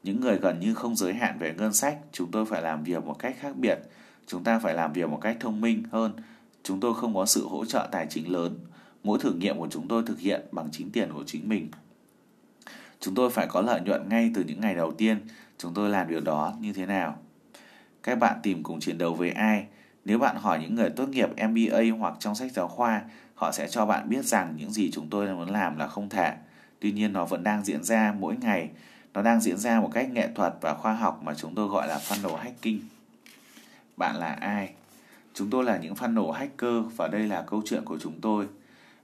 Những 0.03 0.21
người 0.21 0.37
gần 0.37 0.59
như 0.59 0.73
không 0.73 0.95
giới 0.95 1.13
hạn 1.13 1.37
về 1.39 1.53
ngân 1.57 1.73
sách, 1.73 1.97
chúng 2.11 2.31
tôi 2.31 2.45
phải 2.45 2.61
làm 2.61 2.83
việc 2.83 3.05
một 3.05 3.19
cách 3.19 3.35
khác 3.39 3.55
biệt. 3.55 3.79
Chúng 4.27 4.43
ta 4.43 4.59
phải 4.59 4.73
làm 4.73 4.93
việc 4.93 5.09
một 5.09 5.19
cách 5.21 5.37
thông 5.39 5.61
minh 5.61 5.83
hơn. 5.91 6.13
Chúng 6.63 6.79
tôi 6.79 6.93
không 6.93 7.15
có 7.15 7.25
sự 7.25 7.47
hỗ 7.47 7.65
trợ 7.65 7.87
tài 7.91 8.07
chính 8.09 8.31
lớn. 8.31 8.59
Mỗi 9.03 9.19
thử 9.19 9.33
nghiệm 9.33 9.57
của 9.57 9.67
chúng 9.71 9.87
tôi 9.87 10.03
thực 10.05 10.19
hiện 10.19 10.41
bằng 10.51 10.69
chính 10.71 10.91
tiền 10.91 11.13
của 11.13 11.23
chính 11.27 11.49
mình. 11.49 11.71
Chúng 12.99 13.15
tôi 13.15 13.29
phải 13.29 13.47
có 13.47 13.61
lợi 13.61 13.81
nhuận 13.81 14.09
ngay 14.09 14.31
từ 14.35 14.43
những 14.43 14.61
ngày 14.61 14.75
đầu 14.75 14.91
tiên. 14.91 15.19
Chúng 15.57 15.73
tôi 15.73 15.89
làm 15.89 16.07
điều 16.07 16.21
đó 16.21 16.53
như 16.59 16.73
thế 16.73 16.85
nào? 16.85 17.17
Các 18.03 18.15
bạn 18.15 18.39
tìm 18.43 18.63
cùng 18.63 18.79
chiến 18.79 18.97
đấu 18.97 19.13
với 19.13 19.29
ai? 19.29 19.65
Nếu 20.05 20.19
bạn 20.19 20.35
hỏi 20.35 20.59
những 20.61 20.75
người 20.75 20.89
tốt 20.89 21.09
nghiệp 21.09 21.29
MBA 21.29 21.97
hoặc 21.99 22.13
trong 22.19 22.35
sách 22.35 22.51
giáo 22.51 22.67
khoa, 22.67 23.01
họ 23.35 23.51
sẽ 23.51 23.67
cho 23.69 23.85
bạn 23.85 24.09
biết 24.09 24.25
rằng 24.25 24.53
những 24.57 24.71
gì 24.71 24.91
chúng 24.91 25.09
tôi 25.09 25.35
muốn 25.35 25.49
làm 25.49 25.77
là 25.77 25.87
không 25.87 26.09
thể. 26.09 26.35
Tuy 26.79 26.91
nhiên 26.91 27.13
nó 27.13 27.25
vẫn 27.25 27.43
đang 27.43 27.63
diễn 27.63 27.83
ra 27.83 28.13
mỗi 28.19 28.35
ngày. 28.41 28.69
Nó 29.13 29.21
đang 29.21 29.41
diễn 29.41 29.57
ra 29.57 29.79
một 29.79 29.89
cách 29.93 30.11
nghệ 30.11 30.29
thuật 30.35 30.53
và 30.61 30.73
khoa 30.73 30.93
học 30.93 31.21
mà 31.23 31.33
chúng 31.33 31.55
tôi 31.55 31.67
gọi 31.67 31.87
là 31.87 31.97
funnel 31.97 32.35
hacking. 32.35 32.79
Bạn 33.97 34.15
là 34.15 34.31
ai? 34.31 34.73
Chúng 35.33 35.49
tôi 35.49 35.63
là 35.63 35.77
những 35.77 35.93
funnel 35.93 36.31
hacker 36.31 36.83
và 36.95 37.07
đây 37.07 37.27
là 37.27 37.41
câu 37.47 37.61
chuyện 37.65 37.85
của 37.85 37.97
chúng 38.01 38.21
tôi. 38.21 38.47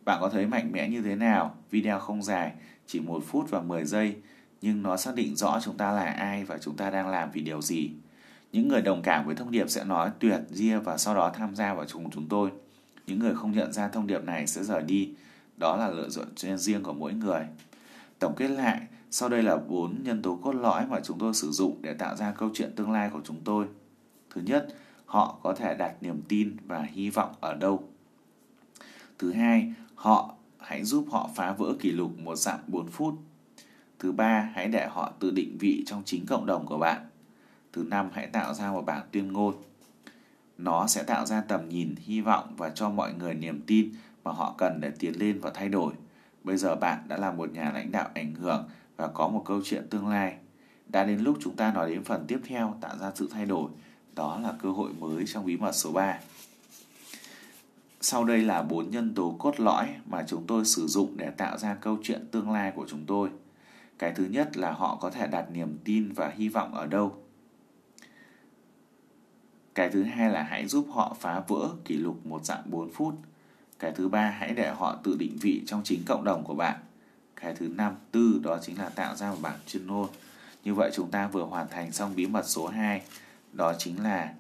Bạn 0.06 0.18
có 0.22 0.30
thấy 0.30 0.46
mạnh 0.46 0.72
mẽ 0.72 0.90
như 0.90 1.02
thế 1.02 1.16
nào? 1.16 1.56
Video 1.72 2.00
không 2.00 2.24
dài, 2.24 2.52
chỉ 2.88 3.00
1 3.00 3.24
phút 3.28 3.50
và 3.50 3.62
10 3.62 3.86
giây, 3.86 4.16
nhưng 4.62 4.84
nó 4.84 4.98
xác 4.98 5.16
định 5.16 5.36
rõ 5.36 5.60
chúng 5.64 5.78
ta 5.78 5.92
là 5.92 6.04
ai 6.04 6.44
và 6.44 6.58
chúng 6.58 6.78
ta 6.78 6.90
đang 6.90 7.08
làm 7.08 7.32
vì 7.32 7.42
điều 7.42 7.62
gì. 7.62 7.92
Những 8.52 8.68
người 8.68 8.82
đồng 8.82 9.02
cảm 9.02 9.26
với 9.26 9.36
thông 9.36 9.52
điệp 9.52 9.70
sẽ 9.70 9.84
nói 9.84 10.10
tuyệt, 10.20 10.40
ria 10.50 10.78
và 10.78 10.98
sau 10.98 11.16
đó 11.16 11.32
tham 11.36 11.56
gia 11.56 11.74
vào 11.74 11.86
cùng 11.94 12.12
chúng 12.12 12.30
tôi. 12.30 12.52
Những 13.08 13.20
người 13.20 13.36
không 13.36 13.52
nhận 13.52 13.74
ra 13.74 13.88
thông 13.88 14.08
điệp 14.08 14.24
này 14.24 14.48
sẽ 14.48 14.64
rời 14.64 14.84
đi. 14.84 15.14
Đó 15.58 15.76
là 15.78 15.90
lựa 15.90 16.10
chọn 16.10 16.58
riêng 16.58 16.84
của 16.84 16.94
mỗi 16.94 17.14
người. 17.14 17.46
Tổng 18.20 18.36
kết 18.36 18.48
lại, 18.48 18.82
sau 19.12 19.30
đây 19.30 19.44
là 19.44 19.58
bốn 19.58 20.04
nhân 20.04 20.22
tố 20.22 20.40
cốt 20.44 20.52
lõi 20.52 20.86
mà 20.88 21.00
chúng 21.04 21.20
tôi 21.20 21.34
sử 21.34 21.52
dụng 21.52 21.82
để 21.82 21.94
tạo 21.94 22.16
ra 22.16 22.32
câu 22.32 22.50
chuyện 22.54 22.76
tương 22.76 22.92
lai 22.92 23.10
của 23.14 23.22
chúng 23.24 23.42
tôi. 23.44 23.66
Thứ 24.30 24.42
nhất, 24.42 24.68
họ 25.06 25.40
có 25.44 25.54
thể 25.54 25.76
đặt 25.76 26.04
niềm 26.04 26.22
tin 26.28 26.58
và 26.68 26.82
hy 26.82 27.10
vọng 27.10 27.34
ở 27.40 27.54
đâu. 27.54 27.90
Thứ 29.20 29.32
hai, 29.32 29.74
họ 29.96 30.36
hãy 30.60 30.84
giúp 30.84 31.06
họ 31.12 31.30
phá 31.36 31.52
vỡ 31.52 31.74
kỷ 31.80 31.92
lục 31.92 32.20
một 32.20 32.36
dặm 32.36 32.60
4 32.68 32.88
phút. 32.88 33.16
Thứ 34.00 34.12
ba, 34.12 34.50
hãy 34.54 34.68
để 34.68 34.88
họ 34.92 35.14
tự 35.20 35.32
định 35.32 35.58
vị 35.60 35.84
trong 35.86 36.04
chính 36.06 36.26
cộng 36.26 36.46
đồng 36.46 36.66
của 36.66 36.78
bạn. 36.78 37.06
Thứ 37.74 37.84
năm, 37.84 38.10
hãy 38.14 38.28
tạo 38.28 38.54
ra 38.54 38.72
một 38.72 38.86
bản 38.86 39.02
tuyên 39.12 39.34
ngôn. 39.34 39.56
Nó 40.58 40.88
sẽ 40.88 41.04
tạo 41.04 41.26
ra 41.26 41.42
tầm 41.42 41.70
nhìn, 41.70 41.96
hy 41.98 42.22
vọng 42.22 42.54
và 42.58 42.70
cho 42.70 42.90
mọi 42.90 43.14
người 43.14 43.34
niềm 43.34 43.62
tin 43.68 43.94
mà 44.26 44.32
họ 44.32 44.56
cần 44.58 44.82
để 44.82 44.92
tiến 45.00 45.14
lên 45.20 45.40
và 45.40 45.52
thay 45.54 45.70
đổi. 45.70 45.94
Bây 46.44 46.58
giờ 46.58 46.76
bạn 46.76 47.00
đã 47.08 47.18
là 47.18 47.32
một 47.32 47.52
nhà 47.52 47.72
lãnh 47.72 47.92
đạo 47.92 48.10
ảnh 48.14 48.36
hưởng 48.36 48.70
và 48.98 49.08
có 49.08 49.28
một 49.28 49.44
câu 49.46 49.62
chuyện 49.64 49.88
tương 49.90 50.08
lai. 50.08 50.38
Đã 50.88 51.04
đến 51.04 51.20
lúc 51.20 51.38
chúng 51.42 51.56
ta 51.56 51.74
nói 51.74 51.90
đến 51.90 52.04
phần 52.04 52.26
tiếp 52.28 52.40
theo 52.48 52.78
tạo 52.82 52.98
ra 52.98 53.12
sự 53.16 53.30
thay 53.32 53.46
đổi. 53.46 53.70
Đó 54.16 54.40
là 54.40 54.54
cơ 54.62 54.70
hội 54.70 54.94
mới 55.00 55.26
trong 55.28 55.46
bí 55.46 55.58
mật 55.58 55.72
số 55.72 55.92
3. 55.92 56.20
Sau 58.02 58.24
đây 58.24 58.42
là 58.42 58.62
bốn 58.62 58.90
nhân 58.90 59.14
tố 59.16 59.36
cốt 59.40 59.60
lõi 59.60 59.88
mà 60.06 60.24
chúng 60.28 60.48
tôi 60.48 60.66
sử 60.66 60.88
dụng 60.88 61.18
để 61.18 61.30
tạo 61.30 61.58
ra 61.58 61.76
câu 61.76 61.98
chuyện 62.04 62.28
tương 62.32 62.52
lai 62.52 62.72
của 62.76 62.86
chúng 62.90 63.06
tôi. 63.06 63.30
Cái 64.00 64.12
thứ 64.16 64.26
nhất 64.26 64.58
là 64.58 64.72
họ 64.72 64.98
có 65.02 65.10
thể 65.10 65.28
đặt 65.28 65.52
niềm 65.52 65.78
tin 65.84 66.12
và 66.12 66.34
hy 66.36 66.50
vọng 66.50 66.74
ở 66.74 66.88
đâu. 66.88 67.16
Cái 69.76 69.90
thứ 69.90 70.04
hai 70.04 70.30
là 70.30 70.44
hãy 70.44 70.68
giúp 70.68 70.88
họ 70.92 71.16
phá 71.20 71.44
vỡ 71.48 71.70
kỷ 71.86 71.98
lục 71.98 72.26
một 72.26 72.46
dạng 72.46 72.64
4 72.66 72.90
phút. 72.90 73.16
Cái 73.80 73.92
thứ 73.96 74.08
ba 74.08 74.30
hãy 74.30 74.54
để 74.54 74.74
họ 74.74 75.00
tự 75.04 75.16
định 75.20 75.38
vị 75.42 75.64
trong 75.68 75.82
chính 75.84 76.04
cộng 76.06 76.24
đồng 76.24 76.44
của 76.44 76.56
bạn. 76.56 76.80
Cái 77.36 77.56
thứ 77.56 77.68
năm, 77.68 77.96
tư 78.12 78.40
đó 78.44 78.58
chính 78.62 78.80
là 78.80 78.90
tạo 78.90 79.16
ra 79.16 79.32
một 79.32 79.38
bảng 79.42 79.60
chuyên 79.68 79.88
môn. 79.88 80.10
Như 80.64 80.74
vậy 80.74 80.92
chúng 80.94 81.12
ta 81.12 81.28
vừa 81.28 81.44
hoàn 81.44 81.68
thành 81.68 81.92
xong 81.92 82.16
bí 82.16 82.26
mật 82.28 82.44
số 82.46 82.68
2, 82.68 83.02
đó 83.54 83.74
chính 83.78 84.04
là 84.04 84.34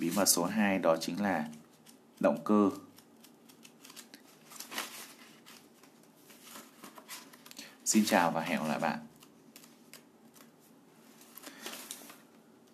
bí 0.00 0.10
mật 0.16 0.24
số 0.24 0.44
2 0.44 0.78
đó 0.78 0.96
chính 1.00 1.22
là 1.22 1.44
động 2.20 2.38
cơ. 2.44 2.70
Xin 7.84 8.04
chào 8.04 8.30
và 8.30 8.40
hẹn 8.40 8.58
gặp 8.58 8.68
lại 8.68 8.78
bạn. 8.78 8.98